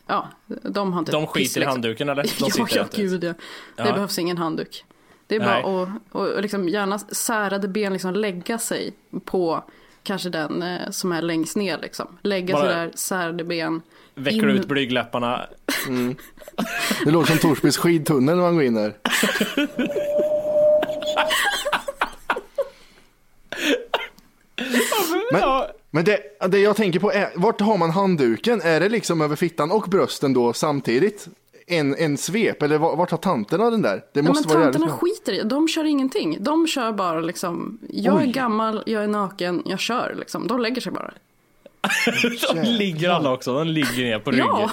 ja, 0.07 0.29
de 0.47 0.93
har 0.93 0.99
inte 0.99 1.13
De 1.13 1.23
piss, 1.27 1.33
skiter 1.33 1.41
i 1.41 1.61
liksom. 1.61 1.71
handduken 1.71 2.09
eller? 2.09 2.23
De 2.23 2.31
Ja, 2.57 2.67
ja, 2.71 2.85
gud 2.95 3.25
ja. 3.25 3.33
Det 3.77 3.89
Ja. 3.89 3.93
behövs 3.93 4.19
ingen 4.19 4.39
handduk. 4.39 4.85
Det 5.27 5.35
är 5.37 5.41
Nej. 5.41 5.63
bara 5.63 5.83
att 5.83 5.91
och, 6.13 6.21
och 6.27 6.43
liksom 6.43 6.69
gärna 6.69 6.99
särade 6.99 7.69
ben 7.69 7.93
liksom 7.93 8.15
lägga 8.15 8.59
sig 8.59 8.93
på 9.25 9.65
kanske 10.03 10.29
den 10.31 10.63
eh, 10.63 10.91
som 10.91 11.13
är 11.13 11.23
längst 11.23 11.57
ner 11.57 11.79
liksom. 11.83 12.19
Lägga 12.23 12.55
Bara- 12.55 12.63
sig 12.65 12.75
där, 12.75 12.91
särade 12.95 13.45
ben. 13.45 13.83
Vecklar 14.15 14.49
In- 14.49 14.57
ut 14.57 14.69
blygdläpparna. 14.69 15.47
Det 17.05 17.11
låter 17.11 17.29
som 17.29 17.39
Torsbys 17.39 17.77
skidtunnel 17.77 18.37
när 18.37 18.43
man 18.43 18.55
går 18.55 18.63
in 18.65 18.75
där. 18.75 18.95
Men, 25.33 25.43
men 25.91 26.05
det, 26.05 26.21
det 26.49 26.59
jag 26.59 26.77
tänker 26.77 27.01
på 27.01 27.13
är, 27.13 27.31
vart 27.35 27.61
har 27.61 27.79
man 27.79 27.91
handduken? 27.91 28.61
Är 28.65 28.81
det 28.81 28.89
liksom 28.89 29.21
över 29.21 29.37
fittan 29.37 29.71
och 29.73 29.83
brösten 29.83 30.33
då 30.33 30.53
samtidigt? 30.53 31.29
En, 31.67 31.95
en 31.97 32.19
svep, 32.19 32.63
eller 32.63 32.79
vart 32.79 33.11
har 33.11 33.19
tanterna 33.19 33.71
den 33.71 33.83
där? 33.83 33.97
Det 33.97 34.03
Ja, 34.13 34.23
men 34.23 34.25
måste 34.25 34.49
vara 34.49 34.65
tanterna 34.65 34.89
skiter 34.89 35.33
i 35.33 35.43
De 35.43 35.69
kör 35.69 35.85
ingenting. 35.85 36.37
De 36.41 36.67
kör 36.67 36.93
bara 36.93 37.21
liksom. 37.21 37.79
Jag 37.89 38.17
Oj. 38.17 38.23
är 38.23 38.33
gammal, 38.33 38.83
jag 38.87 39.05
är 39.05 39.09
naken, 39.09 39.63
jag 39.67 39.81
kör 39.81 40.15
liksom. 40.19 40.47
De 40.47 40.61
lägger 40.61 40.81
sig 40.81 40.93
bara. 40.93 41.15
De 42.55 42.63
ligger 42.63 43.11
alla 43.11 43.33
också, 43.33 43.55
de 43.55 43.67
ligger 43.69 44.05
ner 44.05 44.19
på 44.19 44.31
ryggen. 44.31 44.47
Ja, 44.49 44.71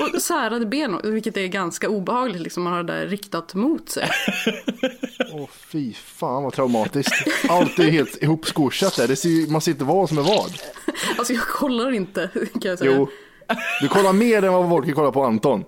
och 0.14 0.22
särade 0.22 0.66
ben, 0.66 1.00
vilket 1.04 1.36
är 1.36 1.46
ganska 1.46 1.88
obehagligt 1.88 2.42
liksom. 2.42 2.62
Man 2.62 2.72
har 2.72 2.82
det 2.82 2.92
där 2.92 3.06
riktat 3.06 3.54
mot 3.54 3.88
sig. 3.88 4.08
Åh 5.32 5.48
fy 5.72 5.92
fan 5.92 6.42
vad 6.42 6.52
traumatiskt. 6.52 7.28
Allt 7.48 7.78
är 7.78 7.90
helt 7.90 8.22
ihopskorsat 8.22 8.96
där, 8.96 9.08
det 9.08 9.16
ser, 9.16 9.50
man 9.52 9.60
ser 9.60 9.70
inte 9.72 9.84
vad 9.84 10.08
som 10.08 10.18
är 10.18 10.22
vad. 10.22 10.52
Alltså 11.18 11.32
jag 11.32 11.42
kollar 11.42 11.92
inte, 11.92 12.30
kan 12.34 12.70
jag 12.70 12.78
säga. 12.78 12.96
Jo, 12.96 13.08
du 13.80 13.88
kollar 13.88 14.12
mer 14.12 14.44
än 14.44 14.52
vad 14.52 14.68
folk 14.68 14.94
kollar 14.94 15.10
på 15.10 15.24
Anton. 15.24 15.64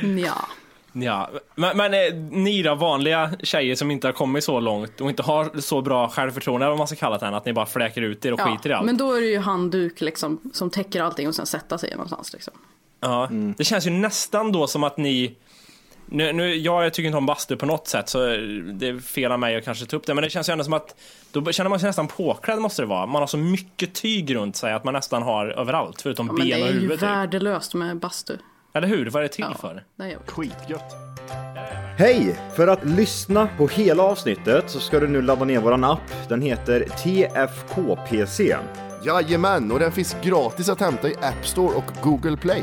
Ja. 0.00 0.48
Ja, 0.92 1.30
men, 1.54 1.76
men 1.76 1.94
eh, 1.94 2.14
ni 2.30 2.62
då, 2.62 2.74
vanliga 2.74 3.30
tjejer 3.42 3.74
som 3.74 3.90
inte 3.90 4.06
har 4.06 4.12
kommit 4.12 4.44
så 4.44 4.60
långt 4.60 5.00
och 5.00 5.10
inte 5.10 5.22
har 5.22 5.60
så 5.60 5.82
bra 5.82 6.08
självförtroende 6.08 6.66
eller 6.66 6.70
vad 6.70 6.78
man 6.78 6.86
ska 6.86 6.96
kalla 6.96 7.18
det 7.18 7.26
än, 7.26 7.34
att 7.34 7.44
ni 7.44 7.52
bara 7.52 7.66
fläker 7.66 8.02
ut 8.02 8.24
er 8.24 8.32
och 8.32 8.40
ja. 8.40 8.44
skiter 8.44 8.70
i 8.70 8.72
allt. 8.72 8.86
Men 8.86 8.96
då 8.96 9.12
är 9.12 9.20
det 9.20 9.26
ju 9.26 9.38
handduk 9.38 10.00
liksom, 10.00 10.40
som 10.52 10.70
täcker 10.70 11.02
allting 11.02 11.28
och 11.28 11.34
sen 11.34 11.46
sätta 11.46 11.78
sig 11.78 11.90
någonstans. 11.90 12.32
Liksom. 12.32 12.54
Ja, 13.00 13.28
det 13.56 13.64
känns 13.64 13.86
ju 13.86 13.90
nästan 13.90 14.52
då 14.52 14.66
som 14.66 14.84
att 14.84 14.96
ni 14.96 15.36
Nu, 16.08 16.32
nu, 16.32 16.54
ja, 16.54 16.82
jag 16.82 16.94
tycker 16.94 17.06
inte 17.06 17.18
om 17.18 17.26
bastu 17.26 17.56
på 17.56 17.66
något 17.66 17.88
sätt, 17.88 18.08
så 18.08 18.18
det 18.72 18.88
är 18.88 19.00
fel 19.00 19.32
av 19.32 19.38
mig 19.38 19.56
att 19.56 19.64
kanske 19.64 19.86
ta 19.86 19.96
upp 19.96 20.06
det. 20.06 20.14
Men 20.14 20.24
det 20.24 20.30
känns 20.30 20.48
ju 20.48 20.52
ändå 20.52 20.64
som 20.64 20.72
att 20.72 20.94
då 21.32 21.52
känner 21.52 21.70
man 21.70 21.80
sig 21.80 21.86
nästan 21.88 22.06
påklädd 22.08 22.58
måste 22.58 22.82
det 22.82 22.86
vara. 22.86 23.06
Man 23.06 23.22
har 23.22 23.26
så 23.26 23.36
mycket 23.38 23.94
tyg 23.94 24.34
runt 24.34 24.56
sig 24.56 24.72
att 24.72 24.84
man 24.84 24.94
nästan 24.94 25.22
har 25.22 25.46
överallt, 25.46 26.02
förutom 26.02 26.26
Ja, 26.26 26.32
men 26.32 26.46
det 26.46 26.52
ben 26.54 26.62
och 26.62 26.68
är 26.68 26.72
ju 26.72 26.80
huvud. 26.80 26.90
Typ. 27.00 27.02
värdelöst 27.02 27.74
med 27.74 27.96
bastu. 27.98 28.36
Eller 28.74 28.88
hur? 28.88 29.10
Vad 29.10 29.20
är 29.22 29.28
det 29.28 29.34
till 29.34 29.44
Ja, 29.50 29.54
för? 29.60 29.82
det. 29.96 30.16
Skitgött. 30.26 30.94
Hej! 31.98 32.36
För 32.56 32.66
att 32.68 32.84
lyssna 32.84 33.48
på 33.58 33.68
hela 33.68 34.02
avsnittet 34.02 34.70
så 34.70 34.80
ska 34.80 35.00
du 35.00 35.08
nu 35.08 35.22
ladda 35.22 35.44
ner 35.44 35.60
våran 35.60 35.84
app. 35.84 36.28
Den 36.28 36.42
heter 36.42 36.80
TFKPC. 36.80 38.56
Jajamän, 39.04 39.72
och 39.72 39.78
den 39.78 39.92
finns 39.92 40.16
gratis 40.22 40.68
att 40.68 40.80
hämta 40.80 41.08
i 41.08 41.14
App 41.22 41.46
Store 41.46 41.74
och 41.76 41.84
Google 42.02 42.36
Play. 42.36 42.62